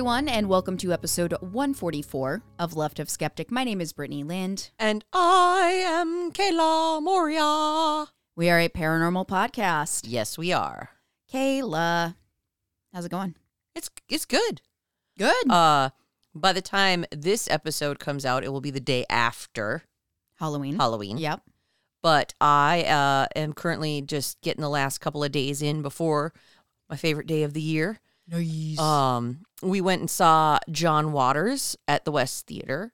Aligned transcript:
Everyone, 0.00 0.30
and 0.30 0.48
welcome 0.48 0.78
to 0.78 0.94
episode 0.94 1.32
144 1.42 2.42
of 2.58 2.74
Left 2.74 2.98
of 2.98 3.10
Skeptic. 3.10 3.50
My 3.50 3.64
name 3.64 3.82
is 3.82 3.92
Brittany 3.92 4.22
Lind. 4.22 4.70
And 4.78 5.04
I 5.12 5.82
am 5.84 6.32
Kala 6.32 7.02
Moria. 7.02 8.06
We 8.34 8.48
are 8.48 8.58
a 8.58 8.70
paranormal 8.70 9.28
podcast. 9.28 10.06
Yes, 10.08 10.38
we 10.38 10.54
are. 10.54 10.88
Kala, 11.30 12.16
how's 12.94 13.04
it 13.04 13.10
going? 13.10 13.34
It's 13.74 13.90
it's 14.08 14.24
good. 14.24 14.62
Good. 15.18 15.50
Uh 15.50 15.90
by 16.34 16.54
the 16.54 16.62
time 16.62 17.04
this 17.12 17.46
episode 17.50 17.98
comes 17.98 18.24
out, 18.24 18.42
it 18.42 18.48
will 18.48 18.62
be 18.62 18.70
the 18.70 18.80
day 18.80 19.04
after 19.10 19.82
Halloween. 20.36 20.76
Halloween. 20.76 21.18
Yep. 21.18 21.42
But 22.02 22.32
I 22.40 22.84
uh 22.84 23.26
am 23.38 23.52
currently 23.52 24.00
just 24.00 24.40
getting 24.40 24.62
the 24.62 24.70
last 24.70 25.02
couple 25.02 25.22
of 25.22 25.30
days 25.30 25.60
in 25.60 25.82
before 25.82 26.32
my 26.88 26.96
favorite 26.96 27.26
day 27.26 27.42
of 27.42 27.52
the 27.52 27.60
year. 27.60 28.00
Nice. 28.26 28.78
Um 28.78 29.44
we 29.62 29.80
went 29.80 30.00
and 30.00 30.10
saw 30.10 30.58
John 30.70 31.12
Waters 31.12 31.76
at 31.88 32.04
the 32.04 32.12
West 32.12 32.46
Theater 32.46 32.92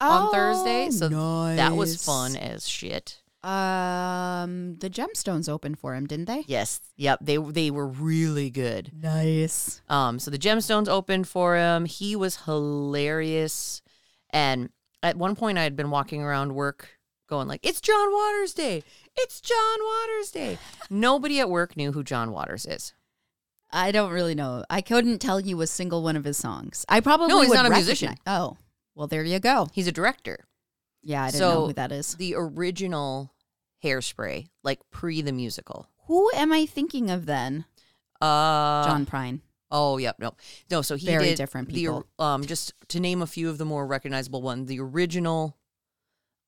on 0.00 0.32
Thursday, 0.32 0.90
so 0.90 1.08
that 1.08 1.74
was 1.76 2.04
fun 2.04 2.36
as 2.36 2.68
shit. 2.68 3.22
Um, 3.42 4.76
the 4.78 4.90
gemstones 4.90 5.48
opened 5.48 5.78
for 5.78 5.94
him, 5.94 6.06
didn't 6.06 6.24
they? 6.24 6.44
Yes. 6.48 6.80
Yep, 6.96 7.20
they 7.22 7.36
they 7.36 7.70
were 7.70 7.86
really 7.86 8.50
good. 8.50 8.90
Nice. 9.00 9.80
Um, 9.88 10.18
so 10.18 10.30
the 10.32 10.38
gemstones 10.38 10.88
opened 10.88 11.28
for 11.28 11.56
him. 11.56 11.84
He 11.84 12.16
was 12.16 12.38
hilarious. 12.44 13.82
And 14.30 14.70
at 15.02 15.16
one 15.16 15.36
point 15.36 15.58
I 15.58 15.62
had 15.62 15.76
been 15.76 15.90
walking 15.90 16.22
around 16.22 16.54
work 16.56 16.88
going 17.28 17.46
like, 17.46 17.64
It's 17.64 17.80
John 17.80 18.12
Waters 18.12 18.52
Day. 18.52 18.82
It's 19.16 19.40
John 19.40 19.78
Waters 19.80 20.30
Day. 20.32 20.58
Nobody 20.90 21.38
at 21.38 21.48
work 21.48 21.76
knew 21.76 21.92
who 21.92 22.02
John 22.02 22.32
Waters 22.32 22.66
is. 22.66 22.94
I 23.76 23.92
don't 23.92 24.10
really 24.10 24.34
know. 24.34 24.64
I 24.70 24.80
couldn't 24.80 25.18
tell 25.18 25.38
you 25.40 25.60
a 25.60 25.66
single 25.66 26.02
one 26.02 26.16
of 26.16 26.24
his 26.24 26.38
songs. 26.38 26.84
I 26.88 27.00
probably 27.00 27.28
No, 27.28 27.40
he's 27.42 27.50
not 27.50 27.66
a 27.66 27.68
recognize- 27.68 27.86
musician. 27.86 28.14
Oh, 28.26 28.56
well, 28.94 29.06
there 29.06 29.22
you 29.22 29.38
go. 29.38 29.68
He's 29.72 29.86
a 29.86 29.92
director. 29.92 30.46
Yeah, 31.02 31.24
I 31.24 31.26
didn't 31.26 31.38
So- 31.38 31.52
know 31.54 31.66
who 31.66 31.72
that 31.74 31.92
is. 31.92 32.14
The 32.14 32.34
original 32.36 33.34
hairspray, 33.84 34.48
like 34.64 34.80
pre 34.90 35.20
the 35.22 35.32
musical. 35.32 35.88
Who 36.06 36.30
am 36.34 36.52
I 36.52 36.64
thinking 36.66 37.10
of 37.10 37.26
then? 37.26 37.66
Uh 38.20 38.84
John 38.86 39.04
Prine. 39.06 39.40
Oh, 39.70 39.98
yep, 39.98 40.18
no. 40.18 40.32
No, 40.70 40.80
so 40.80 40.94
he 40.96 41.04
Very 41.06 41.24
did 41.26 41.36
different 41.36 41.68
the 41.68 41.74
people. 41.74 42.06
um 42.18 42.46
just 42.46 42.72
to 42.88 42.98
name 43.00 43.20
a 43.20 43.26
few 43.26 43.50
of 43.50 43.58
the 43.58 43.64
more 43.66 43.86
recognizable 43.86 44.40
ones, 44.40 44.68
the 44.68 44.80
original 44.80 45.58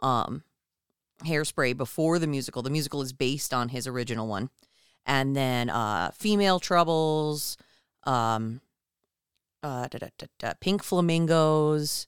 um 0.01 0.45
hairspray 1.25 1.77
before 1.77 2.19
the 2.19 2.27
musical. 2.27 2.62
The 2.62 2.71
musical 2.71 3.03
is 3.03 3.12
based 3.12 3.53
on 3.53 3.69
his 3.69 3.87
original 3.87 4.27
one. 4.29 4.49
And 5.09 5.34
then 5.34 5.70
uh 5.70 6.11
Female 6.12 6.61
Troubles, 6.61 7.56
um 8.05 8.61
uh 9.65 9.89
da, 9.89 9.98
da, 10.19 10.27
da, 10.39 10.53
Pink 10.61 10.84
Flamingos, 10.84 12.06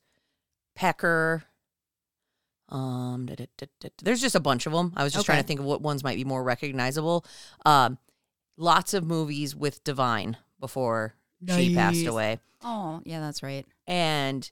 Pecker. 0.76 1.42
Um, 2.68 3.28
there's 4.00 4.20
just 4.20 4.36
a 4.36 4.40
bunch 4.40 4.66
of 4.66 4.72
them. 4.72 4.92
I 4.96 5.02
was 5.02 5.12
just 5.12 5.26
trying 5.26 5.40
to 5.42 5.46
think 5.46 5.58
of 5.58 5.66
what 5.66 5.82
ones 5.82 6.04
might 6.04 6.14
be 6.16 6.22
more 6.24 6.44
recognizable. 6.44 7.24
Um, 7.66 7.98
lots 8.56 8.94
of 8.94 9.02
movies 9.04 9.56
with 9.56 9.82
Divine 9.82 10.36
before 10.60 11.14
she 11.48 11.74
passed 11.74 12.06
away, 12.06 12.38
Oh, 12.62 13.00
yeah, 13.04 13.18
that's 13.18 13.42
right. 13.42 13.66
and 13.88 14.48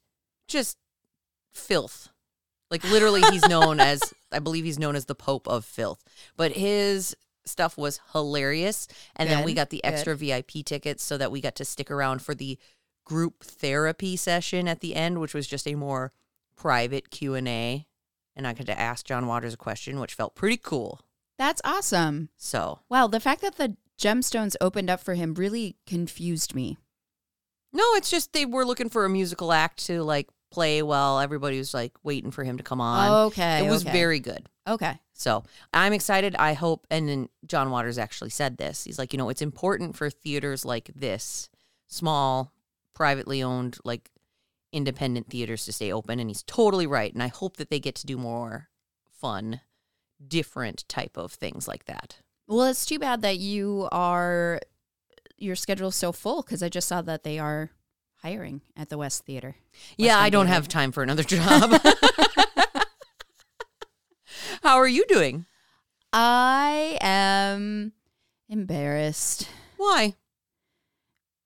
just 0.49 0.79
filth. 1.53 2.09
Like 2.73 2.83
literally, 2.83 3.21
he's 3.31 3.47
known 3.49 3.79
as 3.79 4.01
I 4.33 4.41
believe 4.41 4.65
he's 4.65 4.81
known 4.81 4.97
as 4.97 5.05
the 5.05 5.15
Pope 5.15 5.47
of 5.47 5.65
filth. 5.65 6.03
But 6.37 6.53
his 6.53 7.15
stuff 7.49 7.77
was 7.77 8.01
hilarious, 8.13 8.87
and 9.17 9.29
then 9.29 9.45
we 9.45 9.55
got 9.55 9.71
the 9.71 9.81
good. 9.83 9.89
extra 9.93 10.15
VIP 10.17 10.65
tickets 10.65 11.03
so 11.03 11.17
that 11.19 11.33
we 11.33 11.41
got 11.41 11.55
to 11.57 11.65
stick 11.65 11.91
around 11.91 12.23
for 12.23 12.35
the 12.35 12.59
group 13.05 13.43
therapy 13.43 14.17
session 14.17 14.69
at 14.69 14.81
the 14.81 14.95
end, 14.95 15.21
which 15.21 15.35
was 15.35 15.47
just 15.47 15.67
a 15.67 15.75
more 15.75 16.13
private 16.57 17.11
Q 17.11 17.35
and 17.35 17.49
A, 17.49 17.87
and 18.37 18.47
I 18.47 18.53
got 18.53 18.67
to 18.67 18.79
ask 18.79 19.07
John 19.07 19.27
Waters 19.27 19.55
a 19.55 19.59
question, 19.59 19.99
which 20.01 20.15
felt 20.15 20.35
pretty 20.35 20.57
cool. 20.59 21.01
That's 21.39 21.63
awesome. 21.65 22.29
So 22.37 22.81
well, 22.89 23.09
the 23.09 23.21
fact 23.21 23.41
that 23.43 23.57
the 23.57 23.77
gemstones 23.99 24.57
opened 24.61 24.91
up 24.91 25.01
for 25.01 25.15
him 25.15 25.35
really 25.35 25.77
confused 25.87 26.55
me. 26.55 26.77
no, 27.73 27.85
it's 27.95 28.11
just 28.11 28.33
they 28.33 28.47
were 28.47 28.65
looking 28.65 28.89
for 28.89 29.05
a 29.05 29.11
musical 29.11 29.53
act 29.53 29.85
to 29.87 30.03
like 30.03 30.29
play 30.51 30.83
while 30.83 31.21
everybody 31.21 31.59
was 31.59 31.75
like 31.75 31.93
waiting 32.03 32.31
for 32.31 32.45
him 32.45 32.57
to 32.59 32.63
come 32.63 32.81
on. 32.81 33.27
okay. 33.27 33.65
it 33.65 33.71
was 33.71 33.85
okay. 33.85 33.93
very 33.93 34.21
good. 34.21 34.47
Okay. 34.67 34.99
So 35.15 35.45
I'm 35.73 35.93
excited. 35.93 36.37
I 36.37 36.53
hope, 36.53 36.87
and 36.91 37.09
then 37.09 37.29
John 37.47 37.71
Waters 37.71 37.99
actually 37.99 38.31
said 38.31 38.57
this. 38.59 38.85
He's 38.85 38.99
like, 38.99 39.13
you 39.13 39.19
know, 39.19 39.31
it's 39.31 39.43
important 39.43 39.97
for 39.97 40.11
theaters 40.11 40.65
like 40.65 40.91
this, 40.95 41.49
small, 41.87 42.53
privately 42.95 43.43
owned, 43.43 43.79
like 43.85 44.11
independent 44.73 45.29
theaters 45.31 45.65
to 45.65 45.73
stay 45.73 45.93
open. 45.93 46.21
And 46.21 46.31
he's 46.31 46.43
totally 46.43 46.87
right. 46.87 47.13
And 47.13 47.23
I 47.23 47.29
hope 47.29 47.57
that 47.57 47.71
they 47.71 47.81
get 47.81 47.95
to 47.97 48.07
do 48.07 48.17
more 48.17 48.69
fun, 49.11 49.61
different 50.27 50.89
type 50.89 51.17
of 51.17 51.33
things 51.33 51.67
like 51.67 51.87
that. 51.87 52.19
Well, 52.47 52.67
it's 52.67 52.87
too 52.87 52.99
bad 52.99 53.23
that 53.23 53.39
you 53.39 53.89
are 53.93 54.61
your 55.37 55.57
schedule's 55.57 55.97
so 55.97 56.13
full 56.13 56.43
because 56.43 56.63
I 56.63 56.69
just 56.69 56.89
saw 56.89 57.03
that 57.03 57.23
they 57.23 57.39
are 57.39 57.71
hiring 58.23 58.61
at 58.77 58.89
the 58.89 58.99
West 58.99 59.25
Theater. 59.25 59.57
yeah, 59.97 60.15
West 60.17 60.19
I 60.23 60.31
don't 60.31 60.47
Theater. 60.47 60.55
have 60.55 60.69
time 60.69 60.93
for 60.93 61.03
another 61.03 61.23
job. 61.25 61.81
How 64.63 64.77
are 64.77 64.89
you 64.89 65.05
doing? 65.07 65.47
I 66.13 66.99
am 67.01 67.93
embarrassed 68.49 69.49
Why? 69.77 70.15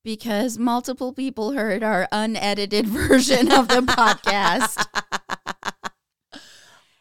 because 0.04 0.58
multiple 0.58 1.12
people 1.12 1.52
heard 1.52 1.82
our 1.82 2.08
unedited 2.10 2.86
version 2.88 3.52
of 3.52 3.68
the 3.68 3.80
podcast. 3.82 4.86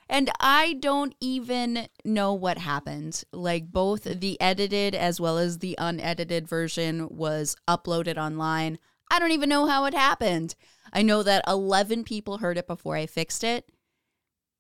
And 0.10 0.30
I 0.42 0.74
don't 0.74 1.16
even 1.22 1.88
know 2.04 2.34
what 2.34 2.58
happened. 2.58 3.24
Like 3.32 3.72
both 3.72 4.04
the 4.04 4.40
edited 4.42 4.94
as 4.94 5.22
well 5.22 5.38
as 5.38 5.60
the 5.60 5.76
unedited 5.80 6.48
version 6.50 7.08
was 7.10 7.56
uploaded 7.68 8.18
online. 8.18 8.78
I 9.12 9.20
don't 9.20 9.32
even 9.32 9.50
know 9.50 9.68
how 9.68 9.86
it 9.86 9.94
happened. 9.94 10.56
I 10.94 11.02
know 11.02 11.22
that 11.22 11.44
11 11.46 12.06
people 12.06 12.38
heard 12.38 12.58
it 12.58 12.66
before 12.66 12.96
I 12.96 13.06
fixed 13.06 13.44
it. 13.44 13.66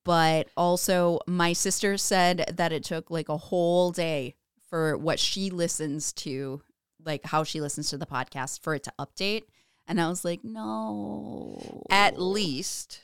But 0.03 0.49
also, 0.57 1.19
my 1.25 1.53
sister 1.53 1.97
said 1.97 2.53
that 2.57 2.73
it 2.73 2.83
took 2.83 3.09
like 3.09 3.29
a 3.29 3.37
whole 3.37 3.91
day 3.91 4.35
for 4.69 4.97
what 4.97 5.19
she 5.19 5.49
listens 5.49 6.11
to, 6.13 6.61
like 7.03 7.25
how 7.25 7.43
she 7.43 7.61
listens 7.61 7.89
to 7.89 7.97
the 7.97 8.05
podcast, 8.05 8.61
for 8.61 8.75
it 8.75 8.83
to 8.83 8.93
update. 8.99 9.43
And 9.87 10.01
I 10.01 10.09
was 10.09 10.25
like, 10.25 10.43
no. 10.43 11.83
At 11.89 12.19
least, 12.19 13.01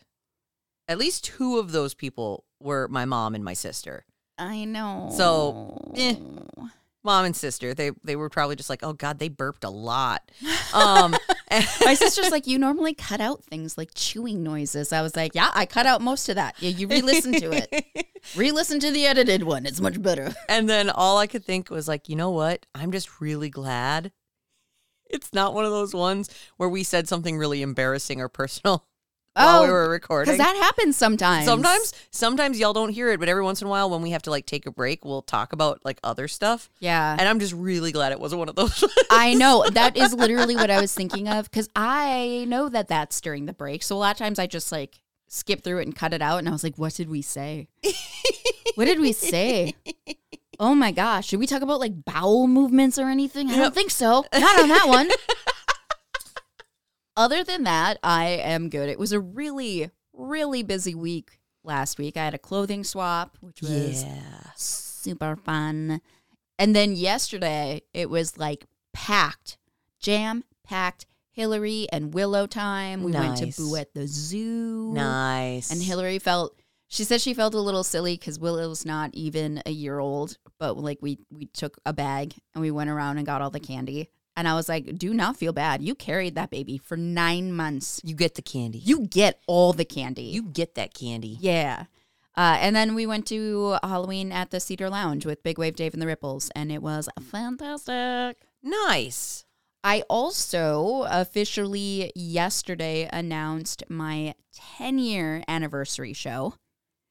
at 0.87 0.97
least 0.97 1.23
two 1.23 1.59
of 1.59 1.71
those 1.71 1.93
people 1.93 2.45
were 2.59 2.87
my 2.87 3.05
mom 3.05 3.35
and 3.35 3.43
my 3.43 3.53
sister. 3.53 4.05
I 4.37 4.65
know. 4.65 5.09
So, 5.15 5.91
eh. 5.95 6.15
Mom 7.03 7.25
and 7.25 7.35
sister, 7.35 7.73
they 7.73 7.91
they 8.03 8.15
were 8.15 8.29
probably 8.29 8.55
just 8.55 8.69
like, 8.69 8.83
oh 8.83 8.93
god, 8.93 9.19
they 9.19 9.29
burped 9.29 9.63
a 9.63 9.69
lot. 9.69 10.29
Um, 10.73 11.15
My 11.51 11.93
sister's 11.93 12.29
like, 12.29 12.47
you 12.47 12.59
normally 12.59 12.93
cut 12.93 13.21
out 13.21 13.43
things 13.43 13.77
like 13.77 13.91
chewing 13.95 14.43
noises. 14.43 14.91
I 14.91 15.01
was 15.01 15.15
like, 15.15 15.33
yeah, 15.33 15.51
I 15.53 15.65
cut 15.65 15.85
out 15.85 16.01
most 16.01 16.27
of 16.29 16.35
that. 16.35 16.55
Yeah, 16.59 16.71
you 16.71 16.87
re-listen 16.87 17.33
to 17.33 17.51
it. 17.51 18.07
Re-listen 18.35 18.79
to 18.81 18.91
the 18.91 19.05
edited 19.05 19.43
one. 19.43 19.65
It's 19.65 19.79
much 19.79 20.01
better. 20.01 20.33
and 20.49 20.69
then 20.69 20.89
all 20.89 21.17
I 21.17 21.27
could 21.27 21.45
think 21.45 21.69
was 21.69 21.87
like, 21.87 22.09
you 22.09 22.15
know 22.15 22.31
what? 22.31 22.65
I'm 22.75 22.91
just 22.91 23.21
really 23.21 23.49
glad 23.49 24.11
it's 25.09 25.33
not 25.33 25.53
one 25.53 25.63
of 25.63 25.71
those 25.71 25.93
ones 25.93 26.29
where 26.57 26.69
we 26.69 26.83
said 26.83 27.07
something 27.07 27.37
really 27.37 27.61
embarrassing 27.61 28.19
or 28.19 28.27
personal 28.27 28.85
while 29.37 29.63
we 29.63 29.69
oh, 29.69 29.71
were 29.71 29.89
recording. 29.89 30.33
because 30.33 30.47
Oh, 30.47 30.51
that 30.51 30.61
happens 30.61 30.97
sometimes. 30.97 31.45
Sometimes, 31.45 31.93
sometimes 32.11 32.59
y'all 32.59 32.73
don't 32.73 32.89
hear 32.89 33.09
it, 33.09 33.19
but 33.19 33.29
every 33.29 33.43
once 33.43 33.61
in 33.61 33.67
a 33.67 33.69
while, 33.69 33.89
when 33.89 34.01
we 34.01 34.11
have 34.11 34.23
to 34.23 34.29
like 34.29 34.45
take 34.45 34.65
a 34.65 34.71
break, 34.71 35.05
we'll 35.05 35.21
talk 35.21 35.53
about 35.53 35.83
like 35.85 35.99
other 36.03 36.27
stuff. 36.27 36.69
yeah. 36.79 37.15
And 37.17 37.27
I'm 37.27 37.39
just 37.39 37.53
really 37.53 37.91
glad 37.91 38.11
it 38.11 38.19
wasn't 38.19 38.39
one 38.39 38.49
of 38.49 38.55
those. 38.55 38.83
I 39.09 39.33
know 39.33 39.65
that 39.71 39.95
is 39.97 40.13
literally 40.13 40.55
what 40.55 40.69
I 40.69 40.81
was 40.81 40.93
thinking 40.93 41.27
of 41.27 41.49
because 41.49 41.69
I 41.75 42.45
know 42.47 42.69
that 42.69 42.87
that's 42.87 43.21
during 43.21 43.45
the 43.45 43.53
break. 43.53 43.83
So 43.83 43.95
a 43.95 43.99
lot 43.99 44.11
of 44.11 44.17
times 44.17 44.39
I 44.39 44.47
just 44.47 44.71
like 44.71 45.01
skip 45.27 45.63
through 45.63 45.79
it 45.79 45.83
and 45.85 45.95
cut 45.95 46.13
it 46.13 46.21
out, 46.21 46.39
and 46.39 46.47
I 46.47 46.51
was 46.51 46.63
like, 46.63 46.77
"What 46.77 46.93
did 46.93 47.09
we 47.09 47.21
say? 47.21 47.67
what 48.75 48.85
did 48.85 48.99
we 48.99 49.11
say? 49.11 49.73
Oh 50.59 50.73
my 50.73 50.91
gosh, 50.91 51.27
should 51.27 51.39
we 51.39 51.47
talk 51.47 51.61
about 51.61 51.79
like 51.79 52.05
bowel 52.05 52.47
movements 52.47 52.97
or 52.97 53.09
anything? 53.09 53.49
I 53.51 53.57
don't 53.57 53.75
think 53.75 53.91
so. 53.91 54.25
Not 54.33 54.61
on 54.61 54.69
that 54.69 54.87
one." 54.87 55.09
Other 57.17 57.43
than 57.43 57.63
that, 57.63 57.97
I 58.03 58.27
am 58.27 58.69
good. 58.69 58.89
It 58.89 58.99
was 58.99 59.11
a 59.11 59.19
really, 59.19 59.89
really 60.13 60.61
busy 60.61 60.93
week 60.93 61.39
last 61.63 61.97
week. 61.97 62.15
I 62.15 62.23
had 62.23 62.35
a 62.35 62.39
clothing 62.39 62.83
swap, 62.83 63.37
which 63.41 63.61
was 63.61 64.03
yeah. 64.03 64.51
super 64.55 65.35
fun. 65.35 65.99
And 66.59 66.75
then 66.75 66.95
yesterday, 66.95 67.81
it 67.91 68.11
was 68.11 68.37
like 68.37 68.65
packed, 68.93 69.57
jam 69.99 70.43
packed. 70.63 71.05
Hillary 71.31 71.87
and 71.91 72.15
Willow 72.15 72.47
time. 72.47 73.03
We 73.03 73.11
went 73.11 73.37
to 73.37 73.45
Boo 73.55 73.75
at 73.75 73.93
the 73.93 74.07
Zoo. 74.07 74.91
Nice. 74.91 75.69
And 75.69 75.79
Hillary 75.79 76.17
felt 76.17 76.59
she 76.87 77.03
said 77.03 77.21
she 77.21 77.35
felt 77.35 77.53
a 77.53 77.59
little 77.59 77.83
silly 77.83 78.15
because 78.15 78.39
Willow's 78.39 78.85
not 78.85 79.11
even 79.13 79.61
a 79.67 79.69
year 79.69 79.99
old, 79.99 80.37
but 80.57 80.77
like 80.77 80.97
we 80.99 81.19
we 81.29 81.45
took 81.45 81.77
a 81.85 81.93
bag 81.93 82.33
and 82.55 82.63
we 82.63 82.71
went 82.71 82.89
around 82.89 83.17
and 83.17 83.25
got 83.27 83.43
all 83.43 83.51
the 83.51 83.59
candy. 83.59 84.09
And 84.37 84.47
I 84.47 84.53
was 84.53 84.69
like, 84.69 84.97
do 84.97 85.13
not 85.13 85.35
feel 85.35 85.51
bad. 85.51 85.81
You 85.81 85.95
carried 85.95 86.35
that 86.35 86.51
baby 86.51 86.77
for 86.77 86.95
nine 86.95 87.51
months. 87.51 87.99
You 88.03 88.15
get 88.15 88.35
the 88.35 88.43
candy. 88.43 88.77
You 88.77 89.07
get 89.07 89.41
all 89.47 89.73
the 89.73 89.83
candy. 89.83 90.21
you 90.21 90.43
get 90.43 90.75
that 90.75 90.93
candy. 90.93 91.37
yeah. 91.41 91.85
Uh, 92.37 92.55
and 92.61 92.75
then 92.75 92.93
we 92.93 93.07
went 93.07 93.25
to 93.25 93.77
Halloween 93.81 94.31
at 94.31 94.51
the 94.51 94.59
Cedar 94.59 94.91
Lounge 94.91 95.25
with 95.25 95.41
Big 95.41 95.57
Wave 95.57 95.75
Dave 95.75 95.93
and 95.93 96.01
the 96.01 96.05
Ripples, 96.05 96.51
and 96.55 96.71
it 96.71 96.83
was 96.83 97.09
fantastic. 97.19 98.37
Nice. 98.61 99.43
I 99.83 100.03
also 100.07 101.07
officially 101.09 102.11
yesterday 102.15 103.09
announced 103.11 103.83
my 103.89 104.35
10 104.77 104.99
year 104.99 105.43
anniversary 105.47 106.13
show. 106.13 106.53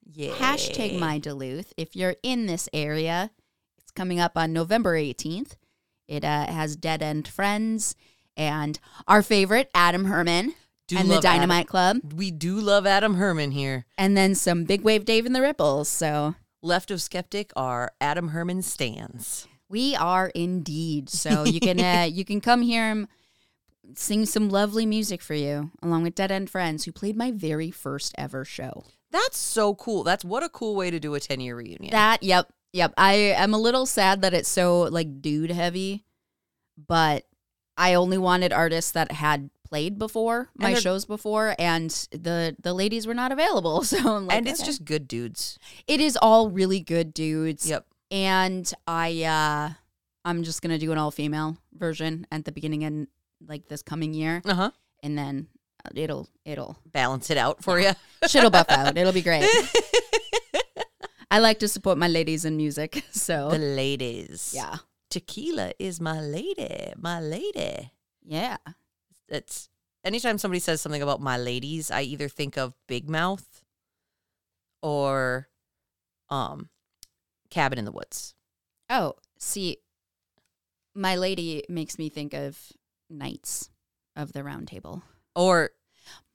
Yeah. 0.05 0.31
Hashtag 0.31 0.99
my 0.99 1.19
Duluth. 1.19 1.73
If 1.77 1.97
you're 1.97 2.17
in 2.23 2.47
this 2.47 2.69
area, 2.73 3.33
it's 3.79 3.91
coming 3.91 4.21
up 4.21 4.33
on 4.37 4.53
November 4.53 4.95
18th. 4.97 5.57
It 6.09 6.25
uh, 6.25 6.47
has 6.47 6.77
Dead 6.77 7.03
End 7.03 7.27
Friends 7.29 7.95
and 8.37 8.79
our 9.09 9.23
favorite, 9.23 9.71
Adam 9.75 10.05
Herman 10.07 10.55
Do 10.89 10.97
and 10.99 11.09
the 11.09 11.15
love 11.15 11.25
Adam. 11.25 11.39
Dynamite 11.41 11.67
Club, 11.69 12.13
We 12.15 12.31
do 12.31 12.61
love 12.61 12.87
Adam 12.87 13.15
Herman 13.15 13.51
here. 13.53 13.87
and 13.99 14.17
then 14.17 14.35
some 14.35 14.65
Big 14.65 14.83
Wave 14.83 15.05
Dave 15.05 15.27
and 15.27 15.35
the 15.35 15.41
Ripples. 15.43 15.89
So 15.89 16.35
Left 16.63 16.91
of 16.91 17.01
Skeptic 17.01 17.53
are 17.57 17.93
Adam 18.01 18.29
Herman 18.29 18.63
stands. 18.63 19.47
we 19.69 19.95
are 19.97 20.29
indeed. 20.35 21.09
So 21.11 21.45
you 21.47 21.61
can 21.61 21.81
uh, 21.81 22.09
you 22.11 22.25
can 22.25 22.41
come 22.41 22.63
hear 22.63 22.89
him 22.91 23.09
sing 23.95 24.27
some 24.27 24.49
lovely 24.49 24.85
music 24.85 25.23
for 25.23 25.35
you, 25.35 25.71
along 25.83 26.03
with 26.03 26.15
Dead 26.15 26.33
End 26.33 26.51
Friends, 26.51 26.85
who 26.85 26.93
played 26.93 27.17
my 27.17 27.31
very 27.31 27.71
first 27.71 28.13
ever 28.19 28.45
show. 28.45 28.85
That's 29.13 29.39
so 29.39 29.75
cool. 29.77 30.03
That's 30.03 30.25
what 30.25 30.43
a 30.43 30.49
cool 30.49 30.75
way 30.75 30.91
to 30.91 30.99
do 30.99 31.15
a 31.15 31.21
10 31.21 31.41
year 31.41 31.57
reunion. 31.57 31.93
That, 31.93 32.23
yep, 32.23 32.49
yep. 32.77 32.93
I 32.97 33.15
am 33.15 33.55
a 33.55 33.59
little 33.59 33.87
sad 33.87 34.23
that 34.23 34.35
it's 34.35 34.49
so 34.49 34.83
like 34.83 35.21
dude 35.23 35.51
heavy, 35.51 36.05
but 36.77 37.25
I 37.77 37.95
only 37.95 38.19
wanted 38.19 38.53
artists 38.53 38.93
that 38.93 39.13
had 39.13 39.51
played 39.69 39.99
before 39.99 40.49
my 40.57 40.75
shows 40.75 41.05
before, 41.05 41.55
and 41.59 41.91
the 42.13 42.55
the 42.63 42.73
ladies 42.73 43.07
were 43.07 43.15
not 43.15 43.33
available. 43.33 43.83
So 43.93 43.99
I'm 44.17 44.27
like, 44.27 44.37
and 44.39 44.49
it's 44.49 44.61
okay. 44.61 44.67
just 44.67 44.85
good 44.85 45.09
dudes. 45.09 45.59
it 45.87 46.01
is 46.01 46.17
all 46.21 46.51
really 46.51 46.81
good 46.81 47.13
dudes. 47.13 47.69
Yep. 47.69 47.85
And 48.13 48.73
I 48.87 49.25
uh 49.25 49.75
I'm 50.25 50.43
just 50.45 50.63
gonna 50.63 50.79
do 50.79 50.93
an 50.93 50.99
all 50.99 51.11
female 51.11 51.57
version 51.73 52.27
at 52.31 52.45
the 52.45 52.53
beginning 52.53 52.85
and 52.85 53.09
like 53.47 53.69
this 53.69 53.83
coming 53.83 54.15
year, 54.15 54.41
Uh 54.45 54.55
huh. 54.55 54.71
and 55.03 55.19
then 55.19 55.49
it'll 55.95 56.29
it'll 56.45 56.79
Balance 56.93 57.31
it 57.31 57.37
out 57.37 57.63
for 57.65 57.81
you. 57.81 57.93
shit'll 58.29 58.51
buff 58.51 58.67
out. 58.71 58.97
It'll 58.97 59.13
be 59.13 59.23
great. 59.23 59.45
I 61.31 61.39
like 61.41 61.59
to 61.61 61.69
support 61.69 61.99
my 61.99 62.09
ladies 62.09 62.45
in 62.45 62.57
music, 62.57 63.05
so 63.11 63.51
the 63.51 63.59
ladies. 63.59 64.53
yeah, 64.55 64.77
Tequila 65.11 65.73
is 65.79 66.01
my 66.01 66.21
lady. 66.21 66.93
My 66.97 67.21
lady. 67.21 67.91
yeah. 68.25 68.57
It's 69.29 69.69
anytime 70.05 70.39
somebody 70.39 70.61
says 70.61 70.81
something 70.81 71.03
about 71.03 71.21
my 71.21 71.37
ladies, 71.37 71.91
I 71.91 72.03
either 72.03 72.29
think 72.29 72.57
of 72.57 72.75
Big 72.87 73.09
Mouth 73.11 73.63
or 74.83 75.49
um 76.31 76.69
Cabin 77.51 77.79
in 77.79 77.85
the 77.85 77.93
Woods. 77.93 78.35
Oh, 78.89 79.15
see, 79.39 79.79
my 80.95 81.17
lady 81.17 81.65
makes 81.69 81.99
me 81.99 82.09
think 82.09 82.35
of 82.35 82.59
Knights 83.11 83.71
of 84.15 84.33
the 84.33 84.45
Round 84.45 84.69
Table. 84.69 85.03
Or 85.35 85.71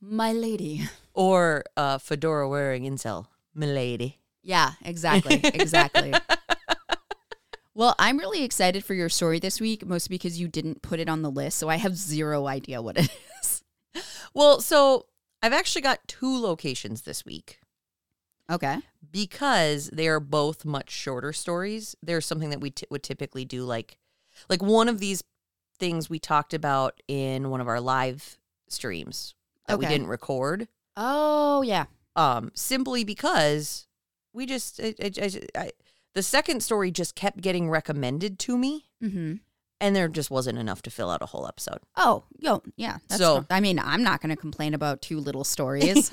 My 0.01 0.33
lady. 0.33 0.81
or 1.13 1.63
uh 1.77 1.97
fedora 1.97 2.49
wearing 2.49 2.83
incel. 2.83 3.27
Milady. 3.55 4.19
Yeah, 4.43 4.71
exactly, 4.83 5.39
exactly. 5.43 6.13
well, 7.73 7.95
I'm 7.99 8.17
really 8.17 8.43
excited 8.43 8.83
for 8.83 8.93
your 8.93 9.09
story 9.09 9.39
this 9.39 9.61
week, 9.61 9.85
mostly 9.85 10.15
because 10.15 10.39
you 10.39 10.47
didn't 10.47 10.81
put 10.81 10.99
it 10.99 11.07
on 11.09 11.21
the 11.21 11.31
list, 11.31 11.57
so 11.57 11.69
I 11.69 11.75
have 11.77 11.95
zero 11.95 12.47
idea 12.47 12.81
what 12.81 12.97
it 12.97 13.09
is. 13.41 13.63
Well, 14.33 14.61
so 14.61 15.07
I've 15.43 15.51
actually 15.51 15.81
got 15.81 16.07
two 16.07 16.39
locations 16.41 17.01
this 17.01 17.25
week. 17.25 17.59
Okay. 18.49 18.79
because 19.11 19.89
they 19.93 20.07
are 20.07 20.19
both 20.21 20.63
much 20.65 20.89
shorter 20.89 21.33
stories. 21.33 21.95
There's 22.01 22.25
something 22.25 22.49
that 22.49 22.61
we 22.61 22.69
t- 22.71 22.85
would 22.89 23.03
typically 23.03 23.44
do, 23.45 23.63
like 23.65 23.97
like 24.49 24.61
one 24.63 24.87
of 24.89 24.99
these 24.99 25.21
things 25.77 26.09
we 26.09 26.19
talked 26.19 26.53
about 26.53 27.01
in 27.09 27.49
one 27.49 27.59
of 27.61 27.67
our 27.67 27.79
live 27.81 28.37
streams 28.69 29.35
that 29.67 29.79
we 29.79 29.85
didn't 29.85 30.07
record, 30.07 30.67
Oh 30.95 31.61
yeah. 31.61 31.85
um, 32.15 32.51
simply 32.55 33.03
because 33.03 33.87
we 34.33 34.45
just 34.45 34.80
I, 34.81 34.94
I, 35.01 35.12
I, 35.22 35.31
I, 35.56 35.72
the 36.13 36.24
second 36.24 36.62
story 36.62 36.92
just 36.92 37.16
kept 37.16 37.42
getting 37.42 37.69
recommended 37.69 38.38
to 38.39 38.57
me, 38.57 38.86
Mm-hmm. 39.04 39.36
and 39.80 39.95
there 39.95 40.07
just 40.07 40.30
wasn't 40.30 40.57
enough 40.60 40.81
to 40.83 40.89
fill 40.92 41.10
out 41.10 41.22
a 41.22 41.25
whole 41.28 41.48
episode. 41.48 41.80
Oh, 41.95 42.24
yo, 42.38 42.62
yeah. 42.75 42.98
That's 43.10 43.19
So- 43.22 43.39
so, 43.42 43.45
I 43.50 43.60
mean, 43.62 43.80
I'm 43.80 44.04
not 44.04 44.22
going 44.22 44.30
to 44.30 44.36
complain 44.39 44.74
about 44.74 45.01
two 45.01 45.19
little 45.19 45.44
stories. 45.44 46.10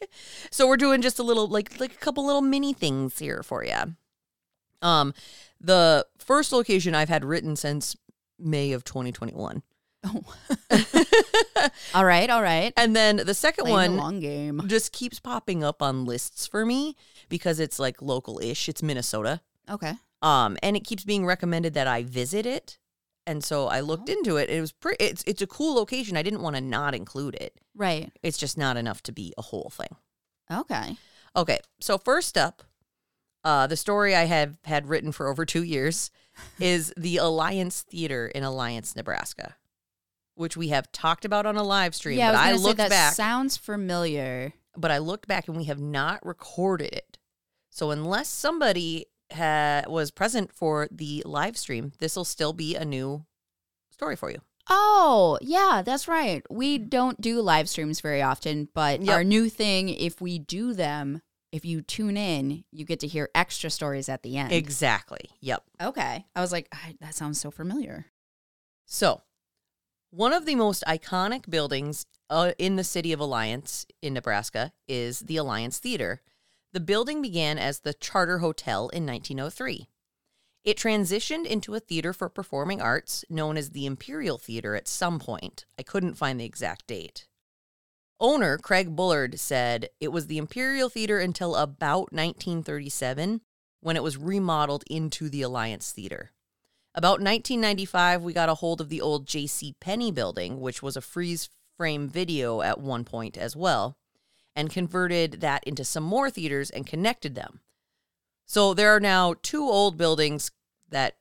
so 0.50 0.66
we're 0.68 0.76
doing 0.76 1.00
just 1.02 1.18
a 1.18 1.22
little 1.22 1.46
like 1.48 1.78
like 1.80 1.92
a 1.92 1.98
couple 1.98 2.26
little 2.26 2.42
mini 2.42 2.72
things 2.72 3.18
here 3.18 3.42
for 3.42 3.64
you. 3.64 3.94
Um 4.82 5.14
the 5.60 6.06
first 6.18 6.52
location 6.52 6.94
I've 6.94 7.08
had 7.08 7.24
written 7.24 7.56
since 7.56 7.96
May 8.38 8.72
of 8.72 8.84
2021. 8.84 9.62
Oh. 10.06 11.68
all 11.94 12.04
right, 12.04 12.30
all 12.30 12.42
right. 12.42 12.72
And 12.76 12.94
then 12.94 13.16
the 13.16 13.34
second 13.34 13.64
Playing 13.66 13.92
the 13.92 13.96
one 13.96 14.04
long 14.04 14.20
game. 14.20 14.62
just 14.66 14.92
keeps 14.92 15.18
popping 15.20 15.64
up 15.64 15.82
on 15.82 16.04
lists 16.04 16.46
for 16.46 16.64
me 16.64 16.96
because 17.28 17.60
it's 17.60 17.78
like 17.78 18.00
local-ish. 18.00 18.68
It's 18.68 18.82
Minnesota. 18.82 19.40
Okay. 19.68 19.94
Um 20.22 20.56
and 20.62 20.76
it 20.76 20.84
keeps 20.84 21.04
being 21.04 21.26
recommended 21.26 21.74
that 21.74 21.86
I 21.86 22.02
visit 22.02 22.46
it. 22.46 22.78
And 23.26 23.42
so 23.42 23.66
I 23.66 23.80
looked 23.80 24.08
into 24.08 24.36
it. 24.36 24.48
It 24.48 24.60
was 24.60 24.72
pretty 24.72 25.04
it's 25.04 25.24
it's 25.26 25.42
a 25.42 25.46
cool 25.46 25.74
location. 25.74 26.16
I 26.16 26.22
didn't 26.22 26.42
want 26.42 26.56
to 26.56 26.62
not 26.62 26.94
include 26.94 27.34
it. 27.34 27.54
Right. 27.74 28.12
It's 28.22 28.38
just 28.38 28.56
not 28.56 28.76
enough 28.76 29.02
to 29.04 29.12
be 29.12 29.34
a 29.36 29.42
whole 29.42 29.70
thing. 29.74 29.96
Okay. 30.50 30.96
Okay, 31.36 31.58
so 31.80 31.98
first 31.98 32.38
up, 32.38 32.62
uh, 33.44 33.66
the 33.66 33.76
story 33.76 34.14
I 34.16 34.24
have 34.24 34.56
had 34.64 34.88
written 34.88 35.12
for 35.12 35.28
over 35.28 35.44
two 35.44 35.62
years 35.62 36.10
is 36.60 36.94
the 36.96 37.18
Alliance 37.18 37.82
Theater 37.82 38.26
in 38.28 38.42
Alliance, 38.42 38.96
Nebraska, 38.96 39.54
which 40.36 40.56
we 40.56 40.68
have 40.68 40.90
talked 40.92 41.24
about 41.24 41.46
on 41.46 41.56
a 41.56 41.62
live 41.62 41.94
stream. 41.94 42.18
yeah, 42.18 42.32
but 42.32 42.38
I 42.38 42.50
I, 42.50 42.52
looked 42.52 42.78
say 42.78 42.84
that 42.84 42.90
back, 42.90 43.14
sounds 43.14 43.56
familiar. 43.56 44.52
but 44.76 44.90
I 44.90 44.98
looked 44.98 45.26
back 45.26 45.48
and 45.48 45.56
we 45.56 45.64
have 45.64 45.80
not 45.80 46.24
recorded 46.24 46.92
it. 46.92 47.18
So 47.70 47.90
unless 47.90 48.28
somebody 48.28 49.06
ha- 49.32 49.82
was 49.88 50.10
present 50.10 50.52
for 50.52 50.88
the 50.90 51.22
live 51.26 51.56
stream, 51.56 51.92
this 51.98 52.16
will 52.16 52.24
still 52.24 52.52
be 52.52 52.74
a 52.76 52.84
new 52.84 53.24
story 53.90 54.16
for 54.16 54.30
you. 54.30 54.38
Oh, 54.68 55.38
yeah, 55.42 55.82
that's 55.84 56.08
right. 56.08 56.42
We 56.50 56.78
don't 56.78 57.20
do 57.20 57.40
live 57.40 57.68
streams 57.68 58.00
very 58.00 58.20
often, 58.20 58.68
but 58.74 59.00
Yep. 59.02 59.14
our 59.14 59.24
new 59.24 59.48
thing, 59.48 59.88
if 59.90 60.20
we 60.20 60.38
do 60.38 60.72
them, 60.74 61.22
if 61.52 61.64
you 61.64 61.80
tune 61.82 62.16
in, 62.16 62.64
you 62.72 62.84
get 62.84 62.98
to 63.00 63.06
hear 63.06 63.30
extra 63.34 63.70
stories 63.70 64.08
at 64.08 64.22
the 64.24 64.36
end. 64.36 64.52
Exactly. 64.52 65.30
Yep. 65.40 65.62
okay. 65.80 66.26
I 66.34 66.40
was 66.40 66.50
like, 66.50 66.68
that 67.00 67.14
sounds 67.14 67.40
so 67.40 67.50
familiar. 67.50 68.06
So, 68.86 69.22
one 70.16 70.32
of 70.32 70.46
the 70.46 70.54
most 70.54 70.82
iconic 70.88 71.48
buildings 71.50 72.06
uh, 72.30 72.52
in 72.56 72.76
the 72.76 72.84
city 72.84 73.12
of 73.12 73.20
Alliance 73.20 73.84
in 74.00 74.14
Nebraska 74.14 74.72
is 74.88 75.20
the 75.20 75.36
Alliance 75.36 75.78
Theater. 75.78 76.22
The 76.72 76.80
building 76.80 77.20
began 77.20 77.58
as 77.58 77.80
the 77.80 77.92
Charter 77.92 78.38
Hotel 78.38 78.88
in 78.88 79.04
1903. 79.04 79.88
It 80.64 80.78
transitioned 80.78 81.44
into 81.44 81.74
a 81.74 81.80
theater 81.80 82.14
for 82.14 82.30
performing 82.30 82.80
arts 82.80 83.26
known 83.28 83.58
as 83.58 83.70
the 83.70 83.84
Imperial 83.84 84.38
Theater 84.38 84.74
at 84.74 84.88
some 84.88 85.18
point. 85.18 85.66
I 85.78 85.82
couldn't 85.82 86.14
find 86.14 86.40
the 86.40 86.46
exact 86.46 86.86
date. 86.86 87.26
Owner 88.18 88.56
Craig 88.56 88.96
Bullard 88.96 89.38
said 89.38 89.90
it 90.00 90.12
was 90.12 90.28
the 90.28 90.38
Imperial 90.38 90.88
Theater 90.88 91.18
until 91.18 91.54
about 91.56 92.10
1937 92.10 93.42
when 93.80 93.96
it 93.96 94.02
was 94.02 94.16
remodeled 94.16 94.82
into 94.88 95.28
the 95.28 95.42
Alliance 95.42 95.92
Theater. 95.92 96.32
About 96.98 97.20
1995, 97.20 98.22
we 98.22 98.32
got 98.32 98.48
a 98.48 98.54
hold 98.54 98.80
of 98.80 98.88
the 98.88 99.02
old 99.02 99.26
J.C. 99.26 99.74
Penney 99.80 100.10
building, 100.10 100.60
which 100.60 100.82
was 100.82 100.96
a 100.96 101.02
freeze 101.02 101.50
frame 101.76 102.08
video 102.08 102.62
at 102.62 102.80
one 102.80 103.04
point 103.04 103.36
as 103.36 103.54
well, 103.54 103.98
and 104.54 104.70
converted 104.70 105.42
that 105.42 105.62
into 105.64 105.84
some 105.84 106.02
more 106.04 106.30
theaters 106.30 106.70
and 106.70 106.86
connected 106.86 107.34
them. 107.34 107.60
So 108.46 108.72
there 108.72 108.96
are 108.96 109.00
now 109.00 109.34
two 109.42 109.62
old 109.62 109.98
buildings 109.98 110.50
that 110.88 111.16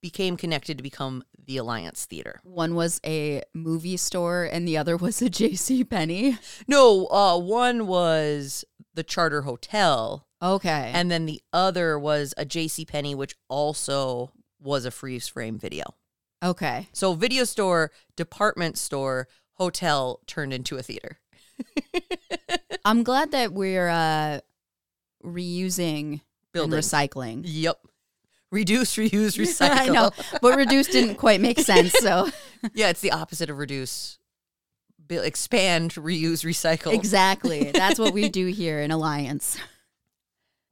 became 0.00 0.38
connected 0.38 0.78
to 0.78 0.82
become 0.82 1.24
the 1.44 1.58
Alliance 1.58 2.06
Theater. 2.06 2.40
One 2.44 2.74
was 2.74 2.98
a 3.04 3.42
movie 3.52 3.96
store 3.98 4.44
and 4.50 4.66
the 4.66 4.78
other 4.78 4.96
was 4.96 5.20
a 5.20 5.28
J.C. 5.28 5.84
Penney. 5.84 6.38
No, 6.66 7.06
uh, 7.08 7.36
one 7.36 7.86
was 7.86 8.64
the 8.94 9.02
Charter 9.02 9.42
Hotel, 9.42 10.26
Okay. 10.40 10.90
and 10.94 11.10
then 11.10 11.26
the 11.26 11.42
other 11.52 11.98
was 11.98 12.32
a 12.38 12.46
J.C. 12.46 12.86
Penney, 12.86 13.14
which 13.14 13.36
also 13.48 14.30
was 14.60 14.84
a 14.84 14.90
freeze 14.90 15.28
frame 15.28 15.58
video. 15.58 15.84
okay. 16.42 16.88
So 16.92 17.14
video 17.14 17.44
store, 17.44 17.90
department 18.16 18.78
store, 18.78 19.28
hotel 19.54 20.20
turned 20.26 20.52
into 20.52 20.76
a 20.76 20.82
theater. 20.82 21.18
I'm 22.84 23.02
glad 23.02 23.32
that 23.32 23.52
we're 23.52 23.88
uh, 23.88 24.40
reusing 25.24 26.20
Building. 26.52 26.74
and 26.74 26.82
recycling. 26.82 27.42
Yep. 27.44 27.78
Reduce, 28.50 28.96
reuse, 28.96 29.38
recycle. 29.38 29.78
I 29.78 29.88
know, 29.88 30.10
but 30.40 30.56
reduce 30.56 30.86
didn't 30.86 31.16
quite 31.16 31.40
make 31.40 31.58
sense. 31.58 31.92
So 31.92 32.28
yeah, 32.74 32.88
it's 32.88 33.00
the 33.00 33.12
opposite 33.12 33.50
of 33.50 33.58
reduce. 33.58 34.18
Expand, 35.10 35.94
reuse, 35.94 36.44
recycle. 36.44 36.92
exactly. 36.92 37.70
That's 37.72 37.98
what 37.98 38.12
we 38.12 38.28
do 38.28 38.46
here 38.46 38.80
in 38.80 38.90
Alliance. 38.90 39.56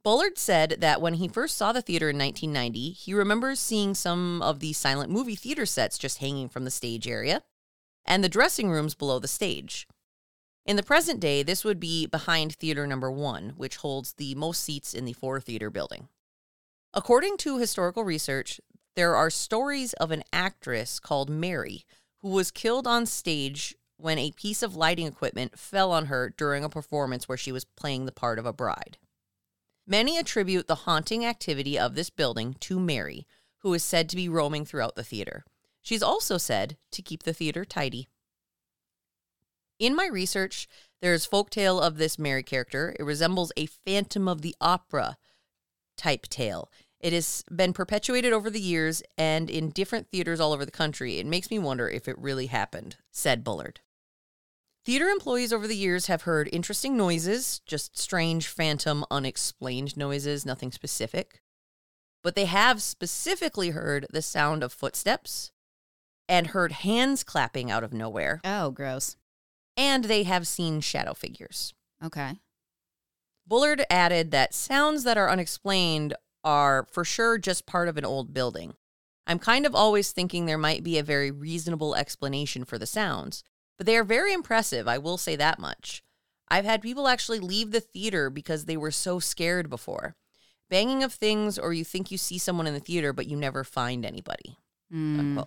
Bullard 0.07 0.37
said 0.37 0.77
that 0.79 1.01
when 1.01 1.15
he 1.15 1.27
first 1.27 1.57
saw 1.57 1.73
the 1.73 1.81
theater 1.81 2.09
in 2.09 2.17
1990, 2.17 2.91
he 2.91 3.13
remembers 3.13 3.59
seeing 3.59 3.93
some 3.93 4.41
of 4.41 4.61
the 4.61 4.71
silent 4.71 5.11
movie 5.11 5.35
theater 5.35 5.65
sets 5.65 5.97
just 5.97 6.19
hanging 6.19 6.47
from 6.47 6.63
the 6.63 6.71
stage 6.71 7.09
area 7.09 7.43
and 8.05 8.23
the 8.23 8.29
dressing 8.29 8.69
rooms 8.69 8.95
below 8.95 9.19
the 9.19 9.27
stage. 9.27 9.85
In 10.65 10.77
the 10.77 10.81
present 10.81 11.19
day, 11.19 11.43
this 11.43 11.65
would 11.65 11.77
be 11.77 12.05
behind 12.05 12.53
theater 12.53 12.87
number 12.87 13.11
one, 13.11 13.49
which 13.57 13.75
holds 13.75 14.13
the 14.13 14.33
most 14.35 14.63
seats 14.63 14.93
in 14.93 15.03
the 15.03 15.11
four 15.11 15.41
theater 15.41 15.69
building. 15.69 16.07
According 16.93 17.35
to 17.39 17.57
historical 17.57 18.05
research, 18.05 18.61
there 18.95 19.13
are 19.13 19.29
stories 19.29 19.91
of 19.91 20.11
an 20.11 20.23
actress 20.31 21.01
called 21.01 21.29
Mary 21.29 21.83
who 22.19 22.29
was 22.29 22.49
killed 22.49 22.87
on 22.87 23.07
stage 23.07 23.75
when 23.97 24.17
a 24.17 24.31
piece 24.31 24.63
of 24.63 24.73
lighting 24.73 25.05
equipment 25.05 25.59
fell 25.59 25.91
on 25.91 26.05
her 26.05 26.33
during 26.37 26.63
a 26.63 26.69
performance 26.69 27.27
where 27.27 27.37
she 27.37 27.51
was 27.51 27.65
playing 27.65 28.05
the 28.05 28.13
part 28.13 28.39
of 28.39 28.45
a 28.45 28.53
bride. 28.53 28.97
Many 29.89 30.17
attribute 30.17 30.67
the 30.67 30.75
haunting 30.75 31.25
activity 31.25 31.79
of 31.79 31.95
this 31.95 32.09
building 32.09 32.57
to 32.59 32.77
Mary, 32.77 33.25
who 33.59 33.73
is 33.73 33.83
said 33.83 34.09
to 34.09 34.17
be 34.17 34.27
roaming 34.27 34.65
throughout 34.65 34.95
the 34.95 35.03
theater. 35.03 35.45
She's 35.81 36.03
also 36.03 36.37
said 36.37 36.75
to 36.91 37.01
keep 37.01 37.23
the 37.23 37.33
theater 37.33 37.63
tidy. 37.63 38.09
In 39.79 39.95
my 39.95 40.07
research, 40.07 40.67
there 41.01 41.13
is 41.13 41.25
folktale 41.25 41.81
of 41.81 41.97
this 41.97 42.19
Mary 42.19 42.43
character. 42.43 42.95
It 42.99 43.03
resembles 43.03 43.53
a 43.55 43.67
Phantom 43.67 44.27
of 44.27 44.41
the 44.41 44.55
Opera 44.59 45.17
type 45.95 46.23
tale. 46.23 46.69
It 46.99 47.13
has 47.13 47.45
been 47.55 47.71
perpetuated 47.71 48.33
over 48.33 48.49
the 48.49 48.59
years 48.59 49.03
and 49.17 49.49
in 49.49 49.69
different 49.69 50.09
theaters 50.09 50.41
all 50.41 50.51
over 50.51 50.65
the 50.65 50.71
country. 50.71 51.19
It 51.19 51.25
makes 51.25 51.49
me 51.49 51.59
wonder 51.59 51.87
if 51.87 52.07
it 52.09 52.17
really 52.17 52.47
happened, 52.47 52.97
said 53.11 53.43
Bullard. 53.43 53.79
Theater 54.87 55.09
employees 55.09 55.51
over 55.51 55.67
the 55.67 55.75
years 55.75 56.07
have 56.07 56.21
heard 56.21 56.47
interesting 56.53 56.95
noises, 56.95 57.59
just 57.65 57.97
strange, 57.97 58.47
phantom, 58.47 59.03
unexplained 59.11 59.97
noises, 59.97 60.45
nothing 60.45 60.71
specific. 60.71 61.41
But 62.23 62.35
they 62.35 62.45
have 62.45 62.81
specifically 62.81 63.71
heard 63.71 64.07
the 64.11 64.21
sound 64.21 64.63
of 64.63 64.71
footsteps 64.71 65.51
and 66.29 66.47
heard 66.47 66.71
hands 66.71 67.25
clapping 67.25 67.69
out 67.69 67.83
of 67.83 67.91
nowhere. 67.91 68.39
Oh, 68.45 68.71
gross. 68.71 69.17
And 69.75 70.05
they 70.05 70.23
have 70.23 70.47
seen 70.47 70.79
shadow 70.79 71.13
figures. 71.13 71.73
Okay. 72.01 72.39
Bullard 73.45 73.83
added 73.89 74.31
that 74.31 74.53
sounds 74.53 75.03
that 75.03 75.17
are 75.17 75.29
unexplained 75.29 76.13
are 76.45 76.87
for 76.89 77.03
sure 77.03 77.37
just 77.37 77.65
part 77.65 77.89
of 77.89 77.97
an 77.97 78.05
old 78.05 78.33
building. 78.33 78.75
I'm 79.27 79.39
kind 79.39 79.65
of 79.65 79.75
always 79.75 80.13
thinking 80.13 80.45
there 80.45 80.57
might 80.57 80.81
be 80.81 80.97
a 80.97 81.03
very 81.03 81.29
reasonable 81.29 81.93
explanation 81.93 82.63
for 82.63 82.77
the 82.77 82.85
sounds, 82.85 83.43
but 83.77 83.85
they 83.85 83.97
are 83.97 84.03
very 84.03 84.33
impressive, 84.33 84.87
I 84.87 84.97
will 84.97 85.17
say 85.17 85.35
that 85.35 85.59
much. 85.59 86.03
I've 86.49 86.65
had 86.65 86.81
people 86.81 87.07
actually 87.07 87.39
leave 87.39 87.71
the 87.71 87.81
theater 87.81 88.29
because 88.29 88.65
they 88.65 88.77
were 88.77 88.91
so 88.91 89.19
scared 89.19 89.69
before. 89.69 90.15
Banging 90.69 91.03
of 91.03 91.13
things, 91.13 91.57
or 91.57 91.73
you 91.73 91.83
think 91.83 92.11
you 92.11 92.17
see 92.17 92.37
someone 92.37 92.67
in 92.67 92.73
the 92.73 92.79
theater, 92.79 93.13
but 93.13 93.27
you 93.27 93.37
never 93.37 93.63
find 93.63 94.05
anybody. 94.05 94.57
Mm. 94.93 95.45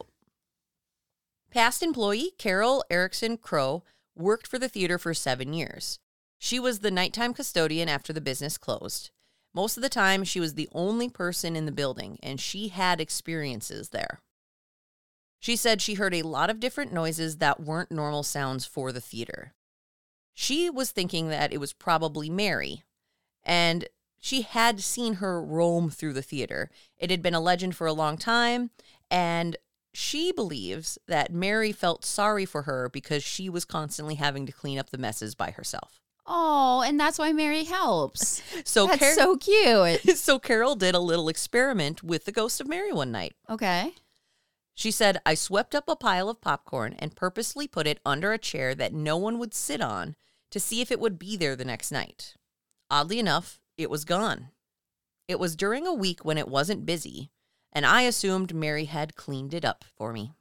Past 1.50 1.82
employee 1.82 2.32
Carol 2.38 2.84
Erickson 2.90 3.36
Crow 3.36 3.82
worked 4.14 4.46
for 4.46 4.58
the 4.58 4.68
theater 4.68 4.98
for 4.98 5.14
seven 5.14 5.52
years. 5.52 5.98
She 6.38 6.58
was 6.58 6.78
the 6.78 6.90
nighttime 6.90 7.34
custodian 7.34 7.88
after 7.88 8.12
the 8.12 8.20
business 8.20 8.56
closed. 8.56 9.10
Most 9.52 9.76
of 9.76 9.82
the 9.82 9.88
time, 9.88 10.24
she 10.24 10.40
was 10.40 10.54
the 10.54 10.68
only 10.72 11.08
person 11.08 11.56
in 11.56 11.66
the 11.66 11.72
building, 11.72 12.18
and 12.22 12.40
she 12.40 12.68
had 12.68 13.00
experiences 13.00 13.88
there. 13.88 14.20
She 15.40 15.56
said 15.56 15.80
she 15.80 15.94
heard 15.94 16.14
a 16.14 16.22
lot 16.22 16.50
of 16.50 16.60
different 16.60 16.92
noises 16.92 17.38
that 17.38 17.60
weren't 17.60 17.90
normal 17.90 18.22
sounds 18.22 18.66
for 18.66 18.92
the 18.92 19.00
theater. 19.00 19.54
She 20.34 20.70
was 20.70 20.90
thinking 20.90 21.28
that 21.28 21.52
it 21.52 21.58
was 21.58 21.72
probably 21.72 22.30
Mary, 22.30 22.84
and 23.42 23.88
she 24.18 24.42
had 24.42 24.80
seen 24.80 25.14
her 25.14 25.42
roam 25.42 25.90
through 25.90 26.12
the 26.12 26.22
theater. 26.22 26.70
It 26.98 27.10
had 27.10 27.22
been 27.22 27.34
a 27.34 27.40
legend 27.40 27.74
for 27.74 27.86
a 27.86 27.92
long 27.92 28.18
time, 28.18 28.70
and 29.10 29.56
she 29.92 30.30
believes 30.30 30.98
that 31.08 31.32
Mary 31.32 31.72
felt 31.72 32.04
sorry 32.04 32.44
for 32.44 32.62
her 32.62 32.88
because 32.90 33.24
she 33.24 33.48
was 33.48 33.64
constantly 33.64 34.16
having 34.16 34.46
to 34.46 34.52
clean 34.52 34.78
up 34.78 34.90
the 34.90 34.98
messes 34.98 35.34
by 35.34 35.50
herself. 35.50 36.00
Oh, 36.26 36.82
and 36.86 37.00
that's 37.00 37.18
why 37.18 37.32
Mary 37.32 37.64
helps. 37.64 38.42
So 38.64 38.86
That's 38.86 39.00
Car- 39.00 39.14
so 39.14 39.36
cute. 39.36 40.00
so 40.18 40.38
Carol 40.38 40.76
did 40.76 40.94
a 40.94 41.00
little 41.00 41.28
experiment 41.28 42.02
with 42.04 42.24
the 42.26 42.30
ghost 42.30 42.60
of 42.60 42.68
Mary 42.68 42.92
one 42.92 43.10
night. 43.10 43.32
Okay. 43.48 43.94
She 44.74 44.90
said, 44.90 45.20
I 45.26 45.34
swept 45.34 45.74
up 45.74 45.88
a 45.88 45.96
pile 45.96 46.28
of 46.28 46.40
popcorn 46.40 46.94
and 46.98 47.16
purposely 47.16 47.68
put 47.68 47.86
it 47.86 48.00
under 48.04 48.32
a 48.32 48.38
chair 48.38 48.74
that 48.74 48.94
no 48.94 49.16
one 49.16 49.38
would 49.38 49.54
sit 49.54 49.80
on 49.80 50.16
to 50.50 50.60
see 50.60 50.80
if 50.80 50.90
it 50.90 51.00
would 51.00 51.18
be 51.18 51.36
there 51.36 51.54
the 51.54 51.64
next 51.64 51.92
night. 51.92 52.34
Oddly 52.90 53.18
enough, 53.18 53.60
it 53.76 53.90
was 53.90 54.04
gone. 54.04 54.48
It 55.28 55.38
was 55.38 55.54
during 55.54 55.86
a 55.86 55.94
week 55.94 56.24
when 56.24 56.38
it 56.38 56.48
wasn't 56.48 56.86
busy, 56.86 57.30
and 57.72 57.86
I 57.86 58.02
assumed 58.02 58.54
Mary 58.54 58.86
had 58.86 59.14
cleaned 59.14 59.54
it 59.54 59.64
up 59.64 59.84
for 59.96 60.12
me. 60.12 60.32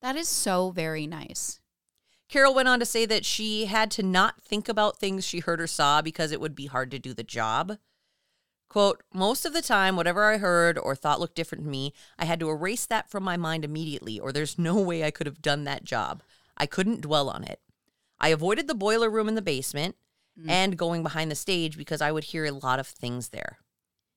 That 0.00 0.16
is 0.16 0.28
so 0.28 0.70
very 0.70 1.06
nice. 1.06 1.60
Carol 2.28 2.54
went 2.54 2.66
on 2.66 2.80
to 2.80 2.86
say 2.86 3.06
that 3.06 3.24
she 3.24 3.66
had 3.66 3.90
to 3.92 4.02
not 4.02 4.42
think 4.42 4.68
about 4.68 4.98
things 4.98 5.24
she 5.24 5.40
heard 5.40 5.60
or 5.60 5.66
saw 5.66 6.02
because 6.02 6.32
it 6.32 6.40
would 6.40 6.54
be 6.54 6.66
hard 6.66 6.90
to 6.90 6.98
do 6.98 7.14
the 7.14 7.22
job. 7.22 7.76
Quote, 8.72 9.02
most 9.12 9.44
of 9.44 9.52
the 9.52 9.60
time, 9.60 9.96
whatever 9.96 10.32
I 10.32 10.38
heard 10.38 10.78
or 10.78 10.96
thought 10.96 11.20
looked 11.20 11.34
different 11.34 11.64
to 11.64 11.68
me, 11.68 11.92
I 12.18 12.24
had 12.24 12.40
to 12.40 12.48
erase 12.48 12.86
that 12.86 13.10
from 13.10 13.22
my 13.22 13.36
mind 13.36 13.66
immediately, 13.66 14.18
or 14.18 14.32
there's 14.32 14.58
no 14.58 14.80
way 14.80 15.04
I 15.04 15.10
could 15.10 15.26
have 15.26 15.42
done 15.42 15.64
that 15.64 15.84
job. 15.84 16.22
I 16.56 16.64
couldn't 16.64 17.02
dwell 17.02 17.28
on 17.28 17.44
it. 17.44 17.60
I 18.18 18.30
avoided 18.30 18.68
the 18.68 18.74
boiler 18.74 19.10
room 19.10 19.28
in 19.28 19.34
the 19.34 19.42
basement 19.42 19.96
mm. 20.40 20.48
and 20.48 20.78
going 20.78 21.02
behind 21.02 21.30
the 21.30 21.34
stage 21.34 21.76
because 21.76 22.00
I 22.00 22.12
would 22.12 22.24
hear 22.24 22.46
a 22.46 22.50
lot 22.50 22.78
of 22.78 22.86
things 22.86 23.28
there. 23.28 23.58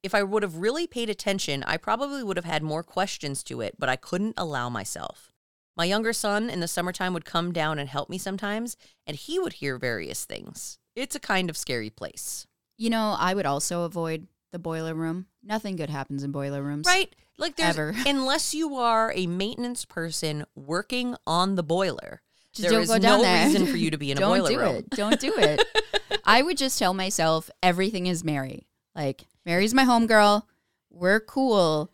If 0.02 0.16
I 0.16 0.24
would 0.24 0.42
have 0.42 0.56
really 0.56 0.88
paid 0.88 1.10
attention, 1.10 1.62
I 1.64 1.76
probably 1.76 2.24
would 2.24 2.38
have 2.38 2.46
had 2.46 2.64
more 2.64 2.82
questions 2.82 3.44
to 3.44 3.60
it, 3.60 3.76
but 3.78 3.90
I 3.90 3.98
couldn't 3.98 4.36
allow 4.38 4.70
myself. 4.70 5.34
My 5.76 5.84
younger 5.84 6.14
son 6.14 6.50
in 6.50 6.62
the 6.62 6.70
summertime 6.70 7.14
would 7.14 7.26
come 7.26 7.52
down 7.52 7.78
and 7.78 7.90
help 7.90 8.10
me 8.10 8.18
sometimes, 8.18 8.78
and 9.06 9.18
he 9.18 9.38
would 9.38 9.54
hear 9.54 9.78
various 9.78 10.24
things. 10.24 10.80
It's 10.96 11.14
a 11.14 11.20
kind 11.20 11.50
of 11.50 11.58
scary 11.58 11.90
place. 11.90 12.48
You 12.78 12.90
know, 12.90 13.18
I 13.20 13.34
would 13.34 13.46
also 13.46 13.84
avoid 13.84 14.28
the 14.56 14.60
boiler 14.60 14.94
room. 14.96 15.26
Nothing 15.44 15.76
good 15.76 15.90
happens 15.90 16.24
in 16.24 16.32
boiler 16.32 16.64
rooms. 16.64 16.86
Right? 16.88 17.14
Like 17.38 17.58
there's 17.58 17.78
Ever. 17.78 17.94
unless 18.06 18.56
you 18.56 18.78
are 18.78 19.12
a 19.14 19.28
maintenance 19.28 19.84
person 19.84 20.46
working 20.56 21.18
on 21.28 21.56
the 21.56 21.64
boiler, 21.64 22.22
Just 22.54 22.62
there 22.62 22.72
don't 22.72 22.84
is 22.84 22.88
go 22.88 22.98
down 23.00 23.18
no 23.20 23.24
there. 23.24 23.46
reason 23.48 23.68
for 23.68 23.76
you 23.76 23.92
to 23.92 23.98
be 24.06 24.12
in 24.12 24.18
a 24.18 24.22
Don't 24.22 24.38
boiler 24.40 24.50
do 24.50 24.60
room. 24.60 24.76
it. 24.78 24.90
Don't 24.92 25.20
do 25.20 25.34
it. 25.36 25.62
I 26.26 26.42
would 26.42 26.58
just 26.58 26.80
tell 26.80 26.94
myself 26.94 27.50
everything 27.62 28.08
is 28.08 28.24
Mary. 28.24 28.66
Like, 28.96 29.26
Mary's 29.46 29.74
my 29.74 29.84
homegirl. 29.84 30.44
We're 30.90 31.20
cool. 31.20 31.92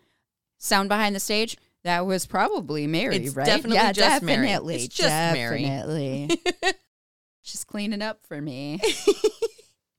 Sound 0.59 0.87
behind 0.87 1.15
the 1.15 1.19
stage. 1.19 1.57
That 1.83 2.05
was 2.05 2.27
probably 2.27 2.85
Mary, 2.85 3.15
It's 3.17 3.35
right? 3.35 3.43
definitely 3.47 3.77
yeah, 3.77 3.91
just 3.91 4.21
Mary. 4.21 4.45
definitely. 4.45 4.75
It's 4.83 4.95
just 4.95 5.09
Mary. 5.09 5.63
definitely. 5.63 6.29
She's 7.41 7.63
cleaning 7.63 8.03
up 8.03 8.19
for 8.27 8.39
me. 8.39 8.79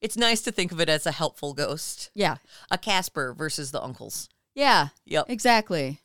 It's 0.02 0.16
nice 0.16 0.42
to 0.42 0.52
think 0.52 0.72
of 0.72 0.80
it 0.80 0.88
as 0.88 1.06
a 1.06 1.12
helpful 1.12 1.54
ghost. 1.54 2.10
Yeah. 2.12 2.36
A 2.70 2.76
Casper 2.76 3.32
versus 3.32 3.70
the 3.70 3.80
uncles. 3.80 4.28
Yeah. 4.54 4.88
Yep. 5.06 5.26
Exactly. 5.30 6.00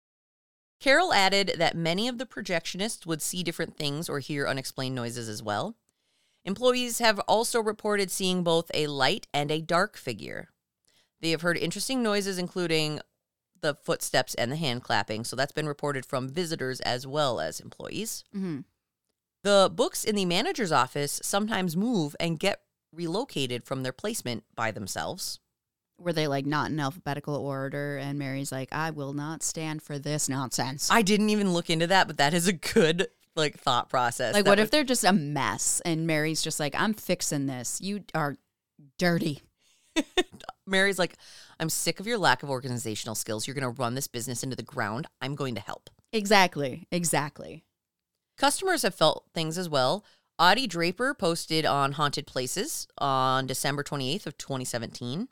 Carol 0.79 1.11
added 1.11 1.55
that 1.57 1.75
many 1.75 2.07
of 2.07 2.19
the 2.19 2.27
projectionists 2.27 3.07
would 3.07 3.23
see 3.23 3.41
different 3.41 3.75
things 3.75 4.07
or 4.07 4.19
hear 4.19 4.47
unexplained 4.47 4.93
noises 4.93 5.27
as 5.27 5.41
well. 5.41 5.75
Employees 6.45 6.99
have 6.99 7.19
also 7.21 7.59
reported 7.59 8.11
seeing 8.11 8.43
both 8.43 8.69
a 8.73 8.85
light 8.85 9.27
and 9.33 9.49
a 9.49 9.61
dark 9.61 9.97
figure. 9.97 10.49
They 11.19 11.31
have 11.31 11.41
heard 11.41 11.57
interesting 11.57 12.03
noises, 12.03 12.37
including 12.37 13.01
the 13.59 13.73
footsteps 13.73 14.35
and 14.35 14.51
the 14.51 14.55
hand 14.55 14.83
clapping. 14.83 15.23
So 15.23 15.35
that's 15.35 15.51
been 15.51 15.67
reported 15.67 16.05
from 16.05 16.29
visitors 16.29 16.79
as 16.81 17.07
well 17.07 17.39
as 17.39 17.59
employees. 17.59 18.23
hmm 18.31 18.59
The 19.43 19.71
books 19.73 20.03
in 20.03 20.15
the 20.15 20.25
manager's 20.25 20.71
office 20.71 21.19
sometimes 21.23 21.75
move 21.75 22.15
and 22.19 22.39
get 22.39 22.61
relocated 22.93 23.63
from 23.65 23.83
their 23.83 23.91
placement 23.91 24.43
by 24.55 24.71
themselves. 24.71 25.39
Were 25.99 26.13
they 26.13 26.27
like 26.27 26.45
not 26.45 26.69
in 26.69 26.79
alphabetical 26.79 27.35
order? 27.35 27.97
And 27.97 28.19
Mary's 28.19 28.51
like, 28.51 28.69
I 28.71 28.91
will 28.91 29.13
not 29.13 29.41
stand 29.43 29.81
for 29.81 29.97
this 29.97 30.29
nonsense. 30.29 30.89
I 30.91 31.01
didn't 31.01 31.29
even 31.31 31.53
look 31.53 31.69
into 31.69 31.87
that, 31.87 32.07
but 32.07 32.17
that 32.17 32.33
is 32.33 32.47
a 32.47 32.53
good 32.53 33.07
like 33.35 33.57
thought 33.59 33.89
process. 33.89 34.33
like, 34.33 34.45
what 34.45 34.57
would- 34.57 34.63
if 34.63 34.71
they're 34.71 34.83
just 34.83 35.03
a 35.03 35.13
mess 35.13 35.81
and 35.85 36.05
Mary's 36.07 36.41
just 36.41 36.59
like, 36.59 36.75
I'm 36.75 36.93
fixing 36.93 37.45
this. 37.47 37.79
You 37.81 38.03
are 38.13 38.35
dirty. 38.99 39.41
Mary's 40.67 40.99
like, 40.99 41.15
I'm 41.59 41.69
sick 41.69 41.99
of 41.99 42.05
your 42.07 42.17
lack 42.17 42.43
of 42.43 42.49
organizational 42.49 43.15
skills. 43.15 43.47
You're 43.47 43.55
going 43.55 43.73
to 43.75 43.81
run 43.81 43.95
this 43.95 44.07
business 44.07 44.43
into 44.43 44.55
the 44.55 44.63
ground. 44.63 45.07
I'm 45.21 45.33
going 45.35 45.55
to 45.55 45.61
help. 45.61 45.89
Exactly. 46.13 46.87
Exactly. 46.91 47.63
Customers 48.37 48.83
have 48.83 48.93
felt 48.93 49.25
things 49.33 49.57
as 49.57 49.67
well. 49.67 50.05
Audie 50.39 50.67
Draper 50.67 51.15
posted 51.15 51.65
on 51.65 51.93
Haunted 51.93 52.27
Places 52.27 52.87
on 52.99 53.47
December 53.47 53.83
28th 53.83 54.27
of 54.27 54.37
2017. 54.37 55.29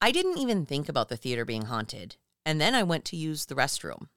I 0.00 0.12
didn't 0.12 0.38
even 0.38 0.64
think 0.64 0.88
about 0.88 1.10
the 1.10 1.18
theater 1.18 1.44
being 1.44 1.66
haunted, 1.66 2.16
and 2.42 2.58
then 2.58 2.74
I 2.74 2.84
went 2.84 3.04
to 3.06 3.18
use 3.18 3.44
the 3.44 3.54
restroom. 3.54 4.08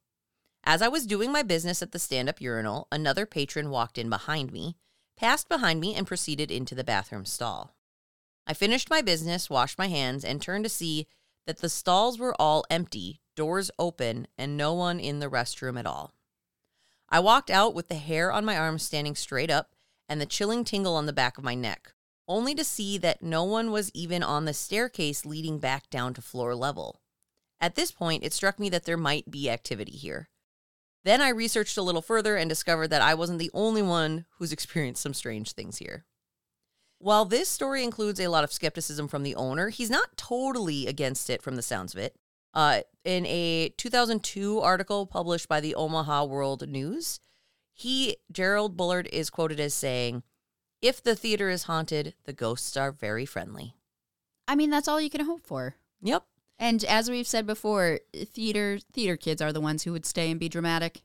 As 0.64 0.82
I 0.82 0.88
was 0.88 1.06
doing 1.06 1.30
my 1.30 1.44
business 1.44 1.82
at 1.82 1.92
the 1.92 2.00
stand 2.00 2.30
up 2.30 2.40
urinal, 2.40 2.88
another 2.90 3.26
patron 3.26 3.70
walked 3.70 3.98
in 3.98 4.10
behind 4.10 4.54
me, 4.54 4.78
passed 5.18 5.50
behind 5.50 5.82
me, 5.82 5.94
and 5.94 6.08
proceeded 6.08 6.52
into 6.52 6.74
the 6.74 6.86
bathroom 6.86 7.26
stall. 7.26 7.76
I 8.46 8.54
finished 8.54 8.90
my 8.90 9.02
business, 9.02 9.50
washed 9.50 9.78
my 9.78 9.88
hands, 9.88 10.24
and 10.24 10.42
turned 10.42 10.64
to 10.64 10.70
see 10.70 11.08
that 11.48 11.58
the 11.58 11.68
stalls 11.68 12.18
were 12.18 12.36
all 12.40 12.64
empty, 12.70 13.20
doors 13.36 13.72
open, 13.78 14.28
and 14.38 14.56
no 14.56 14.74
one 14.74 15.02
in 15.02 15.20
the 15.20 15.30
restroom 15.30 15.78
at 15.78 15.86
all. 15.86 16.14
I 17.10 17.20
walked 17.20 17.50
out 17.50 17.76
with 17.76 17.90
the 17.90 17.96
hair 17.96 18.32
on 18.32 18.46
my 18.46 18.58
arms 18.58 18.84
standing 18.84 19.16
straight 19.16 19.52
up 19.52 19.74
and 20.10 20.22
the 20.22 20.26
chilling 20.26 20.64
tingle 20.64 20.96
on 20.96 21.06
the 21.06 21.14
back 21.14 21.38
of 21.38 21.44
my 21.44 21.56
neck, 21.56 21.94
only 22.28 22.54
to 22.56 22.64
see 22.64 22.98
that 22.98 23.22
no 23.22 23.44
one 23.44 23.72
was 23.72 23.92
even 23.94 24.24
on 24.24 24.46
the 24.46 24.54
staircase 24.54 25.26
leading 25.26 25.60
back 25.60 25.90
down 25.90 26.14
to 26.14 26.22
floor 26.22 26.56
level. 26.56 27.02
At 27.60 27.76
this 27.76 27.92
point, 27.92 28.24
it 28.24 28.34
struck 28.34 28.60
me 28.60 28.70
that 28.70 28.86
there 28.86 28.98
might 28.98 29.32
be 29.32 29.50
activity 29.50 29.94
here. 29.94 30.30
Then 31.04 31.22
I 31.22 31.30
researched 31.30 31.78
a 31.78 31.82
little 31.82 32.02
further 32.02 32.36
and 32.36 32.50
discovered 32.50 32.90
that 32.90 33.02
I 33.02 33.14
wasn't 33.14 33.40
the 33.40 33.52
only 33.54 33.82
one 33.82 34.26
who's 34.38 34.52
experienced 34.54 35.02
some 35.02 35.14
strange 35.14 35.54
things 35.54 35.78
here. 35.78 36.06
While 37.00 37.26
this 37.26 37.48
story 37.48 37.84
includes 37.84 38.20
a 38.20 38.28
lot 38.28 38.44
of 38.44 38.52
skepticism 38.52 39.08
from 39.08 39.24
the 39.24 39.36
owner, 39.36 39.70
he's 39.70 39.90
not 39.90 40.18
totally 40.18 40.88
against 40.88 41.30
it 41.30 41.42
from 41.42 41.56
the 41.56 41.62
sounds 41.62 41.94
of 41.94 42.00
it. 42.00 42.16
Uh, 42.54 42.82
in 43.06 43.26
a 43.28 43.70
2002 43.78 44.60
article 44.60 45.06
published 45.06 45.48
by 45.48 45.60
the 45.60 45.76
Omaha 45.76 46.26
World 46.26 46.68
News, 46.68 47.20
he, 47.78 48.18
Gerald 48.32 48.76
Bullard, 48.76 49.08
is 49.14 49.30
quoted 49.30 49.60
as 49.60 49.72
saying, 49.72 50.24
If 50.82 51.04
the 51.04 51.16
theater 51.16 51.48
is 51.48 51.64
haunted, 51.64 52.16
the 52.26 52.34
ghosts 52.34 52.76
are 52.76 52.92
very 52.92 53.24
friendly. 53.24 53.76
I 54.48 54.56
mean, 54.56 54.72
that's 54.72 54.88
all 54.88 55.00
you 55.00 55.12
can 55.12 55.26
hope 55.26 55.46
for. 55.46 55.76
Yep. 56.02 56.24
And 56.58 56.84
as 56.86 57.08
we've 57.08 57.28
said 57.28 57.46
before, 57.46 58.00
theater 58.16 58.80
theater 58.92 59.16
kids 59.16 59.44
are 59.44 59.54
the 59.54 59.62
ones 59.62 59.84
who 59.84 59.92
would 59.92 60.08
stay 60.08 60.32
and 60.32 60.40
be 60.40 60.50
dramatic. 60.50 61.04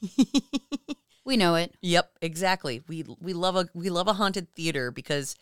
we 1.26 1.36
know 1.36 1.56
it. 1.56 1.74
Yep, 1.82 2.12
exactly. 2.22 2.82
We 2.88 3.04
we 3.20 3.34
love 3.34 3.54
a 3.54 3.68
we 3.74 3.90
love 3.90 4.08
a 4.08 4.14
haunted 4.14 4.48
theater 4.54 4.90
because 4.90 5.36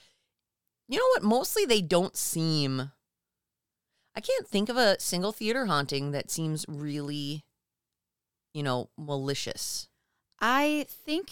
you 0.88 0.98
know 0.98 1.08
what? 1.14 1.22
Mostly 1.22 1.64
they 1.64 1.80
don't 1.80 2.16
seem 2.16 2.90
I 4.16 4.20
can't 4.20 4.48
think 4.48 4.68
of 4.68 4.76
a 4.76 4.98
single 4.98 5.30
theater 5.30 5.66
haunting 5.66 6.10
that 6.10 6.28
seems 6.28 6.66
really 6.68 7.44
you 8.52 8.62
know, 8.62 8.90
malicious. 8.98 9.88
I 10.42 10.87
think 11.06 11.30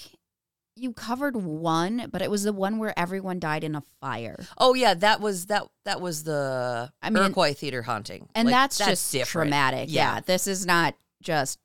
you 0.76 0.92
covered 0.92 1.36
one, 1.36 2.08
but 2.10 2.22
it 2.22 2.30
was 2.30 2.44
the 2.44 2.52
one 2.52 2.78
where 2.78 2.98
everyone 2.98 3.38
died 3.40 3.64
in 3.64 3.74
a 3.74 3.82
fire. 4.00 4.36
Oh 4.56 4.72
yeah, 4.74 4.94
that 4.94 5.20
was 5.20 5.46
that 5.46 5.64
that 5.84 6.00
was 6.00 6.22
the 6.24 6.90
I 7.02 7.10
mean- 7.10 7.22
Iroquois 7.22 7.52
theater 7.54 7.82
haunting. 7.82 8.28
And 8.34 8.46
Like, 8.46 8.54
that's, 8.54 8.78
just 8.78 9.12
different. 9.12 9.48
traumatic. 9.48 9.88
Yeah. 9.92 10.14
Yeah. 10.14 10.20
This 10.20 10.46
is 10.46 10.64
not 10.64 10.94
just 11.22 11.58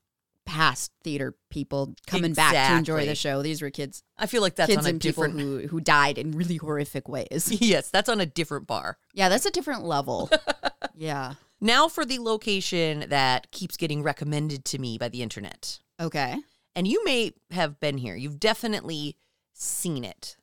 past 0.46 0.92
theater 1.04 1.34
people 1.50 1.96
coming 2.06 2.34
back 2.34 2.52
to 2.72 2.78
enjoy 2.78 3.06
the 3.06 3.16
show. 3.16 3.42
These 3.42 3.62
were 3.62 3.70
kids 3.72 4.04
I 4.18 4.25
feel 4.28 4.42
like 4.42 4.56
that's 4.56 4.70
kids 4.70 4.86
on 4.86 4.86
a 4.86 4.90
and 4.90 5.02
people 5.02 5.24
who 5.30 5.68
who 5.68 5.80
died 5.80 6.18
in 6.18 6.32
really 6.32 6.58
horrific 6.58 7.08
ways. 7.08 7.50
Yes, 7.62 7.90
that's 7.90 8.10
on 8.10 8.20
a 8.20 8.25
different 8.25 8.68
bar. 8.68 8.98
yeah, 9.14 9.29
that's 9.29 9.46
a 9.46 9.51
different 9.51 9.84
level. 9.86 10.29
yeah. 10.96 11.36
Now 11.62 11.88
for 11.88 12.05
the 12.05 12.20
location 12.20 13.05
that 13.10 13.50
keeps 13.51 13.77
getting 13.77 14.03
recommended 14.03 14.66
to 14.66 14.77
me 14.79 14.98
by 14.98 15.10
the 15.10 15.22
internet. 15.22 15.79
Okay. 16.00 16.36
And 16.75 16.88
you 16.88 17.03
may 17.05 17.31
have 17.51 17.79
been 17.79 17.98
here. 17.98 18.16
You've 18.16 18.40
definitely 18.40 19.16
seen 19.53 20.03
it. 20.03 20.35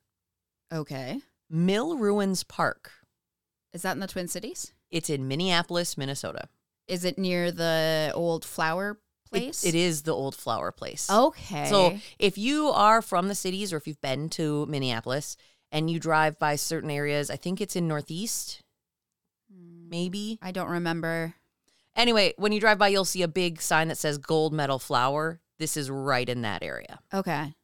Okay. 0.73 1.21
Mill 1.51 1.99
Ruins 1.99 2.43
Park. 2.45 2.91
Is 3.75 3.83
that 3.83 3.93
in 3.93 4.01
the 4.01 4.07
Twin 4.07 4.29
Cities? 4.29 4.73
It's 4.91 5.11
in 5.11 5.29
Minneapolis, 5.29 5.99
Minnesota. 5.99 6.49
Is 6.89 7.05
it 7.05 7.19
near 7.19 7.53
the 7.53 8.13
old 8.15 8.45
flour 8.45 8.93
It- 8.93 8.99
place? 9.31 9.65
it 9.65 9.75
is 9.75 10.03
the 10.03 10.15
old 10.15 10.35
flour 10.35 10.73
place. 10.73 11.09
Okay. 11.11 11.69
So 11.69 11.99
if 12.19 12.39
you 12.39 12.69
are 12.69 13.03
from 13.03 13.29
the 13.29 13.35
cities 13.35 13.73
or 13.73 13.77
if 13.77 13.87
you've 13.87 14.01
been 14.01 14.29
to 14.31 14.67
Minneapolis 14.67 15.37
and 15.71 15.91
you 15.91 16.01
drive 16.01 16.39
by 16.39 16.57
certain 16.57 16.91
areas, 16.91 17.31
I 17.31 17.37
think 17.37 17.61
it's 17.61 17.77
in 17.77 17.89
Northeast, 17.89 18.63
hmm. 19.53 19.89
maybe. 19.91 20.39
I 20.41 20.53
don't 20.53 20.69
remember. 20.69 21.35
Anyway, 21.95 22.33
when 22.39 22.53
you 22.53 22.61
drive 22.61 22.79
by, 22.79 22.89
you'll 22.89 23.05
see 23.05 23.23
a 23.23 23.29
big 23.29 23.61
sign 23.61 23.89
that 23.89 23.99
says 23.99 24.17
Gold 24.17 24.55
Medal 24.55 24.79
Flour. 24.79 25.42
This 25.63 25.77
is 25.77 25.89
right 25.89 26.29
in 26.29 26.43
that 26.43 26.65
area. 26.65 26.99
Okay. 27.15 27.55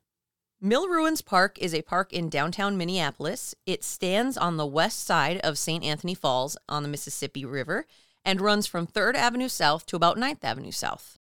Mill 0.61 0.87
Ruins 0.87 1.20
Park 1.20 1.58
is 1.58 1.74
a 1.74 1.82
park 1.82 2.12
in 2.12 2.28
downtown 2.28 2.76
Minneapolis. 2.76 3.56
It 3.66 3.82
stands 3.82 4.37
on 4.37 4.56
the 4.56 4.68
west 4.68 5.04
side 5.04 5.38
of 5.38 5.58
St. 5.58 5.82
Anthony 5.82 6.14
Falls 6.14 6.56
on 6.68 6.84
the 6.84 6.88
Mississippi 6.88 7.44
River 7.44 7.87
and 8.24 8.40
runs 8.40 8.68
from 8.68 8.87
3rd 8.87 9.16
Avenue 9.16 9.48
South 9.48 9.84
to 9.87 9.96
about 9.96 10.16
9th 10.16 10.44
Avenue 10.44 10.70
South. 10.70 11.18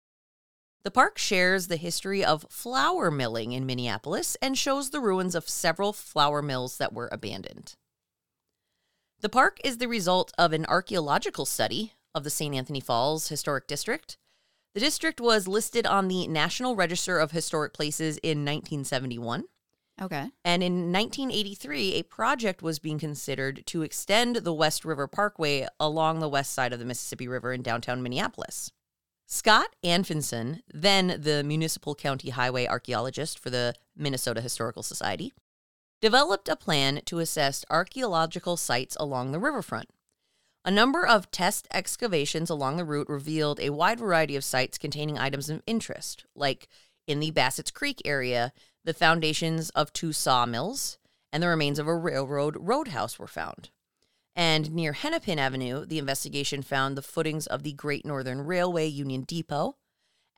The 0.83 0.91
park 0.91 1.17
shares 1.17 1.69
the 1.69 1.77
history 1.77 2.25
of 2.25 2.45
flour 2.51 3.09
milling 3.09 3.53
in 3.53 3.67
Minneapolis 3.67 4.37
and 4.43 4.59
shows 4.59 4.91
the 4.91 4.99
ruins 4.99 5.37
of 5.37 5.49
several 5.49 5.93
flour 5.93 6.43
mills 6.43 6.79
that 6.79 6.93
were 6.93 7.09
abandoned. 7.13 7.77
The 9.21 9.29
park 9.29 9.61
is 9.63 9.79
the 9.79 9.87
result 9.87 10.33
of 10.37 10.53
an 10.53 10.67
archaeological 10.67 11.47
study 11.47 11.93
of 12.17 12.25
the 12.25 12.31
St. 12.31 12.53
Anthony 12.53 12.81
Falls 12.81 13.29
Historic 13.29 13.69
District. 13.69 14.19
The 14.75 14.81
district 14.81 15.21
was 15.21 15.47
listed 15.47 15.87
on 15.87 16.09
the 16.09 16.27
National 16.27 16.75
Register 16.75 17.21
of 17.21 17.31
Historic 17.31 17.73
Places 17.73 18.17
in 18.19 18.39
1971. 18.39 19.45
Okay. 20.03 20.31
And 20.45 20.65
in 20.65 20.93
1983, 20.93 21.95
a 21.95 22.03
project 22.03 22.61
was 22.61 22.81
being 22.81 22.99
considered 22.99 23.65
to 23.67 23.83
extend 23.83 24.37
the 24.37 24.53
West 24.53 24.85
River 24.85 25.07
Parkway 25.07 25.69
along 25.79 26.19
the 26.19 26.29
west 26.29 26.53
side 26.53 26.73
of 26.73 26.81
the 26.81 26.85
Mississippi 26.85 27.29
River 27.29 27.53
in 27.53 27.63
downtown 27.63 28.03
Minneapolis. 28.03 28.73
Scott 29.27 29.69
Anfinson, 29.85 30.63
then 30.73 31.21
the 31.21 31.45
municipal 31.45 31.95
county 31.95 32.31
highway 32.31 32.67
archaeologist 32.67 33.39
for 33.39 33.51
the 33.51 33.75
Minnesota 33.97 34.41
Historical 34.41 34.83
Society, 34.83 35.33
developed 36.01 36.49
a 36.49 36.57
plan 36.57 37.01
to 37.05 37.21
assess 37.21 37.65
archaeological 37.71 38.57
sites 38.57 38.97
along 38.99 39.31
the 39.31 39.39
riverfront. 39.39 39.89
A 40.67 40.71
number 40.71 41.07
of 41.07 41.31
test 41.31 41.69
excavations 41.71 42.49
along 42.49 42.79
the 42.79 42.87
route 42.87 43.09
revealed 43.09 43.61
a 43.61 43.71
wide 43.71 43.99
variety 43.99 44.35
of 44.35 44.45
sites 44.45 44.79
containing 44.79 45.19
items 45.19 45.51
of 45.51 45.63
interest, 45.67 46.25
like 46.35 46.69
in 47.07 47.21
the 47.21 47.31
Bassett's 47.31 47.71
Creek 47.71 48.01
area, 48.07 48.51
the 48.83 48.95
foundations 48.95 49.69
of 49.71 49.93
two 49.93 50.13
sawmills 50.13 50.99
and 51.31 51.43
the 51.43 51.49
remains 51.49 51.79
of 51.79 51.87
a 51.87 51.95
railroad 51.95 52.57
roadhouse 52.59 53.19
were 53.19 53.27
found. 53.27 53.69
And 54.35 54.73
near 54.73 54.95
Hennepin 54.95 55.39
Avenue, 55.39 55.85
the 55.85 55.99
investigation 55.99 56.63
found 56.63 56.97
the 56.97 57.03
footings 57.03 57.47
of 57.47 57.63
the 57.63 57.73
Great 57.73 58.07
Northern 58.07 58.41
Railway 58.41 58.87
Union 58.87 59.23
Depot 59.23 59.77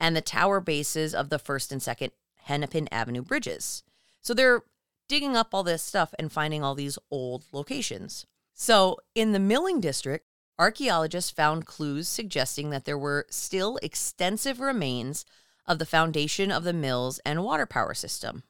and 0.01 0.17
the 0.17 0.21
tower 0.21 0.61
bases 0.61 1.15
of 1.15 1.29
the 1.29 1.39
first 1.39 1.71
and 1.71 1.83
second 1.83 2.11
Hennepin 2.35 2.89
Avenue 2.91 3.23
bridges. 3.23 3.85
So 4.21 4.35
they're 4.35 4.63
digging 5.09 5.37
up 5.37 5.55
all 5.55 5.63
this 5.63 5.83
stuff 5.83 6.13
and 6.19 6.33
finding 6.33 6.65
all 6.65 6.75
these 6.75 6.99
old 7.13 7.45
locations. 7.53 8.27
So 8.59 8.97
in 9.15 9.33
the 9.33 9.39
milling 9.39 9.81
district, 9.81 10.27
archaeologists 10.59 11.31
found 11.31 11.67
clues 11.67 12.09
suggesting 12.09 12.71
that 12.71 12.87
there 12.87 12.97
were 12.97 13.27
still 13.29 13.79
extensive 13.83 14.61
remains 14.61 15.27
of 15.67 15.79
the 15.79 15.85
foundation 15.85 16.51
of 16.51 16.65
the 16.65 16.73
mills 16.73 17.21
and 17.27 17.45
water 17.45 17.67
power 17.67 17.93
system. 17.93 18.45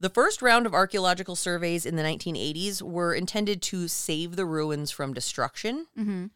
The 0.00 0.08
first 0.08 0.40
round 0.40 0.64
of 0.64 0.72
archaeological 0.72 1.36
surveys 1.36 1.84
in 1.84 1.96
the 1.96 2.02
1980s 2.02 2.80
were 2.80 3.12
intended 3.12 3.60
to 3.62 3.86
save 3.88 4.36
the 4.36 4.46
ruins 4.46 4.90
from 4.90 5.12
destruction 5.12 5.86
Mm-hmm. 5.98 6.26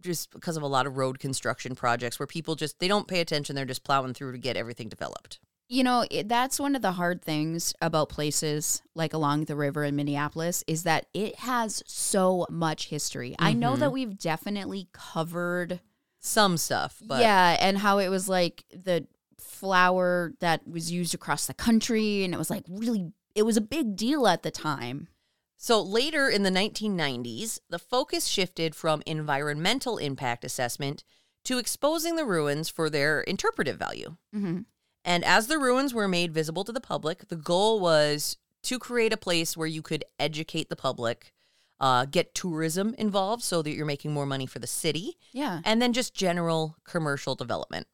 just 0.00 0.32
because 0.32 0.56
of 0.56 0.64
a 0.64 0.66
lot 0.66 0.88
of 0.88 0.96
road 0.96 1.20
construction 1.20 1.76
projects 1.76 2.18
where 2.18 2.26
people 2.26 2.56
just 2.56 2.80
they 2.80 2.88
don't 2.88 3.06
pay 3.06 3.20
attention 3.20 3.54
they're 3.54 3.64
just 3.64 3.84
plowing 3.84 4.14
through 4.14 4.32
to 4.32 4.38
get 4.38 4.56
everything 4.56 4.88
developed. 4.88 5.38
You 5.68 5.82
know, 5.82 6.06
it, 6.10 6.28
that's 6.28 6.60
one 6.60 6.76
of 6.76 6.82
the 6.82 6.92
hard 6.92 7.22
things 7.22 7.74
about 7.82 8.08
places 8.08 8.82
like 8.94 9.12
along 9.12 9.44
the 9.44 9.56
river 9.56 9.82
in 9.82 9.96
Minneapolis 9.96 10.62
is 10.66 10.84
that 10.84 11.06
it 11.12 11.40
has 11.40 11.82
so 11.86 12.46
much 12.48 12.86
history. 12.88 13.34
I 13.38 13.52
know 13.52 13.74
that 13.76 13.92
we've 13.92 14.16
definitely 14.16 14.88
covered, 14.92 15.80
Some 16.20 16.56
stuff, 16.56 17.02
but 17.04 17.20
yeah, 17.20 17.56
and 17.60 17.78
how 17.78 17.98
it 17.98 18.08
was 18.08 18.28
like 18.28 18.64
the 18.70 19.06
flour 19.38 20.34
that 20.40 20.66
was 20.68 20.92
used 20.92 21.14
across 21.14 21.46
the 21.46 21.54
country, 21.54 22.22
and 22.22 22.32
it 22.32 22.38
was 22.38 22.50
like 22.50 22.64
really, 22.68 23.12
it 23.34 23.42
was 23.42 23.56
a 23.56 23.62
big 23.62 23.96
deal 23.96 24.28
at 24.28 24.42
the 24.44 24.50
time. 24.52 25.08
So 25.56 25.80
later 25.82 26.28
in 26.28 26.42
the 26.42 26.50
1990s, 26.50 27.58
the 27.70 27.78
focus 27.78 28.26
shifted 28.26 28.74
from 28.74 29.02
environmental 29.06 29.98
impact 29.98 30.44
assessment 30.44 31.02
to 31.44 31.58
exposing 31.58 32.16
the 32.16 32.24
ruins 32.24 32.68
for 32.68 32.90
their 32.90 33.20
interpretive 33.22 33.78
value. 33.78 34.16
Mm-hmm. 34.34 34.60
And 35.06 35.24
as 35.24 35.46
the 35.46 35.58
ruins 35.58 35.94
were 35.94 36.08
made 36.08 36.34
visible 36.34 36.64
to 36.64 36.72
the 36.72 36.80
public, 36.80 37.28
the 37.28 37.36
goal 37.36 37.78
was 37.80 38.36
to 38.64 38.78
create 38.78 39.12
a 39.12 39.16
place 39.16 39.56
where 39.56 39.68
you 39.68 39.80
could 39.80 40.04
educate 40.18 40.68
the 40.68 40.74
public, 40.76 41.32
uh, 41.78 42.06
get 42.06 42.34
tourism 42.34 42.92
involved 42.98 43.44
so 43.44 43.62
that 43.62 43.70
you're 43.70 43.86
making 43.86 44.12
more 44.12 44.26
money 44.26 44.46
for 44.46 44.58
the 44.58 44.66
city, 44.66 45.16
Yeah. 45.32 45.60
and 45.64 45.80
then 45.80 45.92
just 45.92 46.12
general 46.12 46.76
commercial 46.84 47.36
development. 47.36 47.86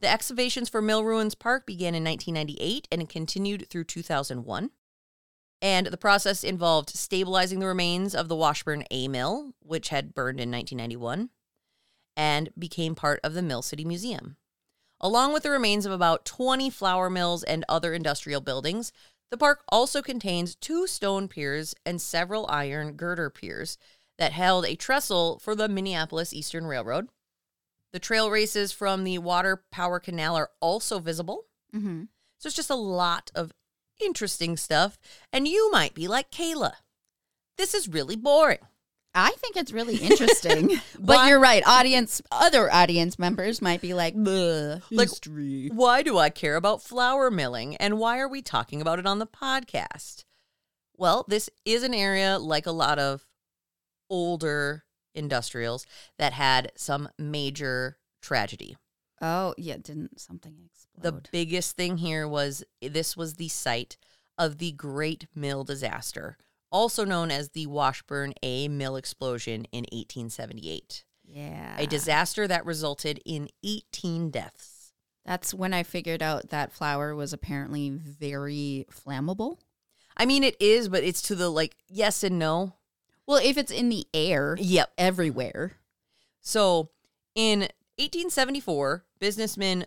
The 0.00 0.08
excavations 0.08 0.68
for 0.68 0.82
Mill 0.82 1.02
Ruins 1.02 1.34
Park 1.34 1.64
began 1.64 1.94
in 1.94 2.04
1998 2.04 2.86
and 2.92 3.00
it 3.00 3.08
continued 3.08 3.66
through 3.70 3.84
2001. 3.84 4.70
And 5.62 5.86
the 5.88 5.96
process 5.96 6.44
involved 6.44 6.90
stabilizing 6.90 7.58
the 7.58 7.66
remains 7.66 8.14
of 8.14 8.28
the 8.28 8.36
Washburn 8.36 8.84
A 8.92 9.08
Mill, 9.08 9.54
which 9.60 9.88
had 9.88 10.14
burned 10.14 10.38
in 10.38 10.50
1991, 10.52 11.30
and 12.16 12.50
became 12.56 12.94
part 12.94 13.18
of 13.24 13.32
the 13.34 13.42
Mill 13.42 13.62
City 13.62 13.84
Museum. 13.84 14.36
Along 15.00 15.32
with 15.32 15.44
the 15.44 15.50
remains 15.50 15.86
of 15.86 15.92
about 15.92 16.24
20 16.24 16.70
flour 16.70 17.08
mills 17.08 17.42
and 17.44 17.64
other 17.68 17.94
industrial 17.94 18.40
buildings, 18.40 18.92
the 19.30 19.36
park 19.36 19.62
also 19.68 20.02
contains 20.02 20.54
two 20.54 20.86
stone 20.86 21.28
piers 21.28 21.74
and 21.84 22.00
several 22.00 22.46
iron 22.48 22.92
girder 22.92 23.30
piers 23.30 23.78
that 24.18 24.32
held 24.32 24.64
a 24.64 24.74
trestle 24.74 25.38
for 25.38 25.54
the 25.54 25.68
Minneapolis 25.68 26.32
Eastern 26.32 26.66
Railroad. 26.66 27.08
The 27.92 28.00
tail 28.00 28.30
races 28.30 28.72
from 28.72 29.04
the 29.04 29.18
Water 29.18 29.62
Power 29.70 30.00
Canal 30.00 30.36
are 30.36 30.50
also 30.60 30.98
visible. 30.98 31.44
Mm-hmm. 31.74 32.04
So 32.38 32.46
it's 32.46 32.56
just 32.56 32.70
a 32.70 32.74
lot 32.74 33.30
of 33.34 33.52
interesting 34.02 34.56
stuff. 34.56 34.98
And 35.32 35.46
you 35.46 35.70
might 35.70 35.94
be 35.94 36.08
like 36.08 36.30
Kala. 36.30 36.74
This 37.56 37.74
is 37.74 37.88
really 37.88 38.16
boring. 38.16 38.58
I 39.14 39.32
think 39.38 39.56
it's 39.56 39.72
really 39.72 39.96
interesting. 39.96 40.68
but 40.98 41.16
Why- 41.16 41.28
you're 41.28 41.40
right. 41.40 41.62
Audience, 41.66 42.22
other 42.30 42.72
audience 42.72 43.18
members 43.18 43.60
might 43.62 43.80
be 43.80 43.94
like, 43.94 44.14
Like, 44.16 44.82
history." 44.90 45.70
Why 45.72 46.02
do 46.02 46.18
I 46.18 46.30
care 46.30 46.56
about 46.56 46.82
flour 46.82 47.30
milling 47.30 47.76
and 47.76 47.98
why 47.98 48.18
are 48.18 48.28
we 48.28 48.42
talking 48.42 48.80
about 48.80 48.98
it 48.98 49.06
on 49.06 49.18
the 49.18 49.26
podcast? 49.26 50.24
Well, 50.96 51.24
this 51.28 51.48
is 51.64 51.82
an 51.82 51.94
area 51.94 52.38
like 52.38 52.66
a 52.66 52.72
lot 52.72 52.98
of 52.98 53.24
older 54.10 54.84
industrials 55.14 55.86
that 56.18 56.32
had 56.32 56.72
some 56.76 57.08
major 57.18 57.98
tragedy. 58.22 58.76
Oh, 59.20 59.54
yeah. 59.56 59.76
Didn't 59.76 60.20
something 60.20 60.54
explode? 60.66 61.02
The 61.02 61.28
biggest 61.32 61.76
thing 61.76 61.98
here 61.98 62.26
was 62.26 62.64
this 62.80 63.16
was 63.16 63.34
the 63.34 63.48
site 63.48 63.96
of 64.36 64.58
the 64.58 64.72
Great 64.72 65.26
Mill 65.34 65.64
Disaster, 65.64 66.36
also 66.70 67.04
known 67.04 67.30
as 67.30 67.50
the 67.50 67.66
Washburn 67.66 68.34
A 68.42 68.68
Mill 68.68 68.96
Explosion 68.96 69.64
in 69.72 69.84
1878. 69.92 71.04
yeah. 71.24 71.76
A 71.78 71.86
disaster 71.86 72.46
that 72.48 72.64
resulted 72.66 73.20
in 73.24 73.48
18 73.64 74.30
deaths. 74.30 74.92
That's 75.24 75.52
when 75.52 75.74
I 75.74 75.82
figured 75.82 76.22
out 76.22 76.48
that 76.50 76.72
flour 76.72 77.14
was 77.14 77.32
apparently 77.32 77.90
very 77.90 78.86
flammable. 78.90 79.58
I 80.16 80.24
mean, 80.26 80.42
it 80.42 80.56
is, 80.60 80.88
but 80.88 81.04
it's 81.04 81.22
to 81.22 81.34
the 81.34 81.50
like 81.50 81.76
yes 81.88 82.22
and 82.24 82.38
no. 82.38 82.74
Well, 83.26 83.40
if 83.44 83.58
it's 83.58 83.70
in 83.70 83.88
the 83.90 84.06
air 84.14 84.56
Yep. 84.58 84.90
everywhere. 84.96 85.72
So 86.40 86.88
in 87.34 87.60
1874, 87.98 89.04
businessman 89.20 89.84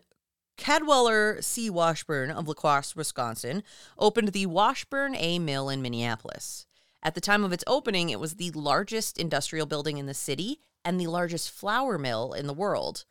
Cadwallader 0.58 1.40
C. 1.42 1.70
Washburn 1.72 2.30
of 2.30 2.48
La 2.48 2.54
Crosse, 2.54 2.96
Wisconsin, 2.96 3.64
opened 3.98 4.30
the 4.30 4.46
Washburn 4.46 5.16
A 5.16 5.40
Mill 5.40 5.70
in 5.70 5.82
Minneapolis. 5.82 6.68
At 7.04 7.16
the 7.16 7.22
time 7.22 7.44
of 7.44 7.52
its 7.52 7.64
opening, 7.66 8.10
it 8.10 8.20
was 8.20 8.36
the 8.36 8.52
largest 8.52 9.18
industrial 9.18 9.66
building 9.66 9.98
in 9.98 10.06
the 10.06 10.14
city 10.14 10.60
and 10.86 11.00
the 11.00 11.08
largest 11.08 11.50
flour 11.50 11.98
mill 11.98 12.34
in 12.34 12.48
the 12.48 12.54
world. 12.54 13.06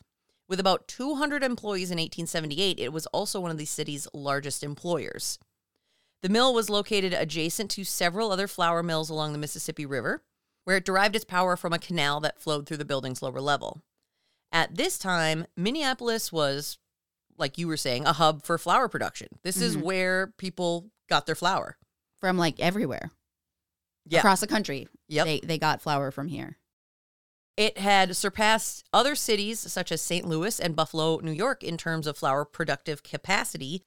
With 0.49 0.61
about 0.61 0.89
200 0.89 1.43
employees 1.43 1.91
in 1.91 1.97
1878, 1.97 2.79
it 2.79 2.93
was 2.93 3.07
also 3.07 3.41
one 3.41 3.51
of 3.51 3.59
the 3.59 3.65
city's 3.65 4.07
largest 4.13 4.63
employers. 4.63 5.39
The 6.23 6.29
mill 6.29 6.53
was 6.53 6.69
located 6.69 7.15
adjacent 7.15 7.71
to 7.73 7.85
several 7.85 8.31
other 8.31 8.47
flour 8.47 8.83
mills 8.83 9.11
along 9.11 9.33
the 9.33 9.39
Mississippi 9.39 9.87
River, 9.87 10.23
where 10.65 10.77
it 10.77 10.85
derived 10.85 11.17
its 11.17 11.25
power 11.25 11.57
from 11.57 11.73
a 11.73 11.79
canal 11.79 12.21
that 12.21 12.41
flowed 12.41 12.67
through 12.67 12.77
the 12.77 12.85
building's 12.85 13.23
lower 13.23 13.41
level. 13.41 13.81
At 14.53 14.75
this 14.75 14.99
time, 14.99 15.47
Minneapolis 15.57 16.33
was, 16.33 16.79
like 17.39 17.57
you 17.57 17.67
were 17.67 17.77
saying, 17.77 18.05
a 18.05 18.13
hub 18.13 18.43
for 18.43 18.59
flour 18.59 18.89
production. 18.89 19.29
This 19.43 19.61
is 19.61 19.77
Mhm. 19.77 19.83
where 19.83 20.27
people 20.37 20.91
got 21.09 21.27
their 21.27 21.37
flour. 21.37 21.79
From 22.19 22.37
like 22.37 22.61
everywhere 22.61 23.13
Yeah. 24.07 24.19
across 24.21 24.41
the 24.41 24.47
country. 24.47 24.89
Yep. 25.09 25.27
They, 25.27 25.41
they 25.41 25.59
got 25.59 25.83
flour 25.83 26.11
from 26.11 26.29
here. 26.29 26.57
It 27.57 27.79
had 27.79 28.17
surpassed 28.17 28.85
other 28.93 29.15
cities 29.15 29.61
such 29.61 29.93
as 29.93 30.01
St. 30.01 30.27
Louis 30.27 30.59
and 30.59 30.75
Buffalo, 30.75 31.19
New 31.19 31.33
York, 31.33 31.63
in 31.63 31.77
terms 31.77 32.07
of 32.07 32.17
flour 32.17 32.45
productive 32.45 33.03
capacity, 33.03 33.83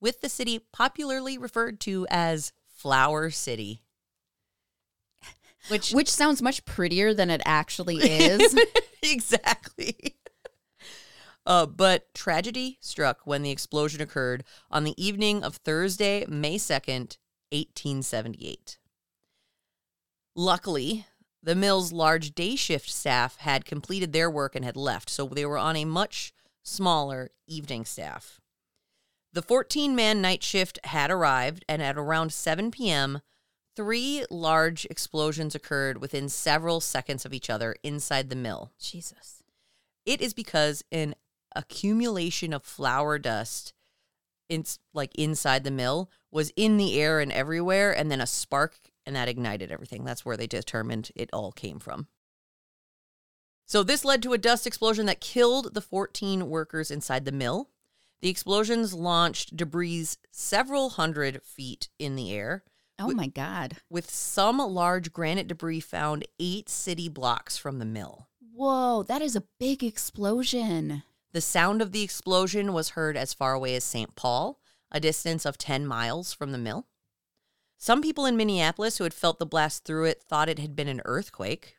with 0.00 0.20
the 0.20 0.28
city 0.28 0.60
popularly 0.72 1.36
referred 1.36 1.80
to 1.80 2.06
as 2.10 2.52
Flour 2.66 3.30
City. 3.30 3.82
Which, 5.68 5.90
Which 5.90 6.08
sounds 6.10 6.40
much 6.40 6.64
prettier 6.64 7.12
than 7.12 7.28
it 7.28 7.42
actually 7.44 7.96
is. 8.02 8.56
exactly. 9.02 10.16
Uh, 11.44 11.66
but 11.66 12.12
tragedy 12.14 12.78
struck 12.80 13.20
when 13.24 13.42
the 13.42 13.50
explosion 13.50 14.00
occurred 14.00 14.44
on 14.70 14.84
the 14.84 14.94
evening 15.02 15.42
of 15.42 15.56
Thursday, 15.56 16.24
May 16.28 16.56
2nd, 16.56 17.16
1878. 17.50 18.78
Luckily, 20.38 21.04
the 21.42 21.56
mill's 21.56 21.90
large 21.90 22.32
day 22.32 22.54
shift 22.54 22.88
staff 22.88 23.38
had 23.38 23.64
completed 23.64 24.12
their 24.12 24.30
work 24.30 24.54
and 24.54 24.64
had 24.64 24.76
left, 24.76 25.10
so 25.10 25.26
they 25.26 25.44
were 25.44 25.58
on 25.58 25.74
a 25.74 25.84
much 25.84 26.32
smaller 26.62 27.30
evening 27.48 27.84
staff. 27.84 28.40
The 29.32 29.42
14 29.42 29.96
man 29.96 30.22
night 30.22 30.44
shift 30.44 30.78
had 30.84 31.10
arrived, 31.10 31.64
and 31.68 31.82
at 31.82 31.98
around 31.98 32.32
7 32.32 32.70
p.m., 32.70 33.20
three 33.74 34.24
large 34.30 34.84
explosions 34.84 35.56
occurred 35.56 36.00
within 36.00 36.28
several 36.28 36.80
seconds 36.80 37.24
of 37.24 37.34
each 37.34 37.50
other 37.50 37.74
inside 37.82 38.30
the 38.30 38.36
mill. 38.36 38.70
Jesus. 38.78 39.42
It 40.06 40.20
is 40.20 40.34
because 40.34 40.84
an 40.92 41.16
accumulation 41.56 42.52
of 42.52 42.62
flour 42.62 43.18
dust 43.18 43.72
in, 44.48 44.64
like 44.94 45.12
inside 45.16 45.64
the 45.64 45.72
mill 45.72 46.12
was 46.30 46.52
in 46.54 46.76
the 46.76 47.00
air 47.00 47.18
and 47.18 47.32
everywhere 47.32 47.90
and 47.90 48.08
then 48.08 48.20
a 48.20 48.26
spark 48.26 48.76
and 49.08 49.16
that 49.16 49.26
ignited 49.28 49.72
everything. 49.72 50.04
That's 50.04 50.24
where 50.24 50.36
they 50.36 50.46
determined 50.46 51.10
it 51.16 51.30
all 51.32 51.50
came 51.50 51.78
from. 51.78 52.06
So 53.64 53.82
this 53.82 54.04
led 54.04 54.22
to 54.22 54.34
a 54.34 54.38
dust 54.38 54.66
explosion 54.66 55.06
that 55.06 55.20
killed 55.20 55.72
the 55.74 55.80
14 55.80 56.48
workers 56.48 56.90
inside 56.90 57.24
the 57.24 57.32
mill. 57.32 57.70
The 58.20 58.28
explosions 58.28 58.92
launched 58.92 59.56
debris 59.56 60.08
several 60.30 60.90
hundred 60.90 61.42
feet 61.42 61.88
in 61.98 62.16
the 62.16 62.32
air, 62.34 62.64
Oh 62.98 63.10
my 63.12 63.28
God. 63.28 63.76
with 63.88 64.10
some 64.10 64.58
large 64.58 65.12
granite 65.12 65.48
debris 65.48 65.80
found 65.80 66.26
8 66.38 66.68
city 66.68 67.08
blocks 67.08 67.56
from 67.56 67.78
the 67.78 67.84
mill. 67.86 68.28
Whoa, 68.52 69.04
that 69.04 69.22
is 69.22 69.36
a 69.36 69.44
big 69.58 69.82
explosion. 69.82 71.02
The 71.32 71.40
sound 71.40 71.80
of 71.80 71.92
the 71.92 72.02
explosion 72.02 72.72
was 72.74 72.90
heard 72.90 73.16
as 73.16 73.32
far 73.32 73.54
away 73.54 73.74
as 73.76 73.84
St. 73.84 74.14
Paul, 74.16 74.58
a 74.90 74.98
distance 75.00 75.46
of 75.46 75.56
10 75.58 75.86
miles 75.86 76.32
from 76.34 76.52
the 76.52 76.58
mill. 76.58 76.86
Some 77.80 78.02
people 78.02 78.26
in 78.26 78.36
Minneapolis 78.36 78.98
who 78.98 79.04
had 79.04 79.14
felt 79.14 79.38
the 79.38 79.46
blast 79.46 79.84
through 79.84 80.06
it 80.06 80.20
thought 80.20 80.48
it 80.48 80.58
had 80.58 80.74
been 80.74 80.88
an 80.88 81.00
earthquake. 81.04 81.76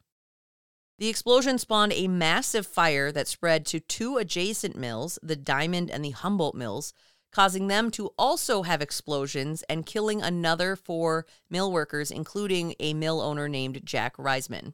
The 0.97 1.09
explosion 1.09 1.57
spawned 1.57 1.91
a 1.93 2.07
massive 2.07 2.65
fire 2.65 3.11
that 3.11 3.27
spread 3.27 3.65
to 3.67 3.81
two 3.81 4.17
adjacent 4.17 4.77
mills, 4.77 5.19
the 5.21 5.35
Diamond 5.35 5.91
and 5.91 6.03
the 6.03 6.11
Humboldt 6.11 6.55
mills, 6.55 6.93
causing 7.33 7.67
them 7.67 7.91
to 7.91 8.11
also 8.17 8.63
have 8.63 8.81
explosions 8.81 9.61
and 9.63 9.85
killing 9.85 10.21
another 10.21 10.77
four 10.77 11.25
mill 11.49 11.71
workers, 11.71 12.11
including 12.11 12.75
a 12.79 12.93
mill 12.93 13.19
owner 13.19 13.49
named 13.49 13.85
Jack 13.85 14.15
Reisman. 14.17 14.73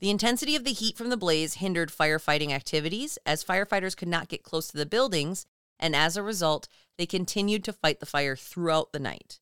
The 0.00 0.10
intensity 0.10 0.56
of 0.56 0.64
the 0.64 0.72
heat 0.72 0.96
from 0.96 1.10
the 1.10 1.16
blaze 1.18 1.54
hindered 1.54 1.90
firefighting 1.90 2.50
activities 2.50 3.18
as 3.24 3.44
firefighters 3.44 3.96
could 3.96 4.08
not 4.08 4.28
get 4.28 4.42
close 4.42 4.68
to 4.68 4.76
the 4.76 4.86
buildings, 4.86 5.46
and 5.78 5.94
as 5.94 6.16
a 6.16 6.22
result, 6.22 6.66
they 6.96 7.06
continued 7.06 7.62
to 7.64 7.72
fight 7.72 8.00
the 8.00 8.06
fire 8.06 8.36
throughout 8.36 8.92
the 8.92 8.98
night. 8.98 9.38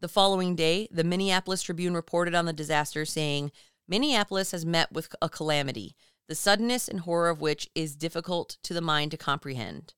The 0.00 0.08
following 0.08 0.54
day, 0.54 0.86
the 0.92 1.02
Minneapolis 1.02 1.62
Tribune 1.62 1.94
reported 1.94 2.32
on 2.32 2.46
the 2.46 2.52
disaster, 2.52 3.04
saying, 3.04 3.50
Minneapolis 3.88 4.52
has 4.52 4.64
met 4.64 4.92
with 4.92 5.12
a 5.20 5.28
calamity, 5.28 5.96
the 6.28 6.36
suddenness 6.36 6.86
and 6.86 7.00
horror 7.00 7.30
of 7.30 7.40
which 7.40 7.68
is 7.74 7.96
difficult 7.96 8.58
to 8.62 8.74
the 8.74 8.80
mind 8.80 9.10
to 9.10 9.16
comprehend. 9.16 9.94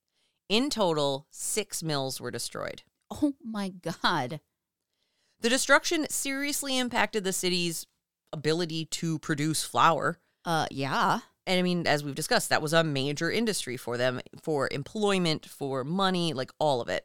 In 0.49 0.71
total, 0.71 1.27
six 1.31 1.83
mills 1.83 2.19
were 2.19 2.31
destroyed. 2.31 2.83
Oh 3.11 3.35
my 3.45 3.69
God. 3.69 4.41
The 5.41 5.51
destruction 5.51 6.07
seriously 6.09 6.79
impacted 6.79 7.25
the 7.25 7.33
city's 7.33 7.87
ability 8.33 8.87
to 8.87 9.19
produce 9.19 9.65
flour. 9.65 10.19
Uh, 10.47 10.67
yeah. 10.71 11.21
And 11.47 11.59
I 11.59 11.63
mean, 11.63 11.87
as 11.87 12.03
we've 12.03 12.15
discussed, 12.15 12.49
that 12.49 12.63
was 12.63 12.73
a 12.73 12.85
major 12.85 13.31
industry 13.31 13.77
for 13.77 13.99
them, 13.99 14.21
for 14.43 14.69
employment, 14.71 15.47
for 15.47 15.85
money, 15.85 16.33
like 16.33 16.53
all 16.59 16.81
of 16.81 16.89
it. 16.89 17.05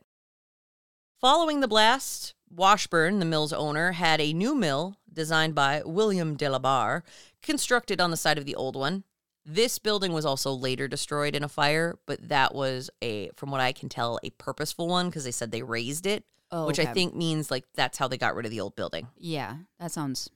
Following 1.20 1.60
the 1.60 1.68
blast, 1.68 2.36
Washburn, 2.50 3.20
the 3.20 3.26
mill's 3.26 3.54
owner, 3.54 3.94
had 3.94 4.22
a 4.22 4.34
new 4.34 4.56
mill 4.56 4.98
designed 5.12 5.56
by 5.56 5.82
William 5.86 6.36
de 6.36 6.50
la 6.50 6.60
Barre, 6.60 7.04
constructed 7.42 8.02
on 8.02 8.12
the 8.12 8.18
site 8.18 8.38
of 8.38 8.46
the 8.46 8.56
old 8.56 8.76
one. 8.76 9.04
This 9.46 9.78
building 9.78 10.12
was 10.12 10.26
also 10.26 10.52
later 10.52 10.88
destroyed 10.88 11.36
in 11.36 11.44
a 11.44 11.50
fire, 11.50 11.98
but 12.06 12.30
that 12.30 12.56
was 12.56 12.90
a, 13.02 13.30
from 13.36 13.52
what 13.52 13.62
I 13.62 13.72
can 13.72 13.90
tell, 13.90 14.20
a 14.24 14.32
purposeful 14.32 14.88
one 14.88 15.08
because 15.08 15.24
they 15.24 15.32
said 15.32 15.52
they 15.52 15.62
razed 15.62 16.06
it, 16.06 16.24
Oh, 16.52 16.68
which 16.68 16.80
I 16.80 16.86
think 16.86 17.16
means 17.16 17.52
like 17.52 17.66
that's 17.76 17.98
how 17.98 18.08
they 18.08 18.18
got 18.18 18.36
rid 18.36 18.46
of 18.46 18.52
the 18.52 18.62
old 18.62 18.76
building. 18.76 19.08
Yeah, 19.18 19.58
that 19.80 19.92
sounds 19.92 20.30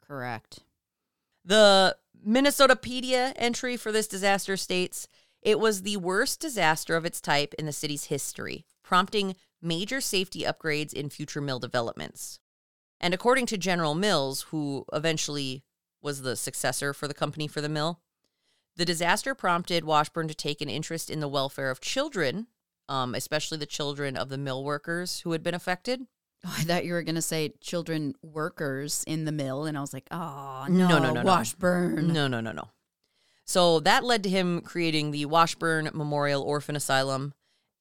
correct. 0.00 0.60
The 1.44 1.96
Minnesotapedia 2.26 3.32
entry 3.36 3.76
for 3.76 3.92
this 3.92 4.06
disaster 4.06 4.56
states 4.56 5.08
it 5.40 5.58
was 5.58 5.82
the 5.82 5.96
worst 5.96 6.40
disaster 6.40 6.94
of 6.96 7.04
its 7.04 7.20
type 7.20 7.54
in 7.58 7.66
the 7.66 7.72
city's 7.72 8.04
history, 8.04 8.64
prompting 8.84 9.34
major 9.62 10.00
safety 10.00 10.42
upgrades 10.42 10.92
in 10.92 11.08
future 11.08 11.40
mill 11.40 11.58
developments. 11.58 12.40
And 13.00 13.14
according 13.14 13.46
to 13.46 13.58
General 13.58 13.94
Mills, 13.94 14.42
who 14.50 14.84
eventually 14.92 15.64
was 16.00 16.22
the 16.22 16.36
successor 16.36 16.92
for 16.92 17.08
the 17.08 17.14
company 17.14 17.46
for 17.48 17.60
the 17.60 17.68
mill, 17.68 18.00
The 18.76 18.84
disaster 18.84 19.34
prompted 19.34 19.84
Washburn 19.84 20.28
to 20.28 20.34
take 20.34 20.60
an 20.60 20.68
interest 20.70 21.10
in 21.10 21.20
the 21.20 21.28
welfare 21.28 21.70
of 21.70 21.80
children, 21.80 22.46
um, 22.88 23.14
especially 23.14 23.58
the 23.58 23.66
children 23.66 24.16
of 24.16 24.28
the 24.30 24.38
mill 24.38 24.64
workers 24.64 25.20
who 25.20 25.32
had 25.32 25.42
been 25.42 25.54
affected. 25.54 26.06
Oh, 26.44 26.54
I 26.58 26.62
thought 26.62 26.84
you 26.84 26.94
were 26.94 27.02
going 27.02 27.14
to 27.16 27.22
say 27.22 27.52
children 27.60 28.14
workers 28.22 29.04
in 29.06 29.24
the 29.26 29.32
mill. 29.32 29.64
And 29.66 29.76
I 29.76 29.80
was 29.80 29.92
like, 29.92 30.06
oh, 30.10 30.66
no, 30.68 30.88
No, 30.88 30.98
no, 30.98 31.12
no, 31.12 31.22
no. 31.22 31.28
Washburn. 31.28 32.12
No, 32.12 32.26
no, 32.26 32.40
no, 32.40 32.52
no. 32.52 32.68
So 33.44 33.80
that 33.80 34.04
led 34.04 34.22
to 34.22 34.30
him 34.30 34.60
creating 34.62 35.10
the 35.10 35.26
Washburn 35.26 35.90
Memorial 35.92 36.42
Orphan 36.42 36.74
Asylum. 36.74 37.34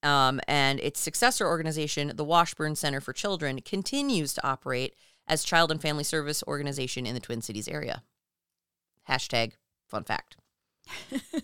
Um, 0.04 0.42
and 0.48 0.80
its 0.80 1.00
successor 1.00 1.46
organization, 1.48 2.14
the 2.16 2.24
Washburn 2.24 2.76
Center 2.76 3.00
for 3.00 3.14
Children, 3.14 3.62
continues 3.62 4.34
to 4.34 4.46
operate 4.48 4.96
as 5.28 5.44
child 5.44 5.72
and 5.72 5.82
family 5.82 6.04
service 6.04 6.44
organization 6.48 7.06
in 7.06 7.14
the 7.14 7.20
Twin 7.20 7.42
Cities 7.42 7.68
area. 7.68 8.04
Hashtag 9.08 9.54
fun 9.88 10.04
fact. 10.04 10.38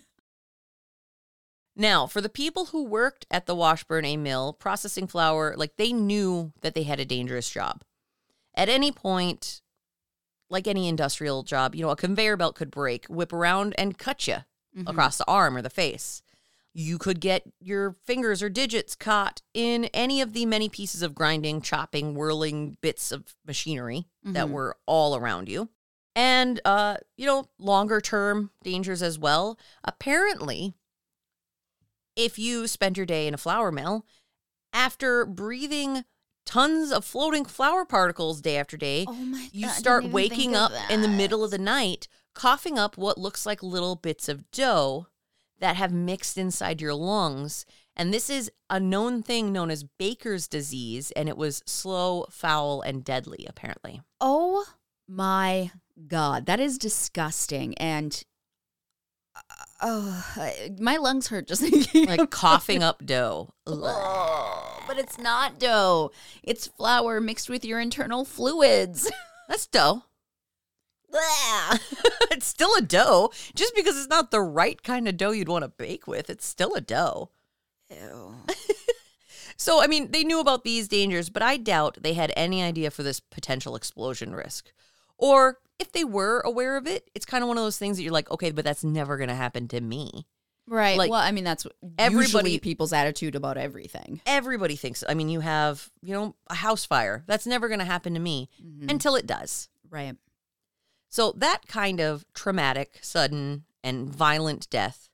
now, 1.76 2.06
for 2.06 2.20
the 2.20 2.28
people 2.28 2.66
who 2.66 2.82
worked 2.84 3.26
at 3.30 3.46
the 3.46 3.54
Washburn 3.54 4.04
A 4.04 4.16
mill 4.16 4.52
processing 4.52 5.06
flour, 5.06 5.54
like 5.56 5.76
they 5.76 5.92
knew 5.92 6.52
that 6.62 6.74
they 6.74 6.82
had 6.82 6.98
a 6.98 7.04
dangerous 7.04 7.48
job. 7.48 7.82
At 8.54 8.68
any 8.68 8.90
point, 8.90 9.60
like 10.50 10.66
any 10.66 10.88
industrial 10.88 11.44
job, 11.44 11.74
you 11.74 11.82
know, 11.82 11.90
a 11.90 11.96
conveyor 11.96 12.36
belt 12.36 12.56
could 12.56 12.70
break, 12.70 13.06
whip 13.06 13.32
around, 13.32 13.74
and 13.78 13.98
cut 13.98 14.26
you 14.26 14.38
Mhm. 14.76 14.88
across 14.88 15.18
the 15.18 15.26
arm 15.28 15.56
or 15.56 15.62
the 15.62 15.70
face. 15.70 16.22
You 16.80 16.96
could 16.96 17.18
get 17.20 17.42
your 17.58 17.96
fingers 18.06 18.40
or 18.40 18.48
digits 18.48 18.94
caught 18.94 19.42
in 19.52 19.86
any 19.86 20.20
of 20.20 20.32
the 20.32 20.46
many 20.46 20.68
pieces 20.68 21.02
of 21.02 21.12
grinding, 21.12 21.60
chopping, 21.60 22.14
whirling 22.14 22.76
bits 22.80 23.10
of 23.10 23.34
machinery 23.44 24.06
that 24.22 24.46
Mhm. 24.46 24.50
were 24.50 24.76
all 24.86 25.16
around 25.16 25.48
you. 25.48 25.70
And, 26.14 26.60
uh, 26.64 26.98
you 27.16 27.26
know, 27.26 27.48
longer 27.58 28.00
term 28.00 28.52
dangers 28.62 29.02
as 29.02 29.18
well. 29.18 29.58
Apparently, 29.82 30.74
if 32.14 32.38
you 32.38 32.68
spend 32.68 32.96
your 32.96 33.06
day 33.06 33.26
in 33.26 33.34
a 33.34 33.38
flour 33.38 33.72
mill, 33.72 34.06
after 34.72 35.26
breathing 35.26 36.04
tons 36.46 36.92
of 36.92 37.04
floating 37.04 37.44
flour 37.44 37.84
particles 37.86 38.40
day 38.40 38.56
after 38.56 38.76
day, 38.76 39.04
Oh 39.08 39.14
you 39.52 39.68
start 39.68 40.04
waking 40.10 40.54
up 40.54 40.70
in 40.88 41.02
the 41.02 41.08
middle 41.08 41.42
of 41.42 41.50
the 41.50 41.58
night, 41.58 42.06
coughing 42.34 42.78
up 42.78 42.96
what 42.96 43.18
looks 43.18 43.44
like 43.44 43.64
little 43.64 43.96
bits 43.96 44.28
of 44.28 44.48
dough 44.52 45.08
that 45.60 45.76
have 45.76 45.92
mixed 45.92 46.38
inside 46.38 46.80
your 46.80 46.94
lungs. 46.94 47.66
And 47.96 48.14
this 48.14 48.30
is 48.30 48.50
a 48.70 48.78
known 48.78 49.22
thing 49.22 49.52
known 49.52 49.70
as 49.70 49.82
Baker's 49.82 50.46
disease, 50.46 51.10
and 51.12 51.28
it 51.28 51.36
was 51.36 51.62
slow, 51.66 52.26
foul, 52.30 52.80
and 52.80 53.04
deadly, 53.04 53.44
apparently. 53.48 54.00
Oh 54.20 54.64
my 55.08 55.72
God. 56.06 56.46
That 56.46 56.60
is 56.60 56.78
disgusting. 56.78 57.76
And 57.78 58.22
oh, 59.80 60.24
my 60.78 60.96
lungs 60.96 61.28
hurt 61.28 61.48
just 61.48 61.62
thinking 61.62 62.06
Like 62.06 62.30
coughing 62.30 62.82
up 62.82 63.04
dough. 63.04 63.50
Oh, 63.70 64.84
but 64.86 64.98
it's 64.98 65.18
not 65.18 65.58
dough. 65.58 66.10
It's 66.42 66.66
flour 66.66 67.20
mixed 67.20 67.50
with 67.50 67.64
your 67.64 67.78
internal 67.80 68.24
fluids. 68.24 69.10
That's 69.48 69.66
dough. 69.66 70.04
it's 72.30 72.46
still 72.46 72.74
a 72.76 72.82
dough. 72.82 73.30
Just 73.54 73.74
because 73.74 73.96
it's 73.98 74.08
not 74.08 74.30
the 74.30 74.40
right 74.40 74.82
kind 74.82 75.08
of 75.08 75.16
dough 75.16 75.30
you'd 75.32 75.48
want 75.48 75.62
to 75.64 75.68
bake 75.68 76.06
with, 76.06 76.28
it's 76.30 76.46
still 76.46 76.74
a 76.74 76.80
dough. 76.80 77.30
Ew. 77.90 78.34
So, 79.60 79.82
I 79.82 79.88
mean, 79.88 80.12
they 80.12 80.22
knew 80.22 80.38
about 80.38 80.62
these 80.62 80.86
dangers, 80.86 81.30
but 81.30 81.42
I 81.42 81.56
doubt 81.56 81.98
they 82.00 82.12
had 82.14 82.32
any 82.36 82.62
idea 82.62 82.92
for 82.92 83.02
this 83.02 83.18
potential 83.18 83.74
explosion 83.74 84.32
risk. 84.32 84.72
Or 85.16 85.58
if 85.80 85.90
they 85.90 86.04
were 86.04 86.38
aware 86.44 86.76
of 86.76 86.86
it, 86.86 87.10
it's 87.12 87.26
kind 87.26 87.42
of 87.42 87.48
one 87.48 87.58
of 87.58 87.64
those 87.64 87.76
things 87.76 87.96
that 87.96 88.04
you're 88.04 88.12
like, 88.12 88.30
okay, 88.30 88.52
but 88.52 88.64
that's 88.64 88.84
never 88.84 89.16
going 89.16 89.30
to 89.30 89.34
happen 89.34 89.66
to 89.68 89.80
me. 89.80 90.28
Right. 90.68 90.96
Like, 90.96 91.10
well, 91.10 91.18
I 91.20 91.32
mean, 91.32 91.42
that's 91.42 91.66
everybody- 91.98 92.60
people's 92.60 92.92
attitude 92.92 93.34
about 93.34 93.56
everything. 93.56 94.20
Everybody 94.26 94.76
thinks, 94.76 95.02
I 95.08 95.14
mean, 95.14 95.28
you 95.28 95.40
have, 95.40 95.90
you 96.02 96.14
know, 96.14 96.36
a 96.48 96.54
house 96.54 96.84
fire. 96.84 97.24
That's 97.26 97.46
never 97.46 97.66
going 97.66 97.80
to 97.80 97.84
happen 97.84 98.14
to 98.14 98.20
me 98.20 98.48
Mhm. 98.64 98.88
until 98.92 99.16
it 99.16 99.26
does. 99.26 99.68
right. 99.90 100.14
So, 101.08 101.32
that 101.36 101.62
kind 101.68 102.00
of 102.00 102.24
traumatic, 102.34 102.98
sudden, 103.02 103.64
and 103.82 104.08
violent 104.08 104.68
death 104.70 105.08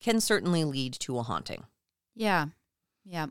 can 0.00 0.20
certainly 0.20 0.64
lead 0.64 0.94
to 1.00 1.18
a 1.18 1.22
haunting. 1.22 1.64
Yeah. 2.14 2.46
Yeah. 3.04 3.26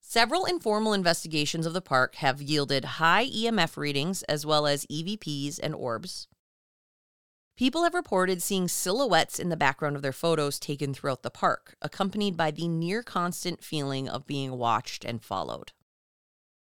Several 0.00 0.44
informal 0.44 0.92
investigations 0.92 1.66
of 1.66 1.72
the 1.72 1.80
park 1.80 2.16
have 2.16 2.42
yielded 2.42 2.84
high 2.84 3.26
EMF 3.26 3.76
readings 3.76 4.22
as 4.24 4.44
well 4.44 4.66
as 4.66 4.86
EVPs 4.86 5.60
and 5.62 5.74
orbs. 5.74 6.26
People 7.56 7.84
have 7.84 7.94
reported 7.94 8.42
seeing 8.42 8.68
silhouettes 8.68 9.38
in 9.38 9.50
the 9.50 9.56
background 9.56 9.94
of 9.94 10.02
their 10.02 10.12
photos 10.12 10.58
taken 10.58 10.94
throughout 10.94 11.22
the 11.22 11.30
park, 11.30 11.76
accompanied 11.82 12.36
by 12.36 12.50
the 12.50 12.66
near 12.66 13.02
constant 13.02 13.62
feeling 13.62 14.08
of 14.08 14.26
being 14.26 14.52
watched 14.52 15.04
and 15.04 15.22
followed. 15.22 15.72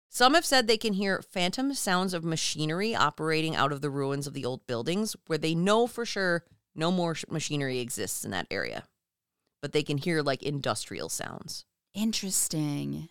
Some 0.09 0.33
have 0.33 0.45
said 0.45 0.67
they 0.67 0.77
can 0.77 0.93
hear 0.93 1.21
phantom 1.21 1.73
sounds 1.73 2.13
of 2.13 2.23
machinery 2.23 2.95
operating 2.95 3.55
out 3.55 3.71
of 3.71 3.81
the 3.81 3.89
ruins 3.89 4.27
of 4.27 4.33
the 4.33 4.45
old 4.45 4.65
buildings, 4.65 5.15
where 5.27 5.37
they 5.37 5.55
know 5.55 5.87
for 5.87 6.05
sure 6.05 6.45
no 6.73 6.91
more 6.91 7.15
machinery 7.29 7.79
exists 7.79 8.23
in 8.23 8.31
that 8.31 8.47
area. 8.49 8.85
But 9.61 9.73
they 9.73 9.83
can 9.83 9.97
hear 9.97 10.21
like 10.21 10.43
industrial 10.43 11.09
sounds. 11.09 11.65
Interesting. 11.93 13.09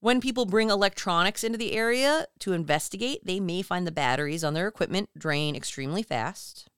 When 0.00 0.20
people 0.20 0.44
bring 0.44 0.70
electronics 0.70 1.42
into 1.42 1.58
the 1.58 1.72
area 1.72 2.26
to 2.40 2.52
investigate, 2.52 3.24
they 3.24 3.40
may 3.40 3.62
find 3.62 3.86
the 3.86 3.92
batteries 3.92 4.44
on 4.44 4.54
their 4.54 4.68
equipment 4.68 5.08
drain 5.16 5.56
extremely 5.56 6.02
fast. 6.02 6.68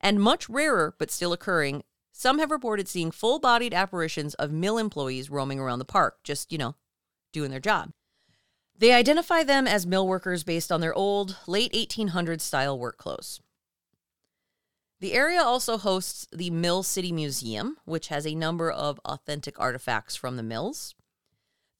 And 0.00 0.20
much 0.20 0.48
rarer, 0.48 0.94
but 0.98 1.10
still 1.10 1.32
occurring, 1.32 1.84
some 2.12 2.40
have 2.40 2.50
reported 2.50 2.88
seeing 2.88 3.10
full 3.10 3.38
bodied 3.38 3.72
apparitions 3.72 4.34
of 4.34 4.50
mill 4.50 4.76
employees 4.76 5.30
roaming 5.30 5.60
around 5.60 5.78
the 5.78 5.84
park, 5.84 6.18
just, 6.24 6.52
you 6.52 6.58
know, 6.58 6.74
doing 7.32 7.50
their 7.50 7.60
job. 7.60 7.92
They 8.78 8.92
identify 8.92 9.42
them 9.42 9.66
as 9.66 9.86
mill 9.86 10.06
workers 10.08 10.44
based 10.44 10.72
on 10.72 10.80
their 10.80 10.94
old, 10.94 11.36
late 11.46 11.72
1800s 11.72 12.40
style 12.40 12.78
work 12.78 12.96
clothes. 12.96 13.40
The 15.00 15.14
area 15.14 15.42
also 15.42 15.78
hosts 15.78 16.26
the 16.32 16.50
Mill 16.50 16.82
City 16.82 17.10
Museum, 17.10 17.76
which 17.84 18.08
has 18.08 18.26
a 18.26 18.34
number 18.34 18.70
of 18.70 19.00
authentic 19.04 19.58
artifacts 19.58 20.14
from 20.14 20.36
the 20.36 20.42
mills. 20.44 20.94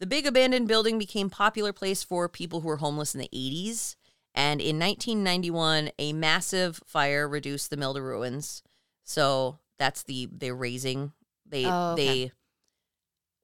The 0.01 0.07
big 0.07 0.27
abandoned 0.27 0.67
building 0.67 0.99
became 0.99 1.31
popular 1.31 1.73
place 1.73 2.03
for 2.03 2.29
people 2.29 2.61
who 2.61 2.69
were 2.69 2.79
homeless 2.79 3.15
in 3.15 3.21
the 3.21 3.31
80s, 3.33 3.95
and 4.35 4.61
in 4.61 4.79
1991 4.79 5.91
a 5.99 6.13
massive 6.13 6.81
fire 6.85 7.29
reduced 7.29 7.71
the 7.71 7.77
mill 7.77 7.95
to 7.95 8.03
ruins. 8.03 8.63
So 9.05 9.59
that's 9.79 10.03
the 10.03 10.29
they're 10.33 10.57
razing 10.57 11.13
they 11.47 11.67
Oh, 11.67 11.93
okay. 11.93 12.25
they 12.25 12.33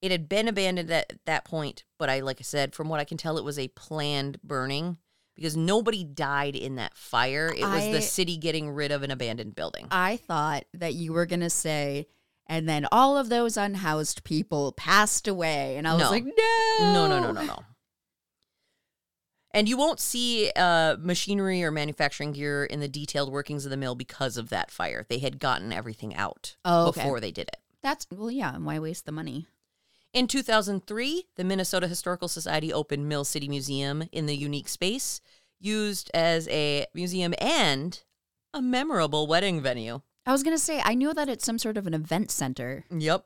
it 0.00 0.10
had 0.10 0.28
been 0.28 0.48
abandoned 0.48 0.90
at 0.90 1.12
that 1.26 1.44
point, 1.44 1.84
but 1.98 2.08
I 2.08 2.20
like 2.20 2.38
I 2.40 2.42
said 2.44 2.74
from 2.74 2.88
what 2.88 3.00
I 3.00 3.04
can 3.04 3.18
tell 3.18 3.36
it 3.38 3.44
was 3.44 3.58
a 3.58 3.68
planned 3.68 4.40
burning 4.42 4.98
because 5.34 5.56
nobody 5.56 6.04
died 6.04 6.56
in 6.56 6.76
that 6.76 6.96
fire. 6.96 7.48
It 7.56 7.62
was 7.64 7.84
I- 7.84 7.92
the 7.92 8.02
city 8.02 8.36
getting 8.36 8.70
rid 8.70 8.90
of 8.92 9.02
an 9.02 9.10
abandoned 9.10 9.54
building. 9.54 9.86
I 9.90 10.16
thought 10.16 10.64
that 10.74 10.94
you 10.94 11.12
were 11.12 11.26
going 11.26 11.40
to 11.40 11.50
say, 11.50 12.06
and 12.46 12.68
then 12.68 12.86
all 12.90 13.16
of 13.16 13.28
those 13.28 13.56
unhoused 13.56 14.24
people 14.24 14.72
passed 14.72 15.28
away. 15.28 15.76
And 15.76 15.86
I 15.86 15.94
was 15.94 16.02
No. 16.02 16.10
like, 16.10 16.24
no. 16.24 16.32
No, 16.80 17.06
no, 17.08 17.20
no, 17.20 17.30
no, 17.32 17.44
no. 17.44 17.58
And 19.52 19.68
you 19.68 19.76
won't 19.76 19.98
see 19.98 20.50
uh, 20.56 20.96
machinery 21.00 21.62
or 21.64 21.70
manufacturing 21.70 22.32
gear 22.32 22.64
in 22.64 22.80
the 22.80 22.88
detailed 22.88 23.32
workings 23.32 23.64
of 23.64 23.70
the 23.70 23.76
mill 23.76 23.94
because 23.94 24.36
of 24.36 24.50
that 24.50 24.70
fire. 24.70 25.06
They 25.08 25.18
had 25.18 25.38
gotten 25.38 25.72
everything 25.72 26.14
out 26.14 26.56
Oh, 26.64 26.88
okay. 26.88 27.00
before 27.00 27.18
they 27.20 27.32
did 27.32 27.48
it. 27.48 27.56
That's, 27.82 28.06
well, 28.10 28.30
yeah. 28.30 28.54
And 28.54 28.66
why 28.66 28.78
waste 28.78 29.06
the 29.06 29.12
money? 29.12 29.46
In 30.12 30.26
2003, 30.26 31.24
the 31.36 31.44
Minnesota 31.44 31.86
Historical 31.86 32.28
Society 32.28 32.72
opened 32.72 33.08
Mill 33.08 33.24
City 33.24 33.48
Museum 33.48 34.04
in 34.10 34.26
the 34.26 34.36
unique 34.36 34.68
space, 34.68 35.20
used 35.60 36.10
as 36.14 36.48
a 36.48 36.86
museum 36.94 37.34
and 37.38 38.02
a 38.54 38.62
memorable 38.62 39.26
wedding 39.26 39.60
venue. 39.60 40.00
I 40.24 40.32
was 40.32 40.42
going 40.42 40.56
to 40.56 40.62
say, 40.62 40.80
I 40.82 40.94
knew 40.94 41.12
that 41.14 41.28
it's 41.28 41.44
some 41.44 41.58
sort 41.58 41.76
of 41.76 41.86
an 41.86 41.94
event 41.94 42.30
center. 42.30 42.84
Yep. 42.90 43.24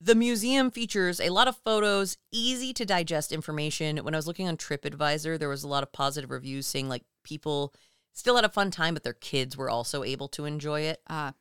The 0.00 0.14
museum 0.16 0.72
features 0.72 1.20
a 1.20 1.30
lot 1.30 1.46
of 1.46 1.56
photos, 1.58 2.16
easy 2.32 2.72
to 2.74 2.84
digest 2.84 3.30
information. 3.30 3.98
When 3.98 4.14
I 4.14 4.18
was 4.18 4.26
looking 4.26 4.48
on 4.48 4.56
TripAdvisor, 4.56 5.38
there 5.38 5.48
was 5.48 5.62
a 5.62 5.68
lot 5.68 5.84
of 5.84 5.92
positive 5.92 6.30
reviews 6.30 6.66
saying 6.66 6.88
like 6.88 7.04
people 7.22 7.72
still 8.12 8.34
had 8.34 8.44
a 8.44 8.48
fun 8.48 8.72
time, 8.72 8.94
but 8.94 9.04
their 9.04 9.12
kids 9.12 9.56
were 9.56 9.70
also 9.70 10.02
able 10.02 10.26
to 10.28 10.44
enjoy 10.44 10.80
it. 10.80 11.00
Ah, 11.08 11.34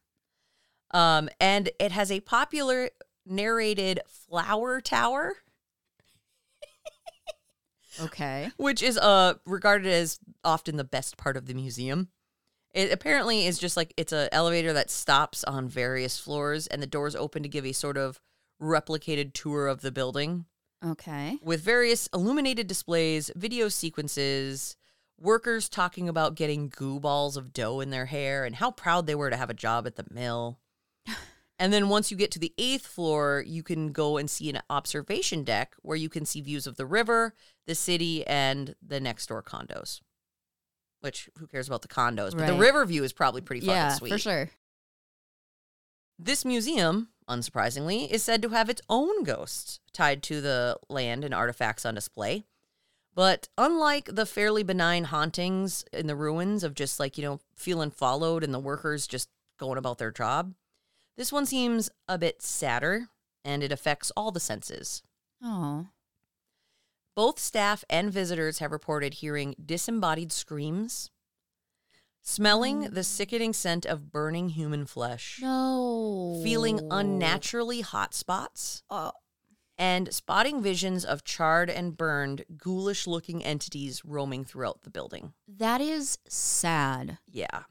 Um, 0.91 1.29
and 1.39 1.71
it 1.79 1.91
has 1.91 2.11
a 2.11 2.19
popular 2.19 2.91
narrated 3.25 3.99
flour 4.07 4.81
tower, 4.81 5.33
okay. 8.01 8.49
which 8.57 8.81
is 8.81 8.97
uh 8.97 9.35
regarded 9.45 9.91
as 9.91 10.19
often 10.43 10.77
the 10.77 10.83
best 10.83 11.17
part 11.17 11.37
of 11.37 11.45
the 11.45 11.53
museum. 11.53 12.09
It 12.73 12.91
apparently 12.91 13.45
is 13.45 13.59
just 13.59 13.75
like 13.75 13.93
it's 13.97 14.13
an 14.13 14.29
elevator 14.31 14.73
that 14.73 14.89
stops 14.89 15.43
on 15.43 15.67
various 15.67 16.17
floors, 16.17 16.67
and 16.67 16.81
the 16.81 16.87
doors 16.87 17.15
open 17.15 17.43
to 17.43 17.49
give 17.49 17.65
a 17.65 17.73
sort 17.73 17.97
of 17.97 18.19
replicated 18.61 19.33
tour 19.33 19.67
of 19.67 19.81
the 19.81 19.91
building. 19.91 20.45
Okay. 20.83 21.37
with 21.43 21.61
various 21.61 22.09
illuminated 22.11 22.65
displays, 22.65 23.29
video 23.35 23.69
sequences, 23.69 24.75
workers 25.19 25.69
talking 25.69 26.09
about 26.09 26.33
getting 26.35 26.69
goo 26.69 26.99
balls 26.99 27.37
of 27.37 27.53
dough 27.53 27.79
in 27.81 27.91
their 27.91 28.07
hair 28.07 28.45
and 28.45 28.55
how 28.55 28.71
proud 28.71 29.05
they 29.05 29.13
were 29.13 29.29
to 29.29 29.37
have 29.37 29.51
a 29.51 29.53
job 29.53 29.85
at 29.85 29.95
the 29.95 30.05
mill. 30.09 30.59
and 31.61 31.71
then 31.71 31.89
once 31.89 32.09
you 32.09 32.17
get 32.17 32.31
to 32.31 32.39
the 32.39 32.55
eighth 32.57 32.87
floor, 32.87 33.43
you 33.45 33.61
can 33.61 33.91
go 33.91 34.17
and 34.17 34.27
see 34.27 34.49
an 34.49 34.63
observation 34.71 35.43
deck 35.43 35.75
where 35.83 35.95
you 35.95 36.09
can 36.09 36.25
see 36.25 36.41
views 36.41 36.65
of 36.65 36.75
the 36.75 36.87
river, 36.87 37.35
the 37.67 37.75
city, 37.75 38.25
and 38.25 38.73
the 38.81 38.99
next 38.99 39.27
door 39.27 39.43
condos. 39.43 40.01
Which, 41.01 41.29
who 41.37 41.45
cares 41.45 41.67
about 41.67 41.83
the 41.83 41.87
condos? 41.87 42.35
But 42.35 42.47
the 42.47 42.55
river 42.55 42.83
view 42.83 43.03
is 43.03 43.13
probably 43.13 43.41
pretty 43.41 43.59
fucking 43.59 43.75
yeah, 43.75 43.93
sweet. 43.93 44.09
for 44.09 44.17
sure. 44.17 44.49
This 46.17 46.43
museum, 46.43 47.09
unsurprisingly, 47.29 48.09
is 48.09 48.23
said 48.23 48.41
to 48.41 48.49
have 48.49 48.67
its 48.67 48.81
own 48.89 49.23
ghosts 49.23 49.79
tied 49.93 50.23
to 50.23 50.41
the 50.41 50.79
land 50.89 51.23
and 51.23 51.31
artifacts 51.31 51.85
on 51.85 51.93
display. 51.93 52.43
But 53.13 53.49
unlike 53.55 54.09
the 54.11 54.25
fairly 54.25 54.63
benign 54.63 55.03
hauntings 55.03 55.85
in 55.93 56.07
the 56.07 56.15
ruins 56.15 56.63
of 56.63 56.73
just 56.73 56.99
like, 56.99 57.19
you 57.19 57.23
know, 57.23 57.39
feeling 57.53 57.91
followed 57.91 58.43
and 58.43 58.51
the 58.51 58.57
workers 58.57 59.05
just 59.05 59.29
going 59.59 59.77
about 59.77 59.99
their 59.99 60.11
job, 60.11 60.55
this 61.17 61.31
one 61.31 61.45
seems 61.45 61.89
a 62.07 62.17
bit 62.17 62.41
sadder 62.41 63.07
and 63.43 63.63
it 63.63 63.71
affects 63.71 64.11
all 64.15 64.31
the 64.31 64.39
senses. 64.39 65.03
Oh. 65.43 65.87
Both 67.15 67.39
staff 67.39 67.83
and 67.89 68.11
visitors 68.11 68.59
have 68.59 68.71
reported 68.71 69.15
hearing 69.15 69.55
disembodied 69.63 70.31
screams, 70.31 71.09
smelling 72.21 72.85
oh. 72.85 72.89
the 72.89 73.03
sickening 73.03 73.53
scent 73.53 73.85
of 73.85 74.11
burning 74.11 74.49
human 74.49 74.85
flesh. 74.85 75.39
No. 75.41 76.39
feeling 76.43 76.79
unnaturally 76.91 77.81
hot 77.81 78.13
spots, 78.13 78.83
Oh. 78.89 79.11
and 79.77 80.13
spotting 80.13 80.61
visions 80.61 81.03
of 81.03 81.23
charred 81.23 81.69
and 81.69 81.97
burned, 81.97 82.45
ghoulish 82.57 83.07
looking 83.07 83.43
entities 83.43 84.05
roaming 84.05 84.45
throughout 84.45 84.83
the 84.83 84.89
building. 84.91 85.33
That 85.47 85.81
is 85.81 86.19
sad. 86.27 87.17
Yeah. 87.27 87.63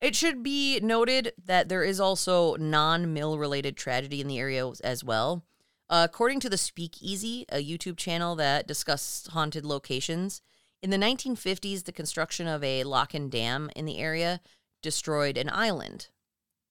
It 0.00 0.16
should 0.16 0.42
be 0.42 0.80
noted 0.80 1.32
that 1.44 1.68
there 1.68 1.84
is 1.84 2.00
also 2.00 2.56
non 2.56 3.12
mill 3.12 3.38
related 3.38 3.76
tragedy 3.76 4.20
in 4.20 4.28
the 4.28 4.38
area 4.38 4.70
as 4.82 5.04
well. 5.04 5.44
Uh, 5.90 6.06
according 6.08 6.40
to 6.40 6.48
the 6.48 6.56
Speakeasy, 6.56 7.44
a 7.50 7.56
YouTube 7.56 7.96
channel 7.96 8.36
that 8.36 8.66
discusses 8.66 9.26
haunted 9.32 9.64
locations, 9.64 10.40
in 10.82 10.90
the 10.90 10.96
1950s, 10.96 11.84
the 11.84 11.92
construction 11.92 12.46
of 12.46 12.64
a 12.64 12.84
lock 12.84 13.12
and 13.12 13.30
dam 13.30 13.70
in 13.76 13.84
the 13.84 13.98
area 13.98 14.40
destroyed 14.82 15.36
an 15.36 15.50
island. 15.50 16.08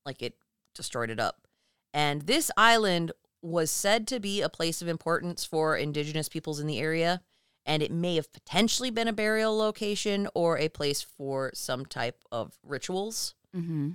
Like 0.05 0.21
it 0.21 0.35
destroyed 0.73 1.11
it 1.11 1.19
up. 1.19 1.47
And 1.93 2.23
this 2.23 2.49
island 2.57 3.11
was 3.41 3.69
said 3.69 4.07
to 4.07 4.19
be 4.19 4.41
a 4.41 4.49
place 4.49 4.81
of 4.81 4.87
importance 4.87 5.45
for 5.45 5.77
indigenous 5.77 6.27
peoples 6.27 6.59
in 6.59 6.67
the 6.67 6.79
area. 6.79 7.21
And 7.69 7.83
it 7.83 7.91
may 7.91 8.15
have 8.15 8.33
potentially 8.33 8.89
been 8.89 9.07
a 9.07 9.13
burial 9.13 9.55
location 9.55 10.27
or 10.33 10.57
a 10.57 10.69
place 10.69 11.03
for 11.03 11.51
some 11.53 11.85
type 11.85 12.17
of 12.31 12.57
rituals. 12.63 13.35
Mm-hmm. 13.55 13.91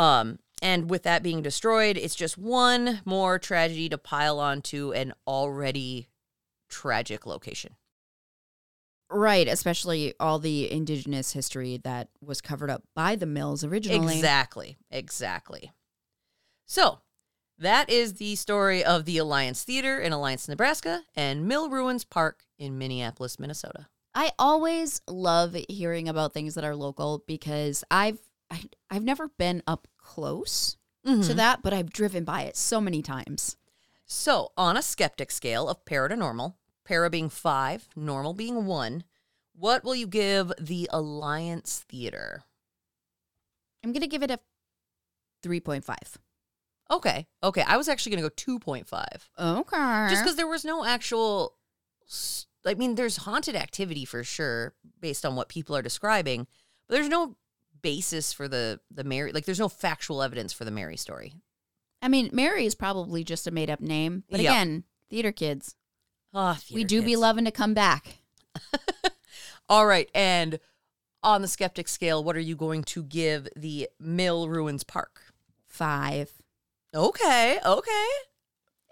Um, 0.00 0.38
and 0.62 0.88
with 0.88 1.02
that 1.02 1.24
being 1.24 1.42
destroyed, 1.42 1.96
it's 1.96 2.14
just 2.14 2.38
one 2.38 3.00
more 3.04 3.40
tragedy 3.40 3.88
to 3.88 3.98
pile 3.98 4.38
onto 4.38 4.92
an 4.92 5.12
already 5.26 6.08
tragic 6.68 7.26
location. 7.26 7.74
Right, 9.10 9.48
especially 9.48 10.14
all 10.20 10.38
the 10.38 10.70
indigenous 10.70 11.32
history 11.32 11.80
that 11.82 12.10
was 12.24 12.40
covered 12.40 12.70
up 12.70 12.84
by 12.94 13.16
the 13.16 13.26
mills 13.26 13.64
originally. 13.64 14.14
Exactly. 14.14 14.76
Exactly. 14.88 15.72
So 16.66 17.00
that 17.60 17.88
is 17.88 18.14
the 18.14 18.34
story 18.36 18.82
of 18.84 19.04
the 19.04 19.18
Alliance 19.18 19.62
Theater 19.62 19.98
in 19.98 20.12
Alliance, 20.12 20.48
Nebraska, 20.48 21.02
and 21.14 21.46
Mill 21.46 21.68
Ruins 21.70 22.04
Park 22.04 22.44
in 22.58 22.76
Minneapolis, 22.78 23.38
Minnesota. 23.38 23.86
I 24.14 24.32
always 24.38 25.00
love 25.06 25.54
hearing 25.68 26.08
about 26.08 26.32
things 26.34 26.54
that 26.56 26.64
are 26.64 26.74
local 26.74 27.22
because 27.26 27.84
I've 27.90 28.18
I, 28.50 28.62
I've 28.90 29.04
never 29.04 29.28
been 29.28 29.62
up 29.66 29.86
close 29.96 30.76
Mm-hmm. 31.06 31.22
to 31.22 31.34
that, 31.34 31.62
but 31.62 31.72
I've 31.72 31.88
driven 31.88 32.24
by 32.24 32.42
it 32.42 32.58
so 32.58 32.78
many 32.78 33.00
times. 33.00 33.56
So, 34.04 34.52
on 34.54 34.76
a 34.76 34.82
skeptic 34.82 35.30
scale 35.30 35.66
of 35.66 35.82
para 35.86 36.10
to 36.10 36.16
normal, 36.16 36.58
para 36.84 37.08
being 37.08 37.30
five, 37.30 37.88
normal 37.96 38.34
being 38.34 38.66
one, 38.66 39.04
what 39.54 39.82
will 39.82 39.94
you 39.94 40.06
give 40.06 40.52
the 40.60 40.90
Alliance 40.92 41.86
Theater? 41.88 42.42
I'm 43.82 43.94
gonna 43.94 44.08
give 44.08 44.22
it 44.22 44.30
a 44.30 44.40
three 45.42 45.58
point 45.60 45.86
five. 45.86 46.18
Okay. 46.90 47.26
Okay. 47.42 47.62
I 47.62 47.76
was 47.76 47.88
actually 47.88 48.16
going 48.16 48.24
to 48.24 48.28
go 48.30 48.58
2.5. 48.58 49.28
Okay. 49.38 50.06
Just 50.10 50.24
because 50.24 50.36
there 50.36 50.46
was 50.46 50.64
no 50.64 50.84
actual. 50.84 51.54
I 52.66 52.74
mean, 52.74 52.96
there's 52.96 53.18
haunted 53.18 53.54
activity 53.56 54.04
for 54.04 54.24
sure 54.24 54.74
based 55.00 55.24
on 55.24 55.36
what 55.36 55.48
people 55.48 55.76
are 55.76 55.82
describing, 55.82 56.46
but 56.88 56.94
there's 56.96 57.08
no 57.08 57.36
basis 57.82 58.32
for 58.32 58.46
the 58.46 58.78
the 58.90 59.04
Mary 59.04 59.32
like 59.32 59.46
there's 59.46 59.58
no 59.58 59.68
factual 59.68 60.22
evidence 60.22 60.52
for 60.52 60.64
the 60.66 60.70
Mary 60.70 60.96
story. 60.96 61.32
I 62.02 62.08
mean, 62.08 62.28
Mary 62.32 62.66
is 62.66 62.74
probably 62.74 63.24
just 63.24 63.46
a 63.46 63.50
made 63.50 63.70
up 63.70 63.80
name, 63.80 64.24
but 64.30 64.40
Yep. 64.40 64.50
again, 64.50 64.84
theater 65.08 65.32
kids, 65.32 65.76
ah, 66.34 66.58
we 66.70 66.76
theater 66.82 66.88
do 66.88 67.02
be 67.02 67.16
loving 67.16 67.44
to 67.44 67.50
come 67.50 67.72
back. 67.72 68.18
All 69.68 69.86
right, 69.86 70.10
and 70.14 70.58
on 71.22 71.42
the 71.42 71.48
skeptic 71.48 71.88
scale, 71.88 72.24
what 72.24 72.36
are 72.36 72.40
you 72.40 72.56
going 72.56 72.82
to 72.84 73.02
give 73.02 73.48
the 73.54 73.88
Mill 73.98 74.48
Ruins 74.48 74.82
Park? 74.84 75.20
Five. 75.66 76.39
Okay, 76.94 77.58
okay. 77.64 78.06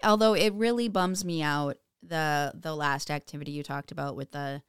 Although 0.02 0.34
it 0.34 0.52
really 0.54 0.88
bums 0.88 1.24
me 1.24 1.42
out 1.42 1.78
the 2.02 2.52
the 2.54 2.74
last 2.74 3.10
activity 3.10 3.50
you 3.50 3.62
talked 3.62 3.90
about 3.90 4.14
with 4.16 4.30
the 4.30 4.62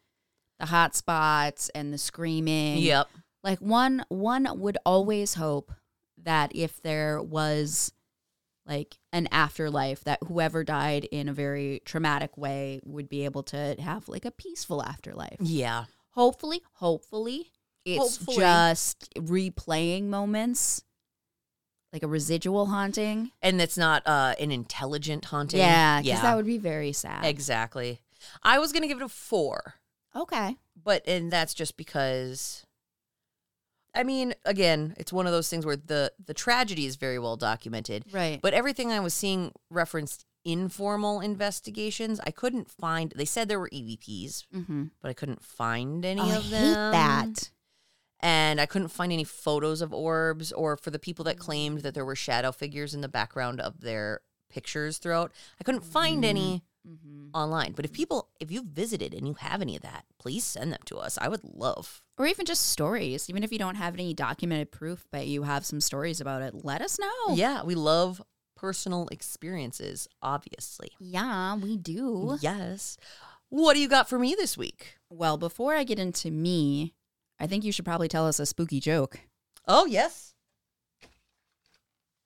the 0.60 0.66
hot 0.66 0.96
spots 0.96 1.70
and 1.70 1.94
the 1.94 1.98
screaming. 1.98 2.80
Yep. 2.80 3.08
Like 3.44 3.60
one 3.60 4.04
one 4.10 4.48
would 4.60 4.78
always 4.86 5.36
hope 5.36 5.72
that 6.18 6.52
if 6.56 6.82
there 6.82 7.22
was 7.22 7.94
like 8.66 8.98
an 9.14 9.28
afterlife 9.32 10.04
that 10.04 10.20
whoever 10.28 10.64
died 10.64 11.06
in 11.06 11.30
a 11.30 11.34
very 11.34 11.82
traumatic 11.86 12.38
way 12.38 12.80
would 12.84 13.10
be 13.10 13.26
able 13.26 13.44
to 13.44 13.76
have 13.80 14.08
like 14.08 14.26
a 14.26 14.32
peaceful 14.32 14.84
afterlife. 14.84 15.38
Yeah. 15.40 15.86
Hopefully, 16.12 16.62
hopefully 16.74 17.52
it's 17.86 18.18
Hopefully. 18.18 18.38
just 18.38 19.14
replaying 19.16 20.06
moments 20.06 20.84
like 21.94 22.04
a 22.04 22.08
residual 22.08 22.68
haunting. 22.68 23.32
And 23.42 23.62
it's 23.62 23.78
not 23.78 24.06
uh 24.06 24.36
an 24.40 24.52
intelligent 24.52 25.26
haunting. 25.26 25.60
Yeah, 25.60 26.00
because 26.02 26.08
Yeah. 26.08 26.22
that 26.22 26.36
would 26.36 26.46
be 26.46 26.58
very 26.58 26.92
sad. 26.94 27.26
exactly. 27.26 28.02
I 28.44 28.60
was 28.60 28.72
gonna 28.72 28.88
give 28.88 29.00
it 29.02 29.04
a 29.04 29.10
four. 29.10 29.76
okay. 30.16 30.58
but 30.82 31.08
and 31.08 31.32
that's 31.32 31.54
just 31.54 31.78
because 31.78 32.66
I 33.96 34.04
mean, 34.04 34.36
again, 34.46 34.94
it's 34.98 35.12
one 35.12 35.26
of 35.26 35.32
those 35.34 35.50
things 35.50 35.66
where 35.66 35.76
the 35.76 36.14
the 36.24 36.34
tragedy 36.36 36.86
is 36.86 36.96
very 36.96 37.18
well 37.18 37.36
documented, 37.38 38.04
Right. 38.12 38.40
but 38.42 38.54
everything 38.54 38.92
I 38.92 39.00
was 39.00 39.14
seeing 39.16 39.52
referenced 39.72 40.26
informal 40.46 41.20
investigations. 41.22 42.20
I 42.26 42.32
couldn't 42.32 42.70
find. 42.72 43.12
They 43.16 43.26
said 43.26 43.48
there 43.50 43.60
were 43.60 43.70
EVPs, 43.70 44.46
mm-hmm. 44.56 44.86
but 45.02 45.10
I 45.10 45.14
couldn't 45.14 45.44
find 45.44 46.06
any 46.06 46.22
I 46.22 46.36
of 46.36 46.44
hate 46.44 46.52
them. 46.52 46.92
that. 46.92 47.50
And 48.20 48.60
I 48.60 48.66
couldn't 48.66 48.90
find 48.90 49.12
any 49.12 49.24
photos 49.24 49.82
of 49.82 49.94
orbs 49.94 50.52
or 50.52 50.78
for 50.78 50.92
the 50.92 51.00
people 51.00 51.26
that 51.26 51.40
claimed 51.40 51.82
that 51.82 51.94
there 51.94 52.06
were 52.06 52.16
shadow 52.16 52.52
figures 52.52 52.94
in 52.94 53.02
the 53.02 53.08
background 53.08 53.60
of 53.62 53.82
their 53.82 54.22
pictures 54.50 54.98
throughout. 54.98 55.32
I 55.60 55.64
couldn't 55.64 55.84
find 55.84 56.26
any 56.26 56.64
Mm-hmm. 56.88 57.32
online. 57.34 57.74
But 57.74 57.84
if 57.84 57.92
people, 57.92 58.30
if 58.40 58.52
you 58.52 58.64
visited 58.64 59.14
and 59.14 59.28
you 59.28 59.34
have 59.40 59.62
any 59.62 59.76
of 59.76 59.82
that, 59.82 60.06
please 60.18 60.46
send 60.46 60.72
them 60.72 60.80
to 60.86 60.98
us. 60.98 61.18
I 61.22 61.28
would 61.28 61.44
love. 61.44 62.02
Or 62.18 62.26
even 62.26 62.46
just 62.46 62.68
stories. 62.68 63.30
Even 63.30 63.44
if 63.44 63.52
you 63.52 63.60
don't 63.60 63.76
have 63.76 63.94
any 63.94 64.14
documented 64.14 64.72
proof, 64.72 65.06
but 65.12 65.28
you 65.28 65.44
have 65.44 65.66
some 65.66 65.82
stories 65.82 66.22
about 66.22 66.42
it, 66.42 66.64
let 66.64 66.82
us 66.82 66.98
know. 66.98 67.36
Yeah, 67.36 67.64
we 67.64 67.76
love 67.76 68.22
personal 68.56 69.10
experiences, 69.12 70.08
obviously. 70.22 70.92
Yeah, 71.00 71.56
we 71.58 71.76
do. 71.76 72.38
Yes. 72.42 72.98
What 73.50 73.74
do 73.74 73.82
you 73.82 73.90
got 73.90 74.08
for 74.10 74.18
me 74.18 74.34
this 74.34 74.58
week? 74.58 74.96
Well, 75.10 75.38
before 75.38 75.76
I 75.76 75.84
get 75.84 76.00
into 76.00 76.32
me, 76.32 76.94
I 77.40 77.48
think 77.48 77.64
you 77.64 77.72
should 77.72 77.86
probably 77.86 78.08
tell 78.08 78.28
us 78.28 78.40
a 78.40 78.46
spooky 78.46 78.80
joke. 78.80 79.22
Oh, 79.68 79.86
yes. 79.86 80.34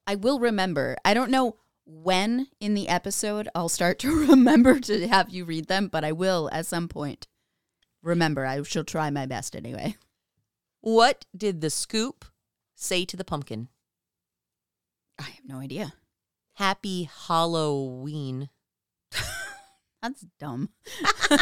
I 0.08 0.16
will 0.16 0.40
remember. 0.40 0.98
I 1.06 1.14
don't 1.14 1.32
know 1.32 1.58
when 1.86 2.48
in 2.60 2.74
the 2.74 2.88
episode 2.88 3.48
I'll 3.54 3.70
start 3.70 4.00
to 4.00 4.28
remember 4.28 4.80
to 4.80 5.08
have 5.08 5.30
you 5.30 5.46
read 5.46 5.68
them, 5.68 5.88
but 5.88 6.04
I 6.04 6.12
will 6.12 6.50
at 6.52 6.66
some 6.66 6.88
point. 6.88 7.28
Remember, 8.02 8.46
I 8.46 8.62
shall 8.64 8.84
try 8.84 9.10
my 9.10 9.26
best 9.26 9.56
anyway. 9.56 9.96
What 10.82 11.26
did 11.36 11.62
the 11.62 11.70
scoop 11.70 12.26
say 12.76 13.06
to 13.06 13.16
the 13.16 13.24
pumpkin? 13.24 13.70
I 15.18 15.24
have 15.24 15.46
no 15.48 15.60
idea. 15.60 15.94
Happy 16.56 17.10
Halloween. 17.28 18.50
That's 20.04 20.26
dumb. 20.38 20.70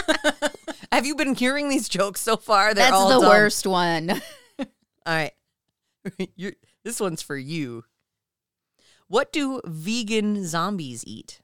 Have 0.91 1.07
you 1.07 1.15
been 1.15 1.33
hearing 1.33 1.67
these 1.67 1.89
jokes 1.89 2.21
so 2.21 2.37
far? 2.37 2.75
They're 2.75 2.83
That's 2.85 2.93
all 2.93 3.09
the 3.09 3.19
dumb. 3.21 3.29
worst 3.29 3.65
one. 3.65 4.11
All 4.59 4.65
right. 5.07 5.31
You're, 6.35 6.53
this 6.83 6.99
one's 6.99 7.23
for 7.23 7.35
you. 7.35 7.85
What 9.07 9.33
do 9.33 9.61
vegan 9.65 10.45
zombies 10.45 11.03
eat? 11.07 11.41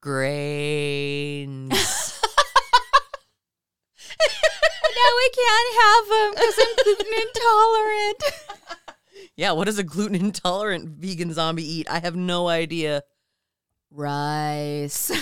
Grains. 0.00 1.70
No, 1.70 1.76
I 5.04 5.28
can't 5.34 5.74
have 5.82 6.08
them 6.08 6.30
because 6.34 6.58
I'm 6.60 6.74
gluten 6.84 7.12
intolerant. 7.26 8.22
Yeah, 9.36 9.52
what 9.52 9.64
does 9.66 9.78
a 9.78 9.84
gluten 9.84 10.14
intolerant 10.14 10.88
vegan 10.88 11.32
zombie 11.32 11.68
eat? 11.68 11.90
I 11.90 11.98
have 11.98 12.14
no 12.16 12.48
idea. 12.48 13.02
Rice. 13.90 15.10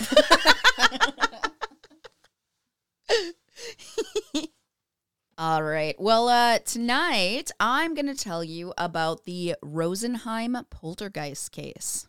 All 5.39 5.63
right. 5.63 5.95
Well, 5.99 6.29
uh, 6.29 6.59
tonight 6.61 7.51
I'm 7.61 7.95
going 7.95 8.07
to 8.07 8.15
tell 8.15 8.43
you 8.43 8.73
about 8.79 9.25
the 9.25 9.55
Rosenheim 9.63 10.65
poltergeist 10.71 11.53
case. 11.53 12.09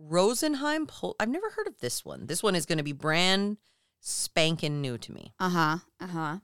Rosenheim 0.00 0.86
Pol- 0.86 1.16
I've 1.18 1.28
never 1.28 1.50
heard 1.50 1.66
of 1.66 1.80
this 1.80 2.04
one. 2.04 2.26
This 2.26 2.42
one 2.42 2.54
is 2.54 2.66
going 2.66 2.78
to 2.78 2.84
be 2.84 2.92
brand 2.92 3.58
spanking 4.00 4.80
new 4.80 4.98
to 4.98 5.12
me. 5.12 5.32
Uh 5.40 5.48
huh. 5.48 5.78
Uh 6.00 6.06
huh. 6.06 6.38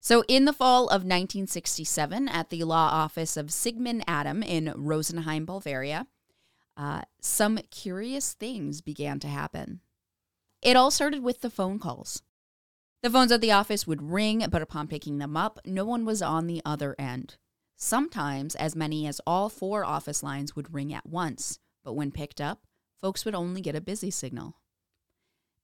So, 0.00 0.24
in 0.28 0.44
the 0.44 0.52
fall 0.52 0.84
of 0.84 1.02
1967, 1.02 2.28
at 2.28 2.50
the 2.50 2.64
law 2.64 2.88
office 2.92 3.36
of 3.36 3.52
Sigmund 3.52 4.04
Adam 4.06 4.42
in 4.42 4.72
Rosenheim, 4.76 5.44
Bavaria, 5.44 6.06
uh, 6.80 7.02
some 7.20 7.58
curious 7.70 8.32
things 8.32 8.80
began 8.80 9.20
to 9.20 9.28
happen. 9.28 9.80
It 10.62 10.76
all 10.76 10.90
started 10.90 11.22
with 11.22 11.42
the 11.42 11.50
phone 11.50 11.78
calls. 11.78 12.22
The 13.02 13.10
phones 13.10 13.30
at 13.32 13.42
the 13.42 13.52
office 13.52 13.86
would 13.86 14.00
ring, 14.00 14.46
but 14.50 14.62
upon 14.62 14.88
picking 14.88 15.18
them 15.18 15.36
up, 15.36 15.58
no 15.66 15.84
one 15.84 16.06
was 16.06 16.22
on 16.22 16.46
the 16.46 16.62
other 16.64 16.96
end. 16.98 17.36
Sometimes, 17.76 18.54
as 18.54 18.74
many 18.74 19.06
as 19.06 19.20
all 19.26 19.50
four 19.50 19.84
office 19.84 20.22
lines 20.22 20.56
would 20.56 20.72
ring 20.72 20.94
at 20.94 21.04
once, 21.04 21.58
but 21.84 21.92
when 21.92 22.10
picked 22.12 22.40
up, 22.40 22.62
folks 22.98 23.26
would 23.26 23.34
only 23.34 23.60
get 23.60 23.76
a 23.76 23.80
busy 23.82 24.10
signal. 24.10 24.56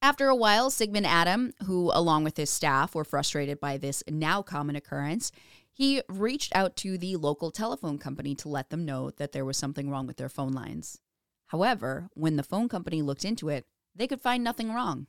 After 0.02 0.28
a 0.28 0.36
while, 0.36 0.68
Sigmund 0.68 1.06
Adam, 1.06 1.54
who 1.64 1.90
along 1.94 2.24
with 2.24 2.36
his 2.36 2.50
staff 2.50 2.94
were 2.94 3.04
frustrated 3.04 3.58
by 3.58 3.78
this 3.78 4.02
now 4.06 4.42
common 4.42 4.76
occurrence, 4.76 5.32
he 5.72 6.02
reached 6.10 6.54
out 6.54 6.76
to 6.76 6.98
the 6.98 7.16
local 7.16 7.50
telephone 7.50 7.96
company 7.96 8.34
to 8.34 8.50
let 8.50 8.68
them 8.68 8.84
know 8.84 9.10
that 9.12 9.32
there 9.32 9.46
was 9.46 9.56
something 9.56 9.88
wrong 9.88 10.06
with 10.06 10.18
their 10.18 10.28
phone 10.28 10.52
lines. 10.52 11.00
However, 11.48 12.08
when 12.14 12.36
the 12.36 12.42
phone 12.42 12.68
company 12.68 13.02
looked 13.02 13.24
into 13.24 13.48
it, 13.48 13.66
they 13.94 14.06
could 14.06 14.20
find 14.20 14.42
nothing 14.42 14.72
wrong. 14.72 15.06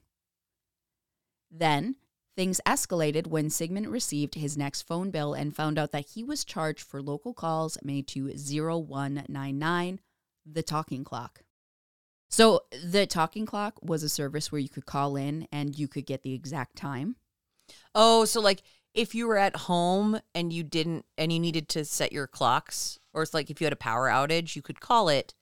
Then, 1.50 1.96
things 2.36 2.62
escalated 2.66 3.28
when 3.28 3.50
Sigmund 3.50 3.88
received 3.88 4.36
his 4.36 4.58
next 4.58 4.84
phone 4.84 5.10
bill 5.10 5.34
and 5.34 5.56
found 5.56 5.80
out 5.80 5.92
that 5.92 6.10
he 6.10 6.24
was 6.24 6.46
charged 6.46 6.82
for 6.82 7.02
local 7.02 7.34
calls 7.34 7.78
made 7.84 8.08
to 8.10 8.28
0199, 8.28 10.00
the 10.46 10.64
talking 10.64 11.04
clock. 11.04 11.42
So, 12.30 12.62
the 12.84 13.08
talking 13.08 13.46
clock 13.46 13.80
was 13.82 14.04
a 14.04 14.10
service 14.10 14.52
where 14.52 14.60
you 14.60 14.70
could 14.70 14.86
call 14.86 15.16
in 15.16 15.48
and 15.52 15.78
you 15.78 15.88
could 15.88 16.06
get 16.06 16.24
the 16.24 16.34
exact 16.34 16.76
time. 16.76 17.16
Oh, 17.96 18.26
so 18.26 18.40
like 18.40 18.64
if 18.94 19.14
you 19.14 19.28
were 19.28 19.38
at 19.38 19.56
home 19.56 20.20
and 20.34 20.52
you 20.52 20.64
didn't 20.64 21.06
and 21.18 21.32
you 21.32 21.40
needed 21.40 21.70
to 21.70 21.86
set 21.86 22.12
your 22.12 22.28
clocks, 22.28 23.00
or 23.14 23.24
it's 23.24 23.34
like 23.34 23.50
if 23.50 23.62
you 23.62 23.66
had 23.66 23.74
a 23.74 23.78
power 23.78 24.08
outage, 24.08 24.56
you 24.56 24.62
could 24.62 24.80
call 24.80 25.10
it. 25.10 25.34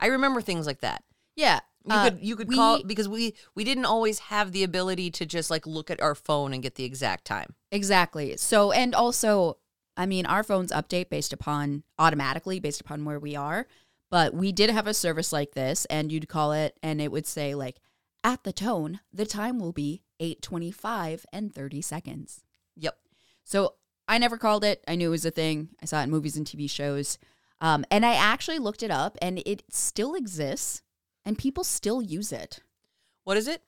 I 0.00 0.06
remember 0.06 0.40
things 0.40 0.66
like 0.66 0.80
that. 0.80 1.02
Yeah. 1.36 1.60
You 1.84 1.94
uh, 1.94 2.04
could 2.10 2.18
you 2.20 2.36
could 2.36 2.48
we- 2.48 2.56
call 2.56 2.82
because 2.82 3.08
we 3.08 3.34
we 3.54 3.64
didn't 3.64 3.86
always 3.86 4.18
have 4.18 4.52
the 4.52 4.62
ability 4.64 5.10
to 5.12 5.26
just 5.26 5.50
like 5.50 5.66
look 5.66 5.90
at 5.90 6.02
our 6.02 6.14
phone 6.14 6.52
and 6.52 6.62
get 6.62 6.74
the 6.74 6.84
exact 6.84 7.24
time. 7.24 7.54
Exactly. 7.70 8.36
So, 8.36 8.72
and 8.72 8.94
also, 8.94 9.58
I 9.96 10.04
mean, 10.04 10.26
our 10.26 10.42
phones 10.42 10.72
update 10.72 11.08
based 11.08 11.32
upon 11.32 11.84
automatically 11.98 12.60
based 12.60 12.80
upon 12.80 13.04
where 13.04 13.18
we 13.18 13.36
are. 13.36 13.66
But 14.10 14.34
we 14.34 14.52
did 14.52 14.70
have 14.70 14.86
a 14.86 14.94
service 14.94 15.32
like 15.32 15.52
this, 15.52 15.84
and 15.86 16.10
you'd 16.10 16.28
call 16.28 16.52
it, 16.52 16.78
and 16.82 17.00
it 17.00 17.12
would 17.12 17.26
say 17.26 17.54
like, 17.54 17.76
at 18.24 18.42
the 18.42 18.52
tone, 18.52 19.00
the 19.12 19.26
time 19.26 19.58
will 19.58 19.72
be 19.72 20.02
eight 20.18 20.42
twenty-five 20.42 21.24
and 21.32 21.54
thirty 21.54 21.80
seconds. 21.80 22.42
Yep. 22.76 22.98
So 23.44 23.74
I 24.08 24.18
never 24.18 24.36
called 24.36 24.64
it. 24.64 24.82
I 24.88 24.96
knew 24.96 25.08
it 25.08 25.10
was 25.10 25.24
a 25.26 25.30
thing. 25.30 25.68
I 25.82 25.86
saw 25.86 26.00
it 26.00 26.04
in 26.04 26.10
movies 26.10 26.36
and 26.36 26.46
TV 26.46 26.68
shows, 26.68 27.18
um, 27.60 27.84
and 27.90 28.04
I 28.04 28.14
actually 28.14 28.58
looked 28.58 28.82
it 28.82 28.90
up, 28.90 29.16
and 29.20 29.42
it 29.44 29.62
still 29.70 30.14
exists, 30.14 30.82
and 31.24 31.38
people 31.38 31.64
still 31.64 32.00
use 32.00 32.32
it. 32.32 32.60
What 33.24 33.36
is 33.36 33.48
it? 33.48 33.62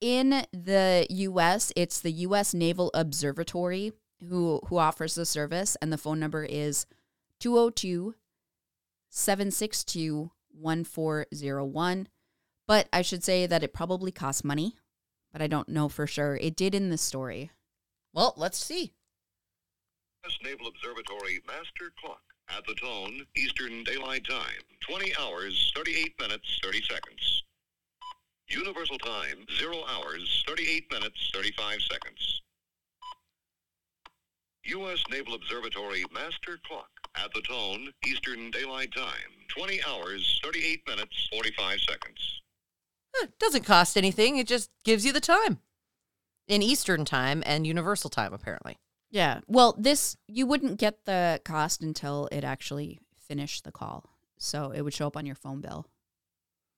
in 0.00 0.46
the 0.52 1.06
US, 1.10 1.72
it's 1.76 2.00
the 2.00 2.12
US 2.12 2.54
Naval 2.54 2.90
Observatory 2.94 3.92
who 4.28 4.60
who 4.66 4.78
offers 4.78 5.14
the 5.14 5.26
service 5.26 5.76
and 5.80 5.92
the 5.92 5.98
phone 5.98 6.20
number 6.20 6.44
is 6.44 6.86
202 7.40 8.14
762 9.08 10.30
1401. 10.52 12.08
But 12.66 12.88
I 12.92 13.02
should 13.02 13.24
say 13.24 13.46
that 13.46 13.62
it 13.62 13.72
probably 13.72 14.12
costs 14.12 14.44
money, 14.44 14.76
but 15.32 15.42
I 15.42 15.46
don't 15.46 15.68
know 15.68 15.88
for 15.88 16.06
sure. 16.06 16.36
It 16.36 16.56
did 16.56 16.74
in 16.74 16.90
the 16.90 16.98
story. 16.98 17.50
Well, 18.12 18.34
let's 18.36 18.64
see. 18.64 18.92
U.S. 20.24 20.38
Naval 20.44 20.68
Observatory 20.68 21.40
Master 21.46 21.92
Clock. 22.00 22.22
At 22.56 22.66
the 22.66 22.74
tone, 22.74 23.24
Eastern 23.36 23.84
Daylight 23.84 24.26
Time. 24.28 24.62
20 24.80 25.12
hours, 25.18 25.72
38 25.76 26.14
minutes, 26.20 26.58
30 26.62 26.82
seconds. 26.82 27.44
Universal 28.48 28.98
Time, 28.98 29.46
0 29.58 29.84
hours, 29.88 30.44
38 30.48 30.90
minutes, 30.90 31.30
35 31.32 31.78
seconds. 31.82 32.42
U.S. 34.64 35.02
Naval 35.10 35.34
Observatory 35.34 36.04
Master 36.12 36.58
Clock. 36.66 36.90
At 37.16 37.32
the 37.34 37.42
tone, 37.42 37.92
Eastern 38.06 38.50
Daylight 38.50 38.92
Time. 38.94 39.46
20 39.48 39.80
hours, 39.84 40.40
38 40.44 40.82
minutes, 40.86 41.28
45 41.32 41.80
seconds. 41.80 42.40
Eh, 43.22 43.26
doesn't 43.38 43.64
cost 43.64 43.96
anything. 43.96 44.36
It 44.38 44.46
just 44.46 44.70
gives 44.84 45.04
you 45.04 45.12
the 45.12 45.20
time 45.20 45.58
in 46.46 46.62
Eastern 46.62 47.04
time 47.04 47.42
and 47.46 47.66
Universal 47.66 48.10
time, 48.10 48.32
apparently. 48.32 48.76
Yeah. 49.10 49.40
Well, 49.46 49.74
this 49.78 50.16
you 50.26 50.46
wouldn't 50.46 50.78
get 50.78 51.04
the 51.04 51.40
cost 51.44 51.82
until 51.82 52.28
it 52.30 52.44
actually 52.44 53.00
finished 53.26 53.64
the 53.64 53.72
call. 53.72 54.10
So 54.38 54.70
it 54.70 54.82
would 54.82 54.94
show 54.94 55.06
up 55.06 55.16
on 55.16 55.26
your 55.26 55.34
phone 55.34 55.60
bill. 55.60 55.86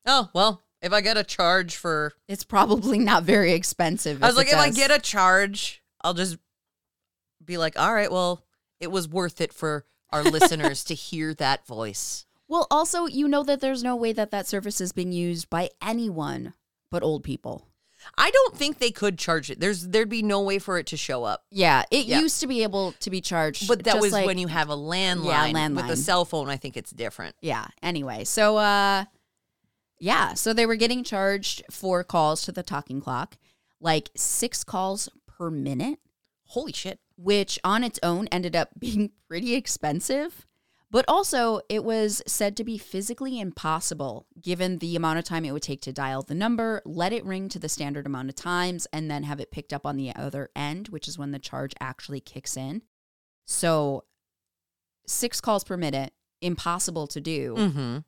Oh 0.06 0.30
well, 0.34 0.62
if 0.80 0.92
I 0.92 1.00
get 1.00 1.16
a 1.16 1.24
charge 1.24 1.76
for, 1.76 2.12
It's 2.28 2.44
probably 2.44 2.98
not 2.98 3.22
very 3.22 3.52
expensive. 3.52 4.22
I 4.22 4.26
was 4.26 4.36
like, 4.36 4.48
if 4.48 4.54
I 4.58 4.70
get 4.70 4.90
a 4.90 4.98
charge, 4.98 5.82
I'll 6.02 6.14
just 6.14 6.38
be 7.44 7.56
like, 7.56 7.78
all 7.78 7.94
right, 7.94 8.10
well, 8.10 8.44
it 8.80 8.90
was 8.90 9.08
worth 9.08 9.40
it 9.40 9.52
for 9.52 9.84
our 10.10 10.22
listeners 10.24 10.84
to 10.84 10.94
hear 10.96 11.34
that 11.34 11.66
voice. 11.66 12.26
Well, 12.48 12.66
also, 12.70 13.06
you 13.06 13.28
know 13.28 13.44
that 13.44 13.60
there's 13.60 13.82
no 13.82 13.96
way 13.96 14.12
that 14.12 14.30
that 14.32 14.46
service 14.46 14.80
is 14.80 14.92
being 14.92 15.12
used 15.12 15.48
by 15.48 15.70
anyone 15.80 16.54
but 16.90 17.02
old 17.02 17.24
people. 17.24 17.68
I 18.18 18.30
don't 18.30 18.56
think 18.56 18.78
they 18.78 18.90
could 18.90 19.18
charge 19.18 19.50
it. 19.50 19.60
There's 19.60 19.86
there'd 19.88 20.08
be 20.08 20.22
no 20.22 20.40
way 20.42 20.58
for 20.58 20.78
it 20.78 20.86
to 20.88 20.96
show 20.96 21.24
up. 21.24 21.44
Yeah, 21.50 21.84
it 21.90 22.06
Yeah. 22.06 22.20
used 22.20 22.40
to 22.40 22.46
be 22.46 22.62
able 22.62 22.92
to 23.00 23.10
be 23.10 23.20
charged, 23.20 23.68
But 23.68 23.84
that 23.84 24.00
was 24.00 24.12
like- 24.12 24.26
when 24.26 24.38
you 24.38 24.48
have 24.48 24.68
a 24.70 24.76
landline. 24.76 25.48
With 25.48 25.56
landline. 25.56 25.76
With 25.76 25.90
a 25.90 25.96
cell 25.96 26.24
phone, 26.24 26.48
I 26.48 26.56
think 26.56 26.76
it's 26.76 26.90
different. 26.90 27.36
Yeah. 27.40 27.66
Anyway, 27.82 28.24
so 28.24 28.56
uh, 28.58 29.04
yeah, 29.98 30.34
so 30.34 30.52
they 30.52 30.66
were 30.66 30.76
getting 30.76 31.04
charged 31.04 31.62
for 31.70 32.02
calls 32.04 32.42
to 32.42 32.52
the 32.52 32.62
talking 32.62 33.00
clock, 33.00 33.36
like 33.80 34.10
six 34.16 34.64
calls 34.64 35.08
per 35.26 35.50
minute, 35.50 35.98
Holy 36.46 36.72
shit. 36.72 36.98
which 37.16 37.58
on 37.64 37.84
its 37.84 37.98
own 38.02 38.26
ended 38.28 38.54
up 38.56 38.70
being 38.78 39.10
pretty 39.28 39.54
expensive. 39.54 40.46
But 40.92 41.06
also, 41.08 41.62
it 41.70 41.84
was 41.84 42.22
said 42.26 42.54
to 42.58 42.64
be 42.64 42.76
physically 42.76 43.40
impossible 43.40 44.26
given 44.40 44.76
the 44.78 44.94
amount 44.94 45.18
of 45.18 45.24
time 45.24 45.46
it 45.46 45.52
would 45.52 45.62
take 45.62 45.80
to 45.82 45.92
dial 45.92 46.22
the 46.22 46.34
number, 46.34 46.82
let 46.84 47.14
it 47.14 47.24
ring 47.24 47.48
to 47.48 47.58
the 47.58 47.70
standard 47.70 48.04
amount 48.06 48.28
of 48.28 48.34
times, 48.34 48.86
and 48.92 49.10
then 49.10 49.22
have 49.22 49.40
it 49.40 49.50
picked 49.50 49.72
up 49.72 49.86
on 49.86 49.96
the 49.96 50.14
other 50.14 50.50
end, 50.54 50.88
which 50.88 51.08
is 51.08 51.18
when 51.18 51.30
the 51.30 51.38
charge 51.38 51.72
actually 51.80 52.20
kicks 52.20 52.58
in. 52.58 52.82
So, 53.46 54.04
six 55.06 55.40
calls 55.40 55.64
per 55.64 55.78
minute, 55.78 56.12
impossible 56.42 57.06
to 57.06 57.20
do, 57.22 57.54
Mm-hmm. 57.56 57.98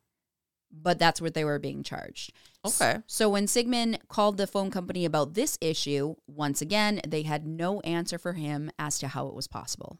but 0.71 0.99
that's 0.99 1.19
what 1.19 1.33
they 1.33 1.43
were 1.43 1.57
being 1.57 1.81
charged. 1.81 2.33
Okay. 2.63 2.97
So, 3.07 3.29
when 3.29 3.47
Sigmund 3.47 3.97
called 4.09 4.37
the 4.37 4.45
phone 4.45 4.69
company 4.69 5.05
about 5.05 5.33
this 5.33 5.57
issue, 5.59 6.17
once 6.27 6.61
again, 6.61 7.01
they 7.07 7.23
had 7.23 7.47
no 7.47 7.79
answer 7.79 8.19
for 8.19 8.33
him 8.33 8.69
as 8.77 8.99
to 8.99 9.07
how 9.07 9.27
it 9.27 9.33
was 9.33 9.47
possible. 9.47 9.97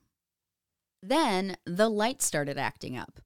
Then 1.02 1.58
the 1.66 1.90
lights 1.90 2.26
started 2.26 2.58
acting 2.58 2.98
up. 2.98 3.20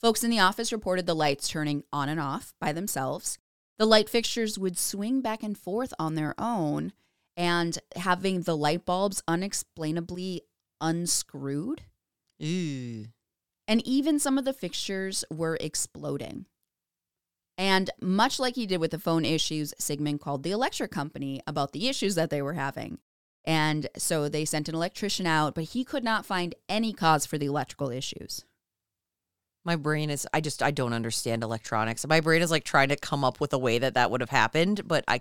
Folks 0.00 0.22
in 0.22 0.30
the 0.30 0.40
office 0.40 0.72
reported 0.72 1.06
the 1.06 1.14
lights 1.14 1.48
turning 1.48 1.84
on 1.92 2.08
and 2.08 2.20
off 2.20 2.54
by 2.60 2.72
themselves. 2.72 3.38
The 3.78 3.86
light 3.86 4.08
fixtures 4.08 4.58
would 4.58 4.78
swing 4.78 5.20
back 5.20 5.42
and 5.42 5.56
forth 5.56 5.92
on 5.98 6.14
their 6.14 6.34
own, 6.38 6.92
and 7.36 7.78
having 7.96 8.42
the 8.42 8.56
light 8.56 8.84
bulbs 8.84 9.22
unexplainably 9.26 10.42
unscrewed. 10.80 11.82
Ooh. 12.42 13.06
And 13.66 13.86
even 13.86 14.18
some 14.18 14.38
of 14.38 14.44
the 14.44 14.52
fixtures 14.52 15.24
were 15.32 15.56
exploding. 15.60 16.46
And 17.56 17.90
much 18.00 18.38
like 18.38 18.56
he 18.56 18.66
did 18.66 18.80
with 18.80 18.90
the 18.90 18.98
phone 18.98 19.24
issues, 19.24 19.72
Sigmund 19.78 20.20
called 20.20 20.42
the 20.42 20.50
electric 20.50 20.90
company 20.90 21.40
about 21.46 21.72
the 21.72 21.88
issues 21.88 22.14
that 22.16 22.30
they 22.30 22.42
were 22.42 22.54
having. 22.54 22.98
And 23.44 23.88
so 23.96 24.28
they 24.28 24.44
sent 24.44 24.68
an 24.68 24.74
electrician 24.74 25.26
out, 25.26 25.54
but 25.54 25.64
he 25.64 25.84
could 25.84 26.04
not 26.04 26.24
find 26.24 26.54
any 26.68 26.92
cause 26.92 27.26
for 27.26 27.36
the 27.36 27.46
electrical 27.46 27.90
issues. 27.90 28.44
My 29.64 29.76
brain 29.76 30.10
is, 30.10 30.26
I 30.32 30.40
just, 30.40 30.62
I 30.62 30.70
don't 30.70 30.92
understand 30.92 31.42
electronics. 31.42 32.06
My 32.06 32.20
brain 32.20 32.42
is 32.42 32.50
like 32.50 32.64
trying 32.64 32.88
to 32.88 32.96
come 32.96 33.24
up 33.24 33.40
with 33.40 33.52
a 33.52 33.58
way 33.58 33.78
that 33.78 33.94
that 33.94 34.10
would 34.10 34.20
have 34.20 34.30
happened, 34.30 34.86
but 34.86 35.04
I, 35.08 35.20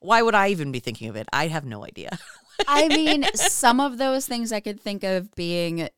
why 0.00 0.22
would 0.22 0.34
I 0.34 0.48
even 0.48 0.72
be 0.72 0.80
thinking 0.80 1.08
of 1.08 1.16
it? 1.16 1.28
I 1.32 1.48
have 1.48 1.64
no 1.64 1.84
idea. 1.84 2.18
I 2.68 2.88
mean, 2.88 3.24
some 3.34 3.80
of 3.80 3.98
those 3.98 4.26
things 4.26 4.52
I 4.52 4.60
could 4.60 4.80
think 4.80 5.04
of 5.04 5.34
being 5.34 5.88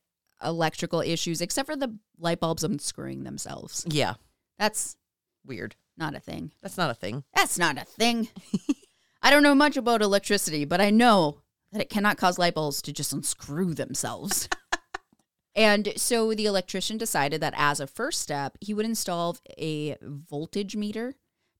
electrical 0.42 1.00
issues, 1.00 1.40
except 1.40 1.66
for 1.66 1.76
the 1.76 1.98
light 2.18 2.40
bulbs 2.40 2.64
unscrewing 2.64 3.24
themselves. 3.24 3.86
Yeah. 3.88 4.14
That's 4.58 4.96
Weird. 5.44 5.74
not 5.96 6.14
a 6.14 6.20
thing. 6.20 6.52
That's 6.62 6.76
not 6.76 6.90
a 6.90 6.94
thing. 6.94 7.24
That's 7.34 7.58
not 7.58 7.78
a 7.78 7.84
thing. 7.84 8.28
I 9.22 9.30
don't 9.30 9.42
know 9.42 9.54
much 9.54 9.76
about 9.76 10.02
electricity, 10.02 10.64
but 10.64 10.80
I 10.80 10.90
know 10.90 11.40
that 11.72 11.82
it 11.82 11.90
cannot 11.90 12.16
cause 12.18 12.38
light 12.38 12.54
bulbs 12.54 12.82
to 12.82 12.92
just 12.92 13.12
unscrew 13.12 13.74
themselves. 13.74 14.48
and 15.54 15.92
so 15.96 16.34
the 16.34 16.46
electrician 16.46 16.98
decided 16.98 17.40
that 17.40 17.54
as 17.56 17.80
a 17.80 17.86
first 17.86 18.20
step, 18.20 18.56
he 18.60 18.74
would 18.74 18.86
install 18.86 19.36
a 19.58 19.96
voltage 20.02 20.76
meter 20.76 21.14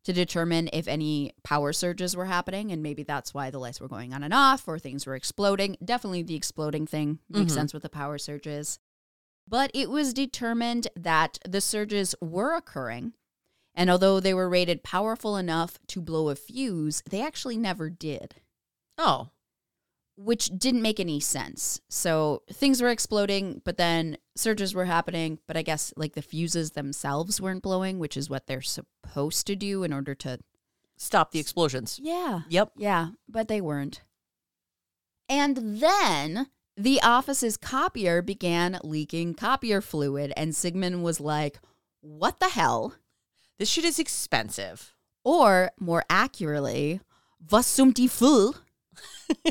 to 0.05 0.13
determine 0.13 0.71
if 0.73 0.89
any 0.89 1.33
power 1.45 1.73
surges 1.73 2.17
were 2.17 2.25
happening. 2.27 2.73
And 2.73 2.83
maybe 2.83 3.03
that's 3.03 3.35
why 3.35 3.51
the 3.51 3.59
lights 3.59 3.81
were 3.81 3.89
going 3.89 4.15
on 4.15 4.23
and 4.23 4.33
off 4.33 4.67
or 4.67 4.79
things 4.79 5.07
were 5.07 5.15
exploding. 5.15 5.77
Definitely 5.85 6.23
the 6.23 6.37
exploding 6.37 6.87
thing 6.87 7.19
makes 7.29 7.53
Mhm. 7.53 7.57
sense 7.57 7.75
with 7.75 7.83
the 7.83 7.91
power 7.91 8.17
surges. 8.17 8.79
But 9.47 9.71
it 9.75 9.91
was 9.91 10.15
determined 10.15 10.89
that 10.97 11.39
the 11.47 11.61
surges 11.61 12.15
were 12.21 12.55
occurring. 12.55 13.13
And 13.75 13.91
although 13.91 14.21
they 14.21 14.35
were 14.35 14.49
rated 14.49 14.83
powerful 14.83 15.37
enough 15.37 15.79
to 15.89 16.01
blow 16.01 16.29
a 16.29 16.35
fuse, 16.37 17.03
they 17.09 17.21
actually 17.23 17.57
never 17.57 17.91
did, 17.91 18.37
Oh. 18.99 19.31
Which 20.23 20.51
didn't 20.59 20.83
make 20.83 21.01
any 21.01 21.19
sense. 21.19 21.81
So 21.89 22.43
things 22.53 22.83
were 22.83 22.91
exploding, 22.91 23.63
but 23.65 23.79
then 23.79 24.19
surges 24.37 24.75
were 24.75 24.85
happening. 24.85 25.39
But 25.47 25.57
I 25.57 25.63
guess 25.63 25.95
like 25.97 26.15
the 26.15 26.23
fuses 26.23 26.73
themselves 26.73 27.41
weren't 27.41 27.63
blowing, 27.63 27.99
which 27.99 28.17
is 28.17 28.29
what 28.29 28.47
they're 28.47 28.61
supposed 28.61 29.47
to 29.47 29.57
do 29.57 29.83
in 29.83 29.93
order 29.93 30.15
to. 30.17 30.39
Stop 30.97 31.31
the 31.31 31.39
explosions. 31.39 31.99
Yeah. 32.03 32.41
Yep. 32.51 32.73
Yeah, 32.77 33.09
but 33.27 33.49
they 33.49 33.63
weren't. 33.63 34.03
And 35.31 35.81
then 35.81 36.49
the 36.77 37.01
office's 37.01 37.57
copier 37.57 38.21
began 38.21 38.79
leaking 38.85 39.33
copier 39.35 39.81
fluid, 39.81 40.31
and 40.37 40.55
Sigmund 40.55 41.03
was 41.03 41.19
like, 41.19 41.59
What 42.03 42.39
the 42.39 42.51
hell? 42.51 42.97
This 43.59 43.71
shit 43.71 43.87
is 43.87 43.99
expensive. 43.99 44.95
Or 45.25 45.71
more 45.81 46.05
accurately, 46.11 47.01
was 47.51 47.67
zum 47.67 47.95
Teufel? 47.95 48.57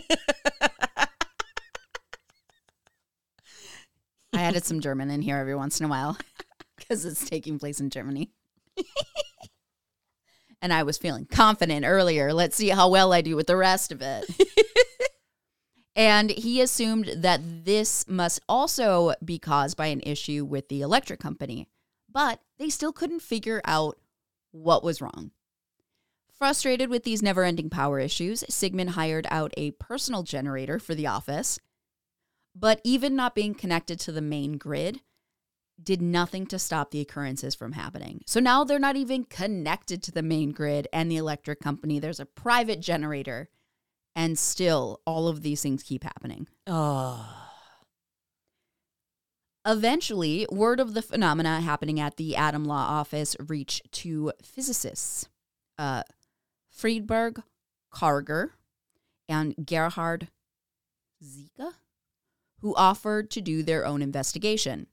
I 4.33 4.43
added 4.43 4.63
some 4.63 4.79
German 4.79 5.09
in 5.09 5.21
here 5.21 5.37
every 5.37 5.55
once 5.55 5.79
in 5.79 5.85
a 5.85 5.89
while 5.89 6.17
because 6.77 7.05
it's 7.05 7.27
taking 7.27 7.59
place 7.59 7.79
in 7.79 7.89
Germany. 7.89 8.31
and 10.61 10.71
I 10.71 10.83
was 10.83 10.97
feeling 10.97 11.25
confident 11.25 11.85
earlier. 11.85 12.33
Let's 12.33 12.55
see 12.55 12.69
how 12.69 12.89
well 12.89 13.11
I 13.11 13.21
do 13.21 13.35
with 13.35 13.47
the 13.47 13.57
rest 13.57 13.91
of 13.91 14.01
it. 14.01 14.25
and 15.95 16.29
he 16.29 16.61
assumed 16.61 17.11
that 17.17 17.65
this 17.65 18.07
must 18.07 18.39
also 18.47 19.13
be 19.23 19.39
caused 19.39 19.75
by 19.77 19.87
an 19.87 20.01
issue 20.01 20.45
with 20.45 20.69
the 20.69 20.81
electric 20.81 21.19
company, 21.19 21.67
but 22.09 22.39
they 22.59 22.69
still 22.69 22.93
couldn't 22.93 23.21
figure 23.21 23.61
out 23.65 23.97
what 24.51 24.83
was 24.83 25.01
wrong. 25.01 25.31
Frustrated 26.39 26.89
with 26.89 27.03
these 27.03 27.21
never 27.21 27.43
ending 27.43 27.69
power 27.69 27.99
issues, 27.99 28.45
Sigmund 28.49 28.91
hired 28.91 29.27
out 29.29 29.53
a 29.57 29.71
personal 29.71 30.23
generator 30.23 30.79
for 30.79 30.95
the 30.95 31.05
office. 31.05 31.59
But 32.55 32.79
even 32.85 33.13
not 33.13 33.35
being 33.35 33.53
connected 33.53 33.99
to 34.01 34.13
the 34.13 34.21
main 34.21 34.57
grid 34.57 35.01
did 35.81 36.01
nothing 36.01 36.45
to 36.47 36.57
stop 36.57 36.91
the 36.91 37.01
occurrences 37.01 37.55
from 37.55 37.73
happening. 37.73 38.21
So 38.25 38.39
now 38.39 38.63
they're 38.63 38.79
not 38.79 38.95
even 38.95 39.25
connected 39.25 40.01
to 40.03 40.11
the 40.13 40.21
main 40.21 40.51
grid 40.51 40.87
and 40.93 41.11
the 41.11 41.17
electric 41.17 41.59
company. 41.59 41.99
There's 41.99 42.21
a 42.21 42.25
private 42.25 42.79
generator, 42.79 43.49
and 44.15 44.39
still 44.39 45.01
all 45.05 45.27
of 45.27 45.41
these 45.41 45.61
things 45.61 45.83
keep 45.83 46.05
happening. 46.05 46.47
Oh. 46.67 47.47
Eventually, 49.65 50.47
word 50.49 50.79
of 50.79 50.93
the 50.93 51.01
phenomena 51.01 51.59
happening 51.59 51.99
at 51.99 52.15
the 52.15 52.37
Adam 52.37 52.63
Law 52.63 52.85
office 52.89 53.35
reached 53.39 53.91
to 53.91 54.31
physicists 54.41 55.27
uh, 55.77 56.03
Friedbert, 56.79 57.39
Karger, 57.93 58.51
and 59.27 59.53
Gerhard 59.65 60.29
Zicha, 61.21 61.73
who 62.61 62.73
offered 62.75 63.29
to 63.31 63.41
do 63.41 63.63
their 63.63 63.85
own 63.85 64.01
investigation. 64.01 64.87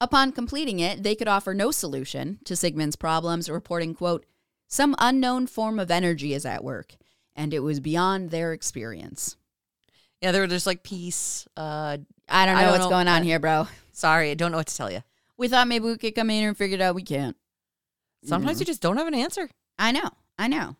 Upon 0.00 0.30
completing 0.30 0.78
it, 0.78 1.02
they 1.02 1.16
could 1.16 1.26
offer 1.26 1.54
no 1.54 1.72
solution 1.72 2.38
to 2.44 2.54
Sigmund's 2.54 2.94
problems, 2.94 3.50
reporting, 3.50 3.94
quote, 3.94 4.26
some 4.68 4.94
unknown 5.00 5.48
form 5.48 5.80
of 5.80 5.90
energy 5.90 6.34
is 6.34 6.46
at 6.46 6.62
work, 6.62 6.94
and 7.34 7.52
it 7.52 7.60
was 7.60 7.80
beyond 7.80 8.30
their 8.30 8.52
experience. 8.52 9.36
Yeah, 10.22 10.30
they 10.30 10.38
were 10.38 10.46
just 10.46 10.68
like, 10.68 10.84
peace. 10.84 11.48
Uh, 11.56 11.98
I 12.28 12.46
don't 12.46 12.54
know 12.54 12.60
I 12.60 12.62
don't 12.62 12.72
what's 12.72 12.84
know. 12.84 12.90
going 12.90 13.08
on 13.08 13.24
here, 13.24 13.40
bro. 13.40 13.66
sorry, 13.90 14.30
I 14.30 14.34
don't 14.34 14.52
know 14.52 14.58
what 14.58 14.68
to 14.68 14.76
tell 14.76 14.92
you. 14.92 15.02
We 15.36 15.48
thought 15.48 15.66
maybe 15.66 15.86
we 15.86 15.98
could 15.98 16.14
come 16.14 16.30
in 16.30 16.36
here 16.36 16.48
and 16.48 16.56
figure 16.56 16.76
it 16.76 16.80
out. 16.80 16.94
We 16.94 17.02
can't. 17.02 17.36
Sometimes 18.22 18.60
you 18.60 18.66
just 18.66 18.82
don't 18.82 18.98
have 18.98 19.08
an 19.08 19.14
answer. 19.14 19.50
I 19.78 19.90
know. 19.90 20.10
I 20.38 20.46
know. 20.46 20.76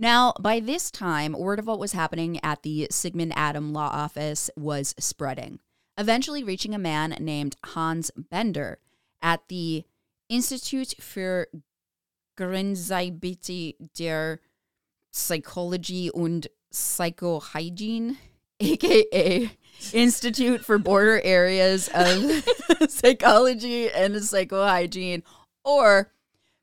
Now, 0.00 0.32
by 0.40 0.60
this 0.60 0.90
time, 0.90 1.34
word 1.34 1.58
of 1.58 1.66
what 1.66 1.78
was 1.78 1.92
happening 1.92 2.40
at 2.42 2.62
the 2.62 2.88
Sigmund 2.90 3.34
Adam 3.36 3.74
Law 3.74 3.90
Office 3.92 4.50
was 4.56 4.94
spreading, 4.98 5.60
eventually 5.98 6.42
reaching 6.42 6.74
a 6.74 6.78
man 6.78 7.14
named 7.20 7.56
Hans 7.62 8.10
Bender 8.16 8.78
at 9.20 9.46
the 9.48 9.84
Institute 10.30 10.94
für 11.02 11.48
Grenzgebiete 12.38 13.74
der 13.94 14.40
Psychologie 15.12 16.10
und 16.10 16.46
Psychohygiene, 16.72 18.16
aka 18.58 19.50
Institute 19.92 20.64
for 20.64 20.78
Border 20.78 21.20
Areas 21.22 21.90
of 21.92 22.42
Psychology 22.88 23.90
and 23.90 24.14
Psychohygiene, 24.14 25.24
or 25.62 26.10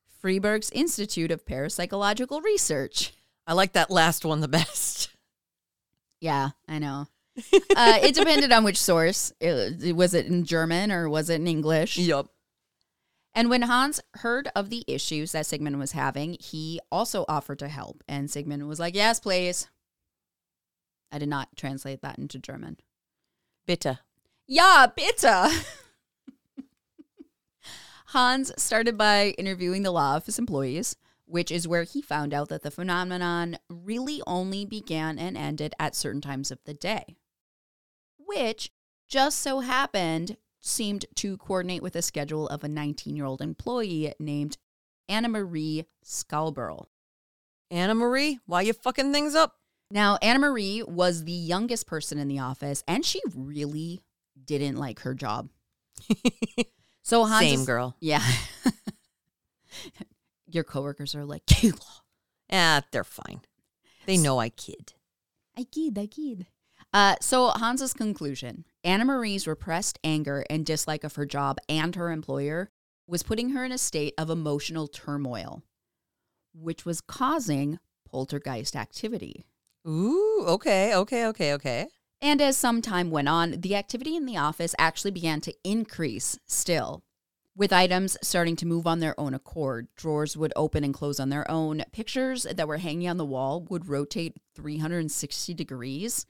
Freiburg's 0.08 0.72
Institute 0.72 1.30
of 1.30 1.46
Parapsychological 1.46 2.42
Research. 2.42 3.14
I 3.48 3.54
like 3.54 3.74
that 3.74 3.90
last 3.90 4.26
one 4.26 4.42
the 4.42 4.48
best. 4.60 5.10
Yeah, 6.20 6.50
I 6.68 6.80
know. 6.80 7.08
uh, 7.76 8.00
it 8.02 8.16
depended 8.16 8.52
on 8.52 8.64
which 8.64 8.80
source. 8.80 9.32
It, 9.40 9.96
was 9.96 10.14
it 10.14 10.26
in 10.26 10.44
German 10.44 10.92
or 10.92 11.08
was 11.10 11.30
it 11.30 11.36
in 11.40 11.48
English? 11.48 11.98
Yup. 11.98 12.30
And 13.34 13.50
when 13.52 13.62
Hans 13.62 14.02
heard 14.16 14.50
of 14.56 14.72
the 14.72 14.84
issues 14.88 15.32
that 15.32 15.46
Sigmund 15.46 15.78
was 15.78 15.92
having, 15.92 16.38
he 16.40 16.80
also 16.92 17.24
offered 17.30 17.60
to 17.60 17.68
help. 17.68 18.04
And 18.08 18.32
Sigmund 18.32 18.68
was 18.68 18.80
like, 18.80 18.96
Yes, 18.96 19.20
please. 19.20 19.70
I 21.12 21.20
did 21.20 21.30
not 21.30 21.56
translate 21.56 22.02
that 22.02 22.18
into 22.18 22.40
German. 22.40 22.78
Bitte. 23.68 24.00
Yeah, 24.48 24.88
bitte. 24.96 25.26
Hans 28.08 28.52
started 28.58 28.98
by 28.98 29.36
interviewing 29.38 29.84
the 29.84 29.92
law 29.92 30.16
office 30.16 30.40
employees, 30.40 30.96
which 31.28 31.52
is 31.52 31.68
where 31.68 31.84
he 31.84 32.02
found 32.02 32.34
out 32.34 32.50
that 32.50 32.64
the 32.64 32.72
phenomenon 32.72 33.58
really 33.70 34.22
only 34.26 34.66
began 34.66 35.20
and 35.20 35.38
ended 35.38 35.76
at 35.78 35.96
certain 35.96 36.22
times 36.22 36.50
of 36.52 36.60
the 36.66 36.74
day, 36.74 37.18
which 38.18 38.72
just 39.08 39.40
so 39.40 39.60
happened 39.60 40.38
seemed 40.62 41.06
to 41.16 41.38
coordinate 41.38 41.84
with 41.84 41.94
the 41.94 42.02
schedule 42.02 42.48
of 42.48 42.64
a 42.64 42.68
19 42.68 43.16
year 43.16 43.26
old 43.26 43.42
employee 43.42 44.14
named 44.20 44.58
Anna 45.08 45.30
Marie 45.30 45.86
Schaberl. 46.04 46.88
Anna 47.70 47.94
Marie, 47.94 48.40
why 48.46 48.62
you 48.62 48.74
fucking 48.74 49.12
things 49.14 49.36
up? 49.36 49.56
Now, 49.92 50.18
Anna 50.22 50.40
Marie 50.40 50.84
was 50.84 51.24
the 51.24 51.32
youngest 51.32 51.88
person 51.88 52.18
in 52.18 52.28
the 52.28 52.40
office, 52.40 52.84
and 52.88 53.06
she 53.06 53.22
really 53.34 54.02
didn't 54.46 54.78
like 54.78 55.02
her 55.02 55.14
job. 55.14 55.50
So 57.08 57.24
Hans 57.24 57.40
Same 57.40 57.64
girl. 57.64 57.96
Yeah. 58.02 58.22
Your 60.58 60.64
coworkers 60.64 61.14
are 61.14 61.24
like, 61.24 61.44
Kala. 61.62 62.02
Ah, 62.52 62.82
they're 62.92 63.04
fine. 63.04 63.42
They 64.08 64.18
know 64.18 64.40
I 64.40 64.50
kid. 64.50 64.94
I 65.56 65.66
kid, 65.66 66.00
I 66.00 66.08
kid. 66.08 66.48
Uh, 66.92 67.16
so 67.22 67.50
Hans's 67.50 67.94
conclusion 67.94 68.66
Anna 68.84 69.06
Marie's 69.06 69.46
repressed 69.46 70.00
anger 70.04 70.44
and 70.50 70.66
dislike 70.66 71.04
of 71.04 71.14
her 71.14 71.28
job 71.28 71.60
and 71.70 71.96
her 71.96 72.10
employer 72.10 72.72
was 73.06 73.22
putting 73.22 73.52
her 73.52 73.64
in 73.64 73.72
a 73.72 73.78
state 73.78 74.16
of 74.18 74.32
emotional 74.32 74.88
turmoil, 74.88 75.62
which 76.56 76.86
was 76.86 77.02
causing 77.02 77.78
poltergeist 78.10 78.76
activity. 78.76 79.46
Ooh, 79.88 80.44
okay, 80.48 80.96
okay, 80.96 81.28
okay, 81.28 81.54
okay. 81.54 81.88
And 82.20 82.42
as 82.42 82.58
some 82.58 82.82
time 82.82 83.12
went 83.12 83.30
on, 83.30 83.62
the 83.62 83.76
activity 83.76 84.16
in 84.16 84.26
the 84.26 84.38
office 84.38 84.74
actually 84.80 85.12
began 85.12 85.40
to 85.42 85.54
increase 85.64 86.40
still. 86.48 87.04
With 87.58 87.74
items 87.74 88.18
starting 88.22 88.56
to 88.58 88.68
move 88.68 88.86
on 88.86 89.00
their 89.00 89.20
own 89.20 89.34
accord, 89.34 89.88
drawers 89.96 90.38
would 90.38 90.54
open 90.56 90.84
and 90.84 90.94
close 90.94 91.20
on 91.20 91.30
their 91.30 91.50
own. 91.50 91.84
Pictures 91.92 92.44
that 92.44 92.68
were 92.68 92.78
hanging 92.78 93.10
on 93.10 93.18
the 93.18 93.26
wall 93.26 93.66
would 93.72 93.90
rotate 93.90 94.38
360 94.54 95.56
degrees 95.56 96.28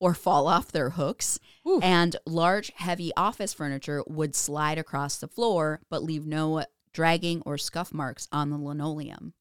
or 0.00 0.14
fall 0.14 0.46
off 0.48 0.72
their 0.72 0.90
hooks. 0.90 1.38
Ooh. 1.68 1.78
And 1.82 2.16
large, 2.24 2.72
heavy 2.76 3.12
office 3.18 3.52
furniture 3.52 4.02
would 4.06 4.34
slide 4.34 4.78
across 4.78 5.18
the 5.18 5.28
floor 5.28 5.82
but 5.90 6.02
leave 6.02 6.26
no 6.26 6.64
dragging 6.94 7.42
or 7.44 7.58
scuff 7.58 7.92
marks 7.92 8.26
on 8.32 8.48
the 8.48 8.56
linoleum. 8.56 9.34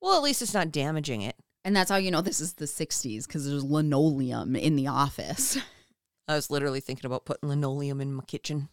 Well, 0.00 0.16
at 0.16 0.22
least 0.22 0.40
it's 0.40 0.54
not 0.54 0.72
damaging 0.72 1.20
it. 1.20 1.36
And 1.66 1.76
that's 1.76 1.90
how 1.90 1.98
you 1.98 2.10
know 2.10 2.22
this 2.22 2.40
is 2.40 2.54
the 2.54 2.64
60s 2.64 3.26
because 3.26 3.46
there's 3.46 3.62
linoleum 3.62 4.56
in 4.56 4.76
the 4.76 4.86
office. 4.86 5.58
I 6.28 6.34
was 6.34 6.50
literally 6.50 6.80
thinking 6.80 7.04
about 7.04 7.26
putting 7.26 7.50
linoleum 7.50 8.00
in 8.00 8.14
my 8.14 8.24
kitchen. 8.24 8.70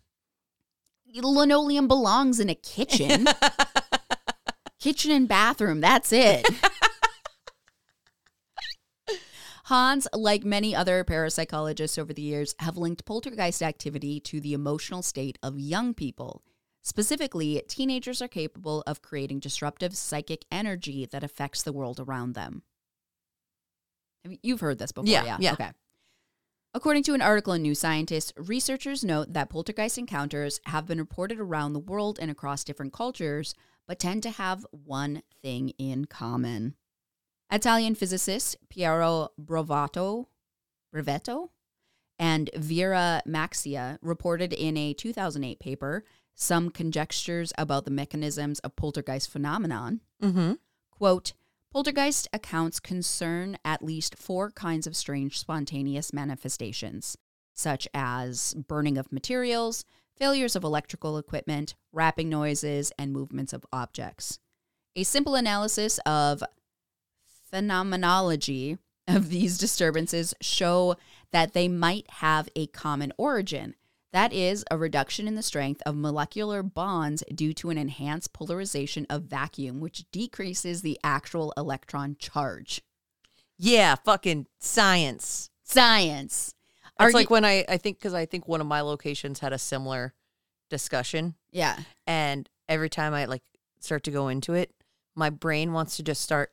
Linoleum 1.15 1.87
belongs 1.87 2.39
in 2.39 2.49
a 2.49 2.55
kitchen. 2.55 3.25
kitchen 4.79 5.11
and 5.11 5.27
bathroom, 5.27 5.81
that's 5.81 6.11
it. 6.11 6.45
Hans, 9.65 10.07
like 10.13 10.45
many 10.45 10.73
other 10.73 11.03
parapsychologists 11.03 11.99
over 11.99 12.13
the 12.13 12.21
years, 12.21 12.55
have 12.59 12.77
linked 12.77 13.03
poltergeist 13.05 13.61
activity 13.61 14.19
to 14.21 14.39
the 14.39 14.53
emotional 14.53 15.01
state 15.01 15.37
of 15.43 15.59
young 15.59 15.93
people. 15.93 16.41
Specifically, 16.83 17.61
teenagers 17.67 18.21
are 18.21 18.29
capable 18.29 18.81
of 18.87 19.01
creating 19.01 19.39
disruptive 19.41 19.93
psychic 19.97 20.45
energy 20.49 21.05
that 21.11 21.21
affects 21.23 21.63
the 21.63 21.73
world 21.73 21.99
around 21.99 22.33
them. 22.33 22.61
You- 24.23 24.37
You've 24.41 24.61
heard 24.61 24.77
this 24.79 24.93
before, 24.93 25.09
Yeah, 25.09 25.25
yeah? 25.25 25.37
yeah. 25.41 25.53
Okay. 25.53 25.71
According 26.77 27.01
to 27.05 27.15
an 27.15 27.23
article 27.23 27.53
in 27.53 27.63
New 27.63 27.73
Scientist, 27.73 28.33
researchers 28.37 29.03
note 29.03 29.33
that 29.33 29.49
poltergeist 29.49 29.97
encounters 29.97 30.61
have 30.67 30.85
been 30.85 30.99
reported 30.99 31.39
around 31.39 31.73
the 31.73 31.79
world 31.79 32.19
and 32.21 32.29
across 32.29 32.63
different 32.63 32.93
cultures, 32.93 33.55
but 33.87 33.97
tend 33.97 34.21
to 34.21 34.29
have 34.29 34.63
one 34.69 35.23
thing 35.41 35.69
in 35.79 36.05
common. 36.05 36.75
Italian 37.51 37.95
physicists 37.95 38.55
Piero 38.69 39.29
Brovato, 39.43 40.27
Brevetto 40.93 41.49
and 42.19 42.51
Vera 42.55 43.23
Maxia 43.27 43.97
reported 44.03 44.53
in 44.53 44.77
a 44.77 44.93
2008 44.93 45.59
paper 45.59 46.05
some 46.35 46.69
conjectures 46.69 47.51
about 47.57 47.85
the 47.85 47.91
mechanisms 47.91 48.59
of 48.59 48.75
poltergeist 48.75 49.31
phenomenon. 49.31 50.01
Mm-hmm. 50.21 50.53
Quote, 50.91 51.33
Poltergeist 51.77 52.27
accounts 52.33 52.79
concern 52.79 53.55
at 53.63 53.83
least 53.83 54.17
four 54.17 54.49
kinds 54.49 54.87
of 54.87 54.95
strange 54.95 55.37
spontaneous 55.37 56.11
manifestations, 56.11 57.15
such 57.53 57.87
as 57.93 58.55
burning 58.67 58.97
of 58.97 59.11
materials, 59.11 59.85
failures 60.15 60.55
of 60.55 60.63
electrical 60.63 61.19
equipment, 61.19 61.75
rapping 61.91 62.29
noises, 62.29 62.91
and 62.97 63.13
movements 63.13 63.53
of 63.53 63.63
objects. 63.71 64.39
A 64.95 65.03
simple 65.03 65.35
analysis 65.35 65.99
of 65.99 66.41
phenomenology 67.51 68.79
of 69.07 69.29
these 69.29 69.59
disturbances 69.59 70.33
show 70.41 70.95
that 71.31 71.53
they 71.53 71.67
might 71.67 72.09
have 72.09 72.49
a 72.55 72.65
common 72.65 73.13
origin. 73.19 73.75
That 74.17 74.33
is, 74.33 74.65
a 74.71 74.79
reduction 74.79 75.27
in 75.27 75.35
the 75.35 75.43
strength 75.43 75.83
of 75.85 75.95
molecular 75.95 76.63
bonds 76.63 77.23
due 77.35 77.53
to 77.53 77.69
an 77.69 77.77
enhanced 77.77 78.33
polarization 78.33 79.05
of 79.11 79.25
vacuum, 79.25 79.79
which 79.79 80.05
decreases 80.11 80.81
the 80.81 80.99
actual 81.03 81.53
electron 81.55 82.15
charge. 82.17 82.81
Yeah, 83.59 83.93
fucking 83.93 84.47
science. 84.57 85.51
Science. 85.61 86.55
It's 86.99 87.13
like 87.13 87.29
when 87.29 87.45
I, 87.45 87.63
I 87.69 87.77
think, 87.77 87.99
because 87.99 88.15
I 88.15 88.25
think 88.25 88.47
one 88.47 88.59
of 88.59 88.65
my 88.65 88.81
locations 88.81 89.37
had 89.37 89.53
a 89.53 89.59
similar 89.59 90.15
discussion. 90.71 91.35
yeah. 91.51 91.77
And 92.07 92.49
every 92.67 92.89
time 92.89 93.13
I 93.13 93.25
like 93.25 93.43
start 93.81 94.03
to 94.05 94.11
go 94.11 94.29
into 94.29 94.53
it, 94.53 94.73
my 95.13 95.29
brain 95.29 95.73
wants 95.73 95.95
to 95.97 96.01
just 96.01 96.21
start 96.21 96.51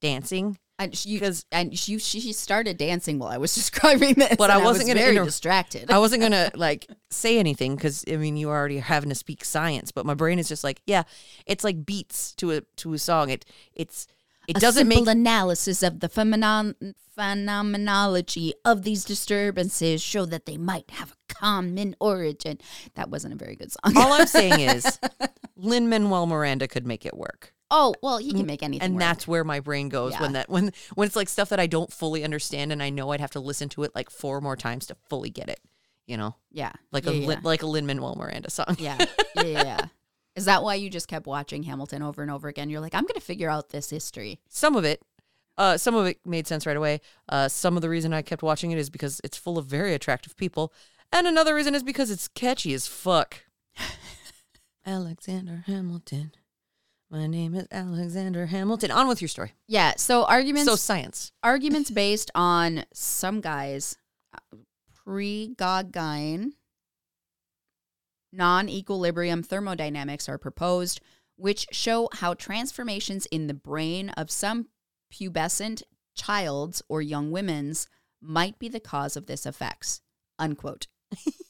dancing. 0.00 0.58
And 0.80 0.96
she, 0.96 1.14
Because- 1.14 1.44
and 1.52 1.78
she, 1.78 1.98
she 1.98 2.32
started 2.32 2.78
dancing 2.78 3.18
while 3.18 3.30
I 3.30 3.36
was 3.36 3.54
describing 3.60 4.14
this. 4.14 4.34
But 4.36 4.50
I 4.50 4.56
wasn't 4.56 4.86
was 4.86 4.88
gonna 4.88 5.00
very 5.00 5.10
inter- 5.16 5.24
distracted. 5.26 5.90
I 5.90 5.98
wasn't 5.98 6.22
gonna 6.22 6.50
like 6.56 6.86
say 7.10 7.38
anything 7.38 7.76
because 7.76 8.02
I 8.10 8.16
mean 8.16 8.36
you 8.38 8.48
are 8.48 8.56
already 8.58 8.78
having 8.78 9.10
to 9.10 9.14
speak 9.14 9.44
science, 9.44 9.92
but 9.92 10.06
my 10.06 10.14
brain 10.14 10.38
is 10.38 10.48
just 10.48 10.64
like, 10.64 10.80
yeah, 10.86 11.02
it's 11.46 11.62
like 11.64 11.84
beats 11.84 12.32
to 12.36 12.52
a 12.52 12.60
to 12.78 12.94
a 12.94 12.98
song. 12.98 13.28
It 13.30 13.44
it's 13.74 14.06
it 14.48 14.56
a 14.56 14.60
doesn't 14.60 14.88
simple 14.88 15.04
make 15.04 15.14
analysis 15.14 15.82
of 15.82 16.00
the 16.00 16.08
phenomenon- 16.08 16.94
phenomenology 17.14 18.54
of 18.64 18.82
these 18.82 19.04
disturbances 19.04 20.00
show 20.00 20.24
that 20.24 20.46
they 20.46 20.56
might 20.56 20.90
have 20.92 21.12
a 21.12 21.34
common 21.34 21.94
origin. 22.00 22.58
That 22.94 23.10
wasn't 23.10 23.34
a 23.34 23.36
very 23.36 23.54
good 23.54 23.70
song. 23.70 23.96
all 23.96 24.12
I'm 24.14 24.26
saying 24.26 24.60
is 24.60 24.98
Lin 25.56 25.90
Manuel 25.90 26.24
Miranda 26.26 26.66
could 26.68 26.86
make 26.86 27.04
it 27.04 27.14
work. 27.16 27.52
Oh 27.70 27.94
well, 28.02 28.18
he 28.18 28.32
can 28.32 28.46
make 28.46 28.62
anything. 28.62 28.84
and 28.84 28.94
work. 28.94 29.00
that's 29.00 29.28
where 29.28 29.44
my 29.44 29.60
brain 29.60 29.88
goes 29.88 30.18
when 30.18 30.32
that 30.32 30.48
when 30.48 30.72
when 30.94 31.06
it's 31.06 31.16
like 31.16 31.28
stuff 31.28 31.48
that 31.50 31.60
I 31.60 31.66
don't 31.66 31.92
fully 31.92 32.24
understand 32.24 32.72
and 32.72 32.82
I 32.82 32.90
know 32.90 33.10
I'd 33.10 33.20
have 33.20 33.30
to 33.32 33.40
listen 33.40 33.68
to 33.70 33.82
it 33.84 33.94
like 33.94 34.10
four 34.10 34.40
more 34.40 34.56
times 34.56 34.86
to 34.86 34.96
fully 35.08 35.30
get 35.30 35.48
it. 35.48 35.60
You 36.06 36.16
know, 36.16 36.34
yeah, 36.50 36.72
like 36.90 37.04
yeah, 37.04 37.12
a 37.12 37.14
yeah. 37.14 37.40
Like 37.42 37.62
a 37.62 37.66
Lin 37.66 37.86
Manuel 37.86 38.16
Miranda 38.16 38.50
song. 38.50 38.76
yeah, 38.78 38.98
yeah, 39.36 39.42
yeah, 39.42 39.64
yeah. 39.64 39.86
Is 40.34 40.44
that 40.46 40.62
why 40.62 40.74
you 40.74 40.90
just 40.90 41.08
kept 41.08 41.26
watching 41.26 41.62
Hamilton 41.64 42.02
over 42.02 42.22
and 42.22 42.30
over 42.30 42.48
again? 42.48 42.70
You're 42.70 42.80
like, 42.80 42.94
I'm 42.94 43.02
going 43.02 43.14
to 43.14 43.20
figure 43.20 43.50
out 43.50 43.70
this 43.70 43.90
history. 43.90 44.40
Some 44.48 44.76
of 44.76 44.84
it, 44.84 45.02
uh, 45.58 45.76
some 45.76 45.94
of 45.94 46.06
it 46.06 46.18
made 46.24 46.46
sense 46.46 46.66
right 46.66 46.76
away. 46.76 47.00
Uh, 47.28 47.48
some 47.48 47.76
of 47.76 47.82
the 47.82 47.88
reason 47.88 48.12
I 48.12 48.22
kept 48.22 48.42
watching 48.42 48.70
it 48.70 48.78
is 48.78 48.90
because 48.90 49.20
it's 49.22 49.36
full 49.36 49.58
of 49.58 49.66
very 49.66 49.94
attractive 49.94 50.36
people, 50.36 50.72
and 51.12 51.26
another 51.26 51.54
reason 51.54 51.74
is 51.74 51.82
because 51.82 52.10
it's 52.10 52.28
catchy 52.28 52.72
as 52.74 52.86
fuck. 52.86 53.44
Alexander 54.86 55.64
Hamilton. 55.66 56.32
My 57.10 57.26
name 57.26 57.56
is 57.56 57.66
Alexander 57.72 58.46
Hamilton. 58.46 58.92
On 58.92 59.08
with 59.08 59.20
your 59.20 59.28
story. 59.28 59.52
Yeah. 59.66 59.94
So 59.96 60.24
arguments. 60.24 60.70
So 60.70 60.76
science. 60.76 61.32
arguments 61.42 61.90
based 61.90 62.30
on 62.36 62.84
some 62.94 63.40
guys 63.40 63.96
uh, 64.32 64.56
Prigogine 65.04 66.52
non-equilibrium 68.32 69.42
thermodynamics 69.42 70.28
are 70.28 70.38
proposed 70.38 71.00
which 71.34 71.66
show 71.72 72.08
how 72.12 72.32
transformations 72.34 73.26
in 73.26 73.48
the 73.48 73.54
brain 73.54 74.10
of 74.10 74.30
some 74.30 74.68
pubescent 75.12 75.82
child's 76.14 76.80
or 76.88 77.02
young 77.02 77.32
women's 77.32 77.88
might 78.22 78.56
be 78.60 78.68
the 78.68 78.78
cause 78.78 79.16
of 79.16 79.26
this 79.26 79.46
effects 79.46 80.00
unquote 80.38 80.86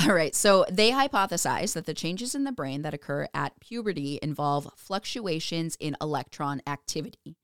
all 0.00 0.14
right 0.14 0.34
so 0.34 0.64
they 0.70 0.90
hypothesize 0.90 1.74
that 1.74 1.86
the 1.86 1.94
changes 1.94 2.34
in 2.34 2.44
the 2.44 2.52
brain 2.52 2.82
that 2.82 2.94
occur 2.94 3.26
at 3.34 3.58
puberty 3.60 4.18
involve 4.22 4.70
fluctuations 4.76 5.76
in 5.80 5.96
electron 6.00 6.62
activity 6.66 7.36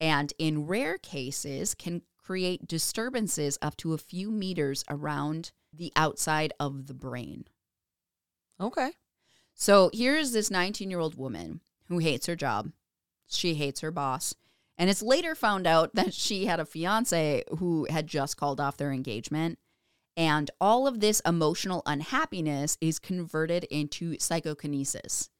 and 0.00 0.32
in 0.38 0.66
rare 0.66 0.98
cases 0.98 1.74
can 1.74 2.02
create 2.28 2.68
disturbances 2.68 3.58
up 3.62 3.76
to 3.78 3.94
a 3.94 3.98
few 3.98 4.30
meters 4.30 4.84
around 4.90 5.50
the 5.72 5.90
outside 5.96 6.52
of 6.60 6.86
the 6.86 6.92
brain. 6.92 7.46
Okay. 8.60 8.90
So 9.54 9.90
here's 9.94 10.32
this 10.32 10.50
19 10.50 10.90
year 10.90 11.00
old 11.00 11.16
woman 11.16 11.60
who 11.88 11.98
hates 11.98 12.26
her 12.26 12.36
job. 12.36 12.70
She 13.28 13.54
hates 13.54 13.80
her 13.80 13.90
boss. 13.90 14.34
And 14.76 14.88
it's 14.90 15.02
later 15.02 15.34
found 15.34 15.66
out 15.66 15.90
that 15.94 16.12
she 16.12 16.44
had 16.44 16.60
a 16.60 16.66
fiance 16.66 17.44
who 17.58 17.86
had 17.90 18.06
just 18.06 18.36
called 18.36 18.60
off 18.60 18.76
their 18.76 18.92
engagement. 18.92 19.58
And 20.18 20.50
all 20.60 20.88
of 20.88 20.98
this 20.98 21.20
emotional 21.20 21.82
unhappiness 21.86 22.76
is 22.80 22.98
converted 22.98 23.62
into 23.70 24.18
psychokinesis. 24.18 25.30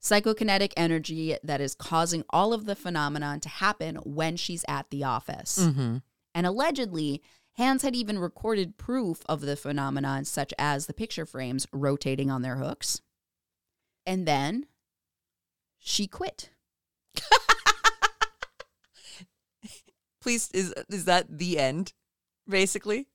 Psychokinetic 0.00 0.72
energy 0.76 1.36
that 1.42 1.60
is 1.60 1.74
causing 1.74 2.22
all 2.30 2.52
of 2.52 2.64
the 2.64 2.76
phenomenon 2.76 3.40
to 3.40 3.48
happen 3.48 3.96
when 3.96 4.36
she's 4.36 4.64
at 4.68 4.88
the 4.90 5.02
office. 5.02 5.58
Mm-hmm. 5.58 5.96
And 6.32 6.46
allegedly, 6.46 7.22
Hans 7.54 7.82
had 7.82 7.96
even 7.96 8.20
recorded 8.20 8.78
proof 8.78 9.24
of 9.26 9.40
the 9.40 9.56
phenomenon, 9.56 10.24
such 10.24 10.54
as 10.60 10.86
the 10.86 10.94
picture 10.94 11.26
frames 11.26 11.66
rotating 11.72 12.30
on 12.30 12.42
their 12.42 12.56
hooks. 12.56 13.00
And 14.06 14.28
then 14.28 14.66
she 15.80 16.06
quit. 16.06 16.50
Please, 20.22 20.50
is 20.54 20.72
is 20.88 21.06
that 21.06 21.38
the 21.38 21.58
end? 21.58 21.94
Basically. 22.48 23.08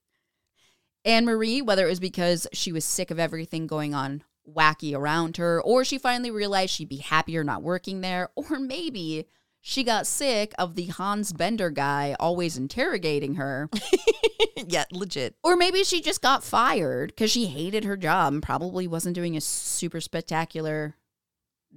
Anne 1.06 1.26
Marie, 1.26 1.62
whether 1.62 1.86
it 1.86 1.90
was 1.90 2.00
because 2.00 2.48
she 2.52 2.72
was 2.72 2.84
sick 2.84 3.12
of 3.12 3.20
everything 3.20 3.68
going 3.68 3.94
on 3.94 4.24
wacky 4.52 4.96
around 4.96 5.38
her, 5.38 5.62
or 5.62 5.86
she 5.86 5.98
finally 5.98 6.32
realized 6.32 6.74
she'd 6.74 6.90
be 6.90 6.98
happier 6.98 7.44
not 7.44 7.62
working 7.62 8.02
there, 8.02 8.30
or 8.36 8.60
maybe 8.60 9.28
she 9.62 9.84
got 9.84 10.08
sick 10.08 10.54
of 10.60 10.76
the 10.76 10.88
Hans 10.88 11.32
Bender 11.32 11.70
guy 11.70 12.16
always 12.20 12.58
interrogating 12.58 13.36
her, 13.36 13.70
yeah, 14.68 14.86
legit. 14.92 15.36
or 15.44 15.56
maybe 15.56 15.84
she 15.84 16.02
just 16.02 16.22
got 16.22 16.44
fired 16.44 17.10
because 17.10 17.32
she 17.32 17.46
hated 17.48 17.84
her 17.84 17.98
job 17.98 18.34
and 18.34 18.44
probably 18.44 18.88
wasn't 18.88 19.16
doing 19.16 19.38
a 19.38 19.42
super 19.42 20.02
spectacular 20.02 20.96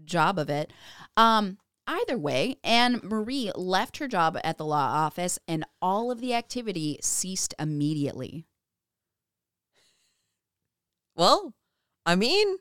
job 0.04 0.38
of 0.38 0.50
it. 0.50 0.72
Um, 1.16 1.58
either 1.86 2.18
way, 2.18 2.56
Anne 2.62 3.00
Marie 3.02 3.50
left 3.54 3.96
her 3.98 4.08
job 4.08 4.38
at 4.44 4.58
the 4.58 4.66
law 4.66 4.88
office 5.04 5.38
and 5.48 5.64
all 5.80 6.10
of 6.10 6.20
the 6.20 6.34
activity 6.34 6.98
ceased 7.02 7.54
immediately. 7.58 8.44
Well, 11.18 11.52
I 12.06 12.14
mean, 12.14 12.58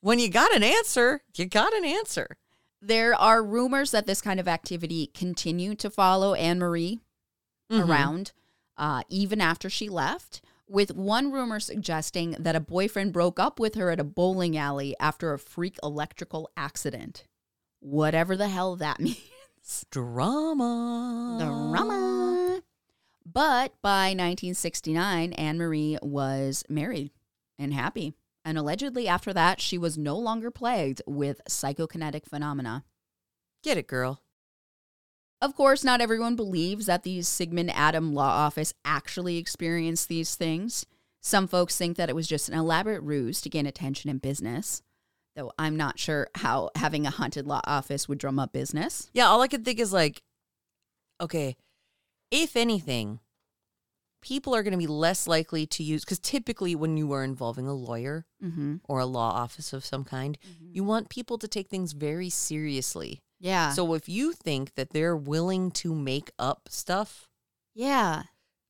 when 0.00 0.20
you 0.20 0.30
got 0.30 0.54
an 0.54 0.62
answer, 0.62 1.22
you 1.34 1.44
got 1.46 1.74
an 1.74 1.84
answer. 1.84 2.36
There 2.80 3.14
are 3.14 3.42
rumors 3.42 3.90
that 3.90 4.06
this 4.06 4.20
kind 4.20 4.38
of 4.38 4.46
activity 4.46 5.08
continued 5.12 5.80
to 5.80 5.90
follow 5.90 6.34
Anne 6.34 6.60
Marie 6.60 7.00
Mhm. 7.70 7.88
around 7.88 8.32
uh, 8.76 9.02
even 9.08 9.40
after 9.40 9.70
she 9.70 9.88
left, 9.88 10.40
with 10.68 10.92
one 10.94 11.30
rumor 11.30 11.60
suggesting 11.60 12.32
that 12.40 12.56
a 12.56 12.60
boyfriend 12.60 13.12
broke 13.12 13.38
up 13.38 13.60
with 13.60 13.74
her 13.76 13.90
at 13.90 14.00
a 14.00 14.04
bowling 14.04 14.56
alley 14.56 14.96
after 14.98 15.32
a 15.32 15.38
freak 15.38 15.78
electrical 15.82 16.50
accident. 16.56 17.24
Whatever 17.80 18.36
the 18.36 18.48
hell 18.48 18.74
that 18.76 18.98
means. 19.00 19.86
Drama. 19.90 21.38
Drama. 21.40 22.62
But 23.24 23.74
by 23.80 24.08
1969, 24.08 25.32
Anne 25.34 25.56
Marie 25.58 25.96
was 26.02 26.64
married 26.68 27.10
and 27.58 27.72
happy. 27.72 28.14
And 28.44 28.58
allegedly, 28.58 29.08
after 29.08 29.32
that, 29.32 29.60
she 29.60 29.78
was 29.78 29.96
no 29.96 30.16
longer 30.18 30.50
plagued 30.50 31.00
with 31.06 31.40
psychokinetic 31.48 32.26
phenomena. 32.26 32.84
Get 33.62 33.78
it, 33.78 33.86
girl. 33.86 34.20
Of 35.40 35.54
course, 35.54 35.84
not 35.84 36.00
everyone 36.00 36.36
believes 36.36 36.86
that 36.86 37.02
the 37.02 37.22
Sigmund 37.22 37.70
Adam 37.74 38.14
Law 38.14 38.28
Office 38.28 38.72
actually 38.84 39.36
experienced 39.36 40.08
these 40.08 40.34
things. 40.34 40.86
Some 41.22 41.48
folks 41.48 41.76
think 41.76 41.96
that 41.96 42.10
it 42.10 42.14
was 42.14 42.26
just 42.26 42.48
an 42.48 42.58
elaborate 42.58 43.02
ruse 43.02 43.40
to 43.42 43.48
gain 43.48 43.66
attention 43.66 44.10
in 44.10 44.18
business, 44.18 44.82
though 45.34 45.52
I'm 45.58 45.76
not 45.76 45.98
sure 45.98 46.28
how 46.34 46.70
having 46.76 47.06
a 47.06 47.10
haunted 47.10 47.46
law 47.46 47.62
office 47.64 48.08
would 48.08 48.18
drum 48.18 48.38
up 48.38 48.52
business. 48.52 49.10
Yeah, 49.14 49.26
all 49.26 49.40
I 49.40 49.48
could 49.48 49.64
think 49.64 49.80
is 49.80 49.92
like, 49.92 50.22
okay, 51.20 51.56
if 52.30 52.56
anything, 52.56 53.20
people 54.24 54.54
are 54.56 54.62
going 54.62 54.72
to 54.72 54.78
be 54.78 54.86
less 54.86 55.26
likely 55.28 55.66
to 55.66 55.82
use 55.82 56.02
because 56.04 56.18
typically 56.18 56.74
when 56.74 56.96
you 56.96 57.12
are 57.12 57.22
involving 57.22 57.66
a 57.68 57.74
lawyer 57.74 58.24
Mm-hmm. 58.42 58.76
or 58.88 58.98
a 58.98 59.06
law 59.06 59.30
office 59.30 59.72
of 59.72 59.84
some 59.86 60.04
kind, 60.04 60.36
you 60.72 60.82
want 60.84 61.08
people 61.08 61.38
to 61.38 61.48
take 61.48 61.68
things 61.68 61.92
very 61.92 62.28
seriously. 62.30 63.22
Yeah. 63.40 63.70
So 63.72 63.94
if 63.94 64.06
you 64.08 64.32
think 64.32 64.74
that 64.74 64.90
they're 64.90 65.16
willing 65.16 65.70
to 65.82 65.94
make 65.94 66.30
up 66.38 66.68
stuff 66.70 67.28
yeah. 67.74 68.24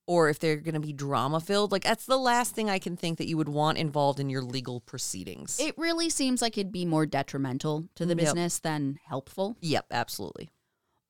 or 0.07 0.29
if 0.29 0.39
they're 0.39 0.57
going 0.57 0.75
to 0.75 0.81
be 0.81 0.93
drama 0.93 1.41
filled, 1.41 1.73
like 1.73 1.83
that's 1.85 2.07
the 2.07 2.17
last 2.19 2.55
thing 2.55 2.71
I 2.71 2.79
can 2.79 2.97
think 2.97 3.19
that 3.19 3.27
you 3.29 3.37
would 3.37 3.49
want 3.49 3.79
involved 3.79 4.21
in 4.21 4.31
your 4.31 4.43
legal 4.43 4.81
proceedings. 4.81 5.59
It 5.61 5.77
really 5.77 6.09
seems 6.09 6.41
like 6.41 6.57
it'd 6.57 6.71
be 6.73 6.85
more 6.87 7.07
detrimental 7.07 7.85
to 7.97 8.05
the 8.07 8.15
Yep. 8.15 8.19
business 8.19 8.59
than 8.61 8.99
helpful. 9.07 9.57
yep, 9.61 9.87
absolutely. 9.91 10.51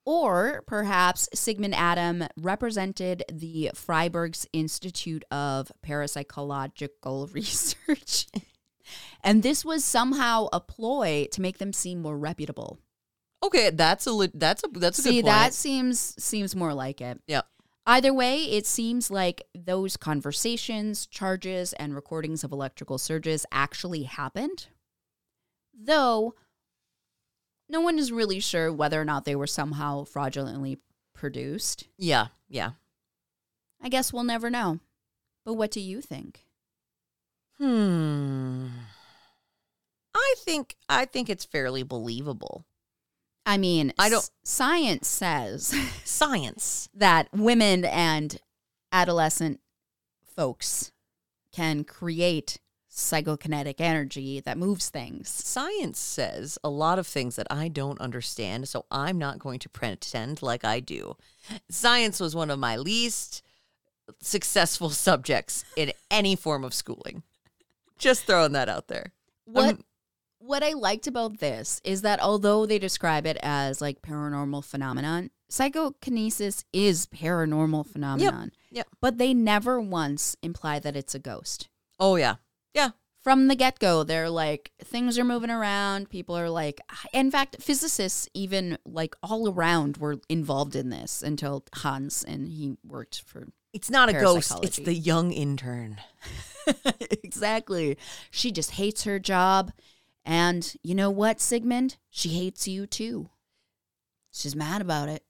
Or 0.07 0.63
perhaps 0.67 1.29
Sigmund 1.35 1.75
Adam 1.75 2.25
represented 2.37 3.25
the 3.33 3.71
Freiburg's 3.75 4.47
Institute 4.53 5.25
of 5.31 5.73
Parapsychological 5.85 7.33
Research. 7.35 8.27
and 9.23 9.43
this 9.43 9.65
was 9.65 9.83
somehow 9.85 10.49
a 10.53 10.61
ploy 10.61 11.27
to 11.33 11.41
make 11.41 11.59
them 11.59 11.73
seem 11.73 12.03
more 12.03 12.19
reputable. 12.19 12.79
Okay, 13.43 13.71
that's 13.71 14.07
a 14.07 14.13
li- 14.13 14.31
that's 14.35 14.63
a 14.65 14.69
that's 14.79 14.99
a 14.99 15.03
See, 15.03 15.23
that 15.23 15.53
seems 15.55 16.15
seems 16.23 16.55
more 16.55 16.75
like 16.75 17.01
it. 17.01 17.21
Yep. 17.27 17.47
Either 17.87 18.15
way, 18.15 18.45
it 18.45 18.67
seems 18.67 19.11
like 19.11 19.43
those 19.55 19.99
conversations, 19.99 21.07
charges, 21.07 21.75
and 21.75 21.95
recordings 21.95 22.43
of 22.43 22.53
electrical 22.53 22.97
surges 22.97 23.45
actually 23.53 24.05
happened. 24.05 24.69
Though 25.79 26.35
no 27.69 27.81
one 27.81 27.99
is 27.99 28.13
really 28.13 28.41
sure 28.41 28.73
whether 28.73 29.01
or 29.01 29.05
not 29.05 29.25
they 29.25 29.35
were 29.37 29.47
somehow 29.47 30.05
fraudulently 30.05 30.79
produced. 31.15 31.85
Yeah, 31.99 32.29
yeah. 32.49 32.73
I 33.83 33.89
guess 33.89 34.13
we'll 34.13 34.25
never 34.25 34.51
know. 34.51 34.81
But 35.45 35.55
what 35.55 35.71
do 35.71 35.81
you 35.81 36.01
think? 36.01 36.45
Hmm. 37.59 38.69
I 40.15 40.35
think 40.39 40.77
I 40.89 41.05
think 41.05 41.29
it's 41.29 41.45
fairly 41.45 41.83
believable. 41.83 42.65
I 43.47 43.59
mean, 43.59 43.93
I 43.99 44.09
don't- 44.09 44.19
s- 44.23 44.31
science 44.43 45.07
says 45.09 45.75
Science. 46.05 46.89
that 46.95 47.29
women 47.33 47.85
and 47.85 48.39
adolescent 48.91 49.61
folks 50.37 50.93
can 51.53 51.85
create 51.85 52.59
psychokinetic 52.95 53.81
energy 53.81 54.41
that 54.41 54.57
moves 54.57 54.89
things. 54.89 55.29
Science 55.29 55.99
says 55.99 56.59
a 56.63 56.71
lot 56.71 56.99
of 56.99 57.07
things 57.07 57.37
that 57.37 57.49
I 57.51 57.69
don't 57.69 58.01
understand, 58.01 58.69
so 58.69 58.87
I'm 58.91 59.19
not 59.19 59.41
going 59.41 59.59
to 59.61 59.69
pretend 59.69 60.43
like 60.43 60.65
I 60.65 60.79
do. 60.81 61.17
Science 61.69 62.21
was 62.21 62.37
one 62.37 62.51
of 62.51 62.59
my 62.59 62.77
least 62.77 63.43
successful 64.21 64.91
subjects 64.91 65.65
in 65.77 65.93
any 66.11 66.37
form 66.37 66.63
of 66.63 66.73
schooling. 66.73 67.25
Just 67.99 68.25
throwing 68.25 68.53
that 68.53 68.69
out 68.69 68.87
there. 68.89 69.13
What 69.45 69.71
Um, 69.71 69.85
what 70.39 70.63
I 70.63 70.75
liked 70.75 71.07
about 71.07 71.39
this 71.39 71.81
is 71.85 72.03
that 72.03 72.21
although 72.21 72.67
they 72.67 72.79
describe 72.79 73.27
it 73.27 73.39
as 73.43 73.81
like 73.81 74.03
paranormal 74.03 74.63
phenomenon, 74.63 75.31
psychokinesis 75.49 76.65
is 76.73 77.07
paranormal 77.07 77.87
phenomenon. 77.87 78.53
Yep. 78.71 78.89
But 79.01 79.19
they 79.19 79.33
never 79.33 79.81
once 79.81 80.37
imply 80.43 80.79
that 80.81 80.97
it's 80.97 81.15
a 81.15 81.19
ghost. 81.19 81.69
Oh 81.99 82.17
yeah. 82.17 82.37
Yeah. 82.75 82.91
From 83.23 83.49
the 83.49 83.55
get 83.55 83.79
go, 83.79 84.05
they're 84.05 84.29
like 84.29 84.73
things 84.85 85.19
are 85.19 85.25
moving 85.25 85.51
around. 85.51 86.11
People 86.11 86.37
are 86.37 86.51
like, 86.51 86.83
in 87.13 87.31
fact, 87.31 87.57
physicists 87.61 88.29
even 88.35 88.77
like 88.85 89.15
all 89.23 89.51
around 89.51 89.97
were 89.97 90.21
involved 90.29 90.77
in 90.77 90.91
this 90.91 91.23
until 91.23 91.65
Hans 91.77 92.23
and 92.23 92.47
he 92.49 92.77
worked 92.87 93.23
for 93.23 93.49
It's 93.73 93.89
not 93.89 94.11
a 94.11 94.13
ghost, 94.13 94.53
it's 94.63 94.77
the 94.77 94.93
young 94.93 95.33
intern. 95.33 96.01
exactly. 97.23 97.97
She 98.31 98.53
just 98.53 98.73
hates 98.73 99.05
her 99.05 99.19
job. 99.19 99.73
And 100.27 100.75
you 100.83 100.95
know 100.95 101.11
what, 101.11 101.41
Sigmund? 101.41 101.97
She 102.11 102.31
hates 102.31 102.69
you 102.69 102.87
too. 102.87 103.31
She's 104.33 104.57
mad 104.57 104.83
about 104.83 105.09
it. 105.09 105.23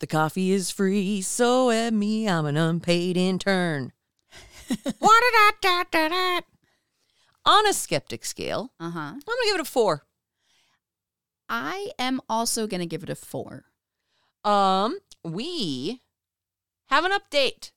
The 0.00 0.06
coffee 0.06 0.50
is 0.50 0.70
free, 0.70 1.20
so 1.20 1.70
at 1.70 1.92
me, 1.92 2.26
I'm 2.26 2.46
an 2.46 2.56
unpaid 2.56 3.18
intern. 3.18 3.92
On 7.46 7.66
a 7.66 7.72
skeptic 7.72 8.24
scale, 8.24 8.72
Uh 8.78 8.90
huh. 8.90 9.00
I'm 9.00 9.20
gonna 9.20 9.44
give 9.46 9.54
it 9.56 9.60
a 9.60 9.64
four. 9.64 10.04
I 11.48 11.90
am 11.98 12.20
also 12.28 12.66
going 12.68 12.80
to 12.80 12.86
give 12.86 13.02
it 13.02 13.10
a 13.10 13.16
four. 13.16 13.64
Um, 14.44 14.98
we 15.24 16.00
have 16.86 17.04
an 17.04 17.10
update 17.10 17.72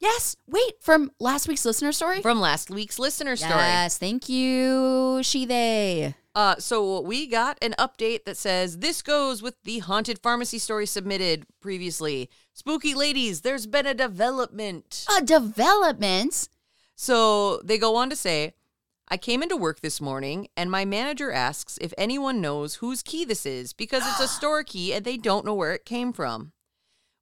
Yes. 0.00 0.34
Wait, 0.48 0.72
from 0.80 1.12
last 1.20 1.46
week's 1.46 1.64
listener 1.64 1.92
story? 1.92 2.20
from 2.22 2.40
last 2.40 2.68
week's 2.70 2.98
listener 2.98 3.36
story. 3.36 3.52
Yes. 3.52 3.96
Thank 3.98 4.28
you, 4.28 5.20
she, 5.22 5.46
they. 5.46 6.16
Uh, 6.34 6.56
so 6.56 7.00
we 7.00 7.26
got 7.26 7.58
an 7.60 7.74
update 7.78 8.24
that 8.24 8.36
says 8.36 8.78
this 8.78 9.02
goes 9.02 9.42
with 9.42 9.54
the 9.64 9.80
haunted 9.80 10.18
pharmacy 10.18 10.58
story 10.58 10.86
submitted 10.86 11.46
previously. 11.60 12.30
Spooky 12.54 12.94
ladies, 12.94 13.42
there's 13.42 13.66
been 13.66 13.86
a 13.86 13.94
development. 13.94 15.04
A 15.18 15.22
development. 15.22 16.48
So 16.96 17.58
they 17.58 17.76
go 17.76 17.96
on 17.96 18.08
to 18.10 18.16
say, 18.16 18.54
I 19.08 19.18
came 19.18 19.42
into 19.42 19.56
work 19.58 19.80
this 19.80 20.00
morning 20.00 20.48
and 20.56 20.70
my 20.70 20.86
manager 20.86 21.30
asks 21.30 21.76
if 21.82 21.92
anyone 21.98 22.40
knows 22.40 22.76
whose 22.76 23.02
key 23.02 23.26
this 23.26 23.44
is 23.44 23.74
because 23.74 24.02
it's 24.06 24.20
a 24.20 24.28
store 24.36 24.64
key 24.64 24.94
and 24.94 25.04
they 25.04 25.18
don't 25.18 25.44
know 25.44 25.54
where 25.54 25.74
it 25.74 25.84
came 25.84 26.14
from. 26.14 26.52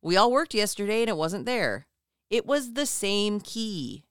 We 0.03 0.17
all 0.17 0.31
worked 0.31 0.55
yesterday 0.55 1.01
and 1.01 1.11
it 1.11 1.17
wasn't 1.17 1.47
there. 1.47 1.89
It 2.31 2.47
was 2.47 2.75
the 2.75 2.87
same 2.87 3.41
key. 3.41 4.05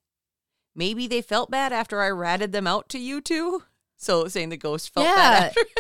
Maybe 0.76 1.08
they 1.08 1.22
felt 1.22 1.50
bad 1.50 1.72
after 1.72 2.02
I 2.02 2.10
ratted 2.10 2.52
them 2.52 2.68
out 2.68 2.90
to 2.90 3.00
you 3.00 3.22
two. 3.22 3.64
So 4.00 4.28
saying 4.28 4.50
the 4.50 4.58
ghost 4.58 4.92
felt 4.94 5.06
Yeah. 5.06 5.16
bad 5.16 5.44
after. 5.50 5.62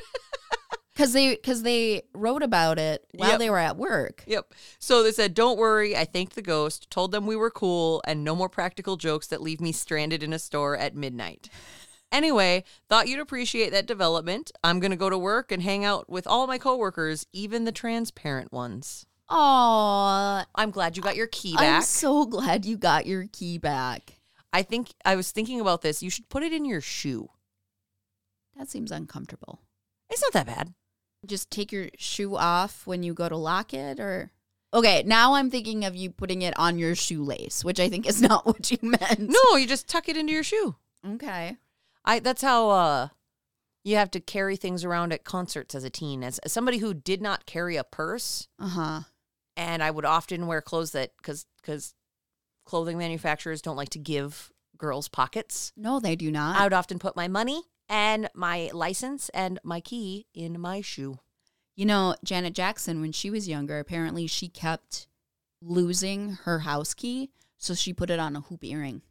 Because 0.94 1.14
they, 1.14 1.38
cause 1.38 1.64
they 1.64 2.02
wrote 2.14 2.44
about 2.44 2.78
it 2.78 3.06
while 3.14 3.30
Yep. 3.30 3.40
they 3.40 3.50
were 3.50 3.58
at 3.58 3.78
work. 3.78 4.22
Yep. 4.28 4.54
So 4.80 5.02
they 5.02 5.14
said, 5.14 5.34
Don't 5.34 5.58
worry. 5.58 5.96
I 5.96 6.04
thanked 6.04 6.36
the 6.36 6.42
ghost, 6.42 6.90
told 6.92 7.14
them 7.14 7.26
we 7.26 7.38
were 7.38 7.50
cool, 7.50 8.02
and 8.06 8.22
no 8.22 8.36
more 8.36 8.50
practical 8.50 8.98
jokes 8.98 9.26
that 9.28 9.42
leave 9.42 9.62
me 9.62 9.72
stranded 9.72 10.24
in 10.24 10.34
a 10.34 10.40
store 10.40 10.76
at 10.76 10.98
midnight. 10.98 11.48
Anyway, 12.12 12.66
thought 12.90 13.08
you'd 13.08 13.22
appreciate 13.22 13.70
that 13.72 13.86
development. 13.86 14.52
I'm 14.62 14.82
going 14.82 14.92
to 14.92 14.98
go 14.98 15.10
to 15.10 15.18
work 15.18 15.54
and 15.54 15.64
hang 15.64 15.86
out 15.86 16.10
with 16.10 16.28
all 16.28 16.48
my 16.48 16.58
coworkers, 16.58 17.26
even 17.32 17.64
the 17.64 17.72
transparent 17.72 18.52
ones. 18.52 19.06
Aw. 19.30 20.46
I'm 20.56 20.72
glad 20.72 20.98
you 20.98 21.04
got 21.04 21.16
your 21.16 21.28
key 21.28 21.54
I'm 21.58 21.64
back. 21.80 21.84
so 21.84 22.26
glad 22.26 22.66
you 22.66 22.76
got 22.76 23.06
your 23.06 23.28
key 23.32 23.58
back. 23.58 24.20
I 24.52 24.64
think 24.64 24.90
I 25.06 25.16
was 25.16 25.32
thinking 25.32 25.62
about 25.62 25.82
this. 25.82 26.04
You 26.04 26.10
should 26.10 26.28
put 26.28 26.44
it 26.44 26.52
in 26.52 26.66
your 26.66 26.82
shoe. 26.82 27.30
That 28.60 28.70
seems 28.70 28.92
uncomfortable. 28.92 29.62
It's 30.12 30.22
not 30.22 30.34
that 30.34 30.46
bad. 30.46 30.74
Just 31.26 31.50
take 31.50 31.72
your 31.72 31.88
shoe 31.98 32.36
off 32.36 32.86
when 32.86 33.02
you 33.04 33.14
go 33.16 33.28
to 33.30 33.38
lock 33.38 33.74
it 33.74 34.00
or 34.00 34.32
Okay, 34.72 35.02
now 35.04 35.34
I'm 35.34 35.50
thinking 35.50 35.84
of 35.86 35.96
you 35.96 36.12
putting 36.12 36.44
it 36.44 36.54
on 36.60 36.78
your 36.78 36.94
shoelace, 36.94 37.66
which 37.66 37.80
I 37.80 37.90
think 37.90 38.08
is 38.08 38.22
not 38.30 38.46
what 38.46 38.70
you 38.70 38.78
meant. 38.84 39.20
No, 39.20 39.56
you 39.58 39.66
just 39.66 39.88
tuck 39.88 40.08
it 40.08 40.16
into 40.18 40.32
your 40.34 40.44
shoe. 40.44 40.76
Okay. 41.16 41.58
I 42.06 42.20
that's 42.20 42.42
how 42.44 42.70
uh 42.70 43.08
you 43.86 43.96
have 43.96 44.12
to 44.12 44.20
carry 44.20 44.58
things 44.58 44.84
around 44.84 45.14
at 45.14 45.24
concerts 45.24 45.74
as 45.74 45.84
a 45.86 45.90
teen. 45.90 46.22
As, 46.24 46.38
as 46.40 46.52
somebody 46.52 46.78
who 46.80 46.94
did 46.94 47.22
not 47.22 47.46
carry 47.46 47.78
a 47.78 47.84
purse, 47.84 48.48
Uh-huh. 48.60 49.02
and 49.56 49.82
I 49.82 49.90
would 49.90 50.06
often 50.06 50.48
wear 50.48 50.62
clothes 50.62 50.92
that 50.92 51.12
because 51.18 51.46
because 51.62 51.96
clothing 52.66 52.98
manufacturers 52.98 53.62
don't 53.62 53.78
like 53.78 53.90
to 53.90 54.00
give 54.00 54.52
girls 54.78 55.08
pockets. 55.08 55.72
No, 55.78 56.00
they 56.00 56.16
do 56.16 56.30
not. 56.30 56.60
I 56.60 56.64
would 56.66 56.74
often 56.74 57.00
put 57.00 57.16
my 57.16 57.28
money 57.28 57.64
and 57.90 58.30
my 58.34 58.70
license 58.74 59.30
and 59.30 59.60
my 59.64 59.80
key 59.82 60.28
in 60.34 60.60
my 60.62 60.82
shoe. 60.82 61.20
You 61.76 61.86
know, 61.86 62.16
Janet 62.24 62.54
Jackson, 62.54 63.02
when 63.02 63.12
she 63.12 63.30
was 63.30 63.48
younger, 63.48 63.80
apparently 63.80 64.28
she 64.28 64.48
kept 64.48 65.08
losing 65.62 66.34
her 66.44 66.60
house 66.60 66.94
key, 66.94 67.32
so 67.58 67.74
she 67.74 67.94
put 67.94 68.10
it 68.10 68.20
on 68.20 68.36
a 68.36 68.42
hoop 68.42 68.64
earring. 68.64 69.02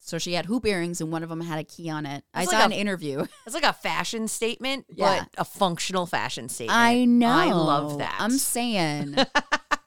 So 0.00 0.18
she 0.18 0.34
had 0.34 0.44
hoop 0.44 0.66
earrings, 0.66 1.00
and 1.00 1.10
one 1.10 1.22
of 1.22 1.30
them 1.30 1.40
had 1.40 1.58
a 1.58 1.64
key 1.64 1.88
on 1.88 2.04
it. 2.04 2.24
I 2.34 2.44
saw 2.44 2.56
like 2.58 2.66
an 2.66 2.72
a- 2.72 2.76
interview. 2.76 3.24
It's 3.46 3.54
like 3.54 3.64
a 3.64 3.72
fashion 3.72 4.28
statement, 4.28 4.84
Yeah. 4.90 5.20
but 5.20 5.40
a 5.40 5.44
functional 5.46 6.04
fashion 6.04 6.50
statement. 6.50 6.78
I 6.78 7.06
know. 7.06 7.28
I 7.28 7.52
love 7.52 7.98
that. 7.98 8.14
I'm 8.18 8.32
saying. 8.38 9.16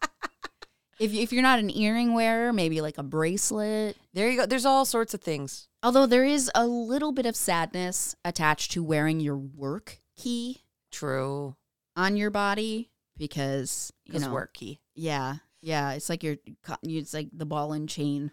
if, 1.00 1.14
you- 1.14 1.22
if 1.22 1.32
you're 1.34 1.42
not 1.42 1.60
an 1.60 1.70
earring 1.76 2.14
wearer, 2.14 2.52
maybe 2.54 2.82
like 2.82 2.98
a 2.98 3.04
bracelet. 3.04 3.98
there 4.14 4.30
you 4.30 4.38
go. 4.38 4.46
There's 4.46 4.66
all 4.66 4.86
sorts 4.86 5.14
of 5.14 5.22
things. 5.22 5.68
Although 5.84 6.06
there 6.08 6.26
is 6.26 6.50
a 6.56 6.66
little 6.66 7.12
bit 7.12 7.26
of 7.26 7.36
sadness 7.36 8.16
attached 8.26 8.72
to 8.72 8.84
wearing 8.84 9.20
your 9.20 9.38
work 9.38 10.00
key 10.18 10.64
True. 10.92 11.56
on 11.96 12.18
your 12.18 12.30
body 12.32 12.90
because 13.18 13.92
you 14.06 14.20
know, 14.20 14.32
work 14.32 14.54
key. 14.54 14.80
Yeah, 14.96 15.36
yeah. 15.62 15.92
It's 15.94 16.10
like 16.10 16.24
you're. 16.24 16.38
It's 16.84 17.14
like 17.14 17.30
the 17.32 17.46
ball 17.46 17.74
and 17.74 17.88
chain 17.88 18.32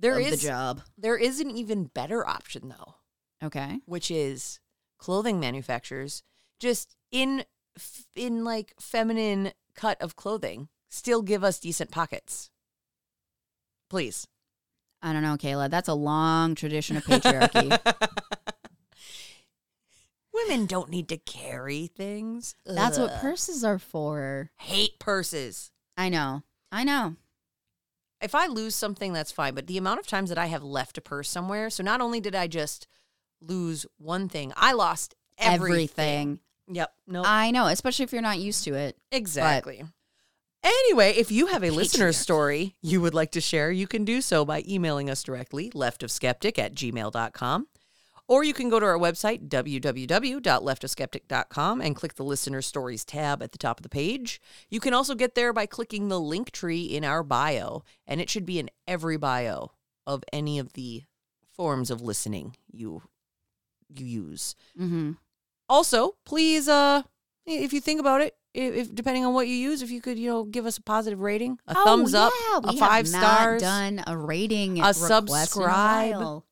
There 0.00 0.18
of 0.18 0.26
is 0.26 0.40
the 0.42 0.48
job. 0.48 0.82
there 0.96 1.16
is 1.16 1.40
an 1.40 1.50
even 1.50 1.84
better 1.84 2.26
option 2.26 2.68
though, 2.68 2.94
Okay. 3.44 3.80
which 3.84 4.10
is 4.10 4.60
clothing 4.98 5.38
manufacturers 5.40 6.22
just 6.58 6.96
in 7.12 7.44
in 8.16 8.44
like 8.44 8.74
feminine 8.80 9.52
cut 9.74 10.00
of 10.02 10.16
clothing 10.16 10.68
still 10.88 11.22
give 11.22 11.44
us 11.44 11.58
decent 11.58 11.90
pockets. 11.90 12.50
Please. 13.90 14.26
I 15.00 15.12
don't 15.12 15.22
know, 15.22 15.36
Kala. 15.36 15.68
That's 15.68 15.88
a 15.88 15.94
long 15.94 16.54
tradition 16.54 16.96
of 16.96 17.04
patriarchy. 17.04 17.78
Women 20.34 20.66
don't 20.66 20.90
need 20.90 21.08
to 21.08 21.16
carry 21.16 21.86
things. 21.88 22.54
That's 22.64 22.98
what 22.98 23.20
purses 23.20 23.64
are 23.64 23.78
for. 23.78 24.50
hate 24.58 24.98
purses. 24.98 25.70
I 25.96 26.08
know. 26.08 26.42
I 26.70 26.84
know. 26.84 27.16
if 28.20 28.34
I 28.34 28.46
lose 28.46 28.74
something, 28.74 29.12
that's 29.12 29.32
fine. 29.32 29.54
But 29.54 29.66
the 29.66 29.78
amount 29.78 30.00
of 30.00 30.06
times 30.06 30.28
that 30.28 30.38
I 30.38 30.46
have 30.46 30.62
left 30.62 30.98
a 30.98 31.00
purse 31.00 31.28
somewhere, 31.30 31.70
so 31.70 31.82
not 31.82 32.00
only 32.00 32.20
did 32.20 32.34
I 32.34 32.46
just 32.46 32.86
lose 33.40 33.86
one 33.98 34.28
thing, 34.28 34.52
I 34.56 34.72
lost 34.72 35.14
everything. 35.38 35.60
Everything. 35.64 36.38
Yep. 36.70 36.92
No. 37.06 37.22
I 37.24 37.50
know, 37.50 37.66
especially 37.66 38.04
if 38.04 38.12
you're 38.12 38.22
not 38.22 38.38
used 38.38 38.64
to 38.64 38.74
it. 38.74 38.96
exactly. 39.10 39.84
Anyway, 40.62 41.12
if 41.12 41.30
you 41.30 41.46
have 41.46 41.62
a 41.62 41.70
listener 41.70 42.12
story 42.12 42.76
you 42.82 43.00
would 43.00 43.14
like 43.14 43.30
to 43.32 43.40
share, 43.40 43.70
you 43.70 43.86
can 43.86 44.04
do 44.04 44.20
so 44.20 44.44
by 44.44 44.62
emailing 44.68 45.08
us 45.08 45.22
directly, 45.22 45.70
leftofskeptic 45.70 46.58
at 46.58 46.74
gmail.com. 46.74 47.66
Or 48.26 48.44
you 48.44 48.52
can 48.52 48.68
go 48.68 48.78
to 48.78 48.84
our 48.84 48.98
website, 48.98 49.48
www.leftofskeptic.com, 49.48 51.80
and 51.80 51.96
click 51.96 52.14
the 52.14 52.24
Listener 52.24 52.60
Stories 52.60 53.06
tab 53.06 53.42
at 53.42 53.52
the 53.52 53.58
top 53.58 53.78
of 53.78 53.82
the 53.82 53.88
page. 53.88 54.38
You 54.68 54.80
can 54.80 54.92
also 54.92 55.14
get 55.14 55.34
there 55.34 55.54
by 55.54 55.64
clicking 55.64 56.08
the 56.08 56.20
link 56.20 56.50
tree 56.50 56.82
in 56.82 57.04
our 57.04 57.22
bio, 57.22 57.84
and 58.06 58.20
it 58.20 58.28
should 58.28 58.44
be 58.44 58.58
in 58.58 58.68
every 58.86 59.16
bio 59.16 59.70
of 60.06 60.24
any 60.30 60.58
of 60.58 60.74
the 60.74 61.04
forms 61.50 61.90
of 61.90 62.02
listening 62.02 62.54
you 62.70 63.00
you 63.88 64.04
use. 64.04 64.54
Mm-hmm. 64.78 65.12
Also, 65.68 66.16
please, 66.26 66.68
uh, 66.68 67.02
if 67.46 67.72
you 67.72 67.80
think 67.80 68.00
about 68.00 68.20
it, 68.20 68.36
if, 68.54 68.74
if 68.74 68.94
depending 68.94 69.24
on 69.24 69.34
what 69.34 69.48
you 69.48 69.54
use, 69.54 69.82
if 69.82 69.90
you 69.90 70.00
could, 70.00 70.18
you 70.18 70.28
know, 70.28 70.44
give 70.44 70.66
us 70.66 70.78
a 70.78 70.82
positive 70.82 71.20
rating, 71.20 71.58
a 71.66 71.74
oh, 71.76 71.84
thumbs 71.84 72.14
up, 72.14 72.32
a 72.64 72.72
five 72.76 73.06
stars. 73.06 73.62
Done 73.62 74.02
a 74.06 74.16
rating, 74.16 74.80
a 74.82 74.94
subscribe. 74.94 76.14
while. 76.14 76.44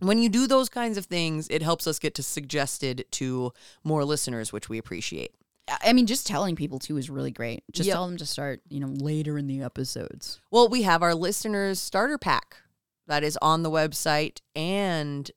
When 0.00 0.18
you 0.18 0.28
do 0.28 0.46
those 0.46 0.68
kinds 0.68 0.98
of 0.98 1.06
things, 1.06 1.48
it 1.48 1.62
helps 1.62 1.86
us 1.86 1.98
get 1.98 2.14
to 2.16 2.22
suggested 2.22 3.06
to 3.12 3.52
more 3.84 4.04
listeners, 4.04 4.52
which 4.52 4.68
we 4.68 4.76
appreciate. 4.78 5.32
I 5.68 5.92
mean, 5.92 6.06
just 6.06 6.26
telling 6.26 6.56
people 6.56 6.78
too 6.78 6.96
is 6.98 7.08
really 7.08 7.30
great. 7.30 7.64
Just 7.72 7.86
Yep. 7.86 7.94
tell 7.94 8.06
them 8.06 8.16
to 8.18 8.26
start, 8.26 8.60
you 8.68 8.80
know, 8.80 8.88
later 8.88 9.38
in 9.38 9.46
the 9.46 9.62
episodes. 9.62 10.40
Well, 10.50 10.68
we 10.68 10.82
have 10.82 11.02
our 11.02 11.14
listeners 11.14 11.80
starter 11.80 12.18
pack 12.18 12.58
that 13.06 13.22
is 13.22 13.38
on 13.40 13.62
the 13.62 13.70
website 13.70 14.40
and 14.54 15.30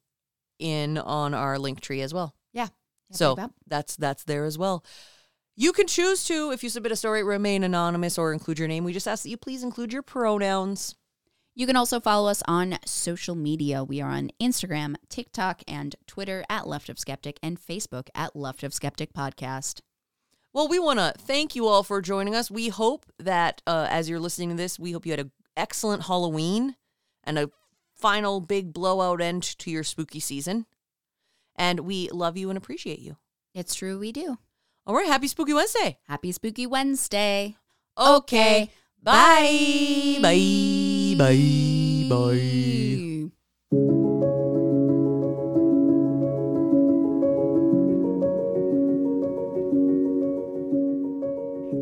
in 0.59 0.97
on 0.97 1.34
our 1.34 1.57
link 1.59 1.80
tree 1.80 2.01
as 2.01 2.13
well. 2.13 2.36
Yeah. 2.51 2.68
So 3.11 3.38
that's 3.68 3.95
that's 3.95 4.26
there 4.26 4.43
as 4.43 4.57
well. 4.57 4.84
You 5.60 5.74
can 5.74 5.88
choose 5.88 6.24
to, 6.26 6.51
if 6.51 6.64
you 6.64 6.70
submit 6.70 6.91
a 6.91 6.95
story, 6.95 7.24
remain 7.24 7.64
anonymous 7.64 8.20
or 8.20 8.32
include 8.32 8.60
your 8.60 8.68
name. 8.68 8.84
We 8.84 8.93
just 8.93 9.08
ask 9.08 9.24
that 9.24 9.30
you 9.30 9.38
please 9.38 9.64
include 9.64 9.91
your 9.91 10.03
pronouns. 10.03 10.93
You 11.55 11.66
can 11.66 11.76
also 11.76 11.99
follow 11.99 12.30
us 12.30 12.43
on 12.47 12.78
social 12.86 13.34
media. 13.34 13.84
We 13.84 13.99
are 13.99 14.12
on 14.12 14.30
Instagram, 14.39 14.97
TikTok, 15.10 15.64
and 15.68 15.95
Twitter 16.05 16.45
at 16.47 16.68
Left 16.68 16.89
of 16.89 16.99
Skeptic 16.99 17.39
and 17.41 17.60
Facebook 17.60 18.10
at 18.14 18.36
Left 18.36 18.62
of 18.62 18.72
Skeptic 18.72 19.14
Podcast. 19.14 19.82
Well, 20.53 20.68
we 20.68 20.78
want 20.78 20.99
to 20.99 21.16
thank 21.18 21.55
you 21.55 21.66
all 21.66 21.82
for 21.82 22.03
joining 22.03 22.36
us. 22.36 22.51
We 22.51 22.70
hope 22.70 23.08
that 23.18 23.64
uh, 23.66 23.88
as 23.89 24.08
you're 24.08 24.20
listening 24.20 24.49
to 24.49 24.55
this, 24.55 24.78
we 24.78 24.91
hope 24.91 25.08
you 25.08 25.12
had 25.12 25.22
an 25.22 25.32
excellent 25.55 26.03
Halloween 26.03 26.76
and 27.24 27.39
a 27.39 27.49
final 27.95 28.41
big 28.41 28.74
blowout 28.74 29.22
end 29.22 29.41
to 29.41 29.72
your 29.72 29.84
spooky 29.84 30.20
season. 30.20 30.68
And 31.55 31.80
we 31.80 32.10
love 32.10 32.38
you 32.38 32.49
and 32.49 32.58
appreciate 32.60 32.99
you. 32.99 33.18
It's 33.55 33.74
true, 33.74 33.97
we 33.97 34.12
do. 34.12 34.38
All 34.88 34.96
right, 34.96 35.06
happy 35.06 35.28
Spooky 35.28 35.54
Wednesday. 35.54 35.98
Happy 36.08 36.32
Spooky 36.32 36.66
Wednesday. 36.66 37.58
Okay. 37.98 38.72
Bye. 39.04 40.18
Bye. 40.22 41.16
Bye. 41.18 42.08
Bye. 42.08 43.30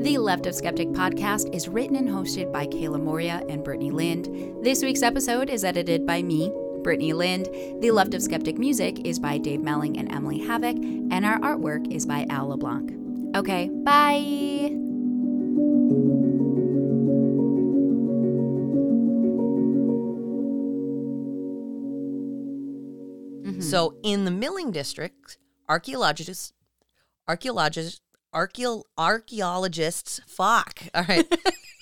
The 0.02 0.18
Left 0.18 0.48
of 0.48 0.56
Skeptic 0.56 0.90
podcast 0.90 1.54
is 1.54 1.68
written 1.68 1.96
and 1.98 2.10
hosted 2.10 2.52
by 2.52 2.66
Kala 2.66 2.98
Moria 2.98 3.44
and 3.48 3.64
Brittany 3.64 3.92
Lind. 3.92 4.64
This 4.64 4.82
week's 4.82 5.04
episode 5.04 5.52
is 5.52 5.64
edited 5.64 6.08
by 6.08 6.24
me, 6.24 6.52
Brittany 6.86 7.14
Lind. 7.14 7.50
The 7.82 7.90
Left 7.90 8.14
of 8.14 8.22
Skeptic 8.22 8.60
music 8.60 9.08
is 9.08 9.18
by 9.18 9.40
Dave 9.40 9.60
Melling 9.60 9.98
and 9.98 10.12
Emily 10.12 10.38
Havoc, 10.38 10.76
and 10.76 11.26
our 11.26 11.40
artwork 11.40 11.92
is 11.92 12.06
by 12.06 12.28
Al 12.30 12.50
LeBlanc. 12.50 13.36
Okay, 13.36 13.70
bye. 13.84 14.22
Mm-hmm. 23.42 23.62
So, 23.62 23.96
in 24.04 24.26
the 24.26 24.32
Milling 24.32 24.72
District, 24.72 25.40
archaeologists, 25.68 26.54
archaeologists, 27.28 28.00
archeo- 28.32 28.84
archaeologists, 28.96 30.22
fuck. 30.28 30.84
All 30.94 31.06
right. 31.10 31.26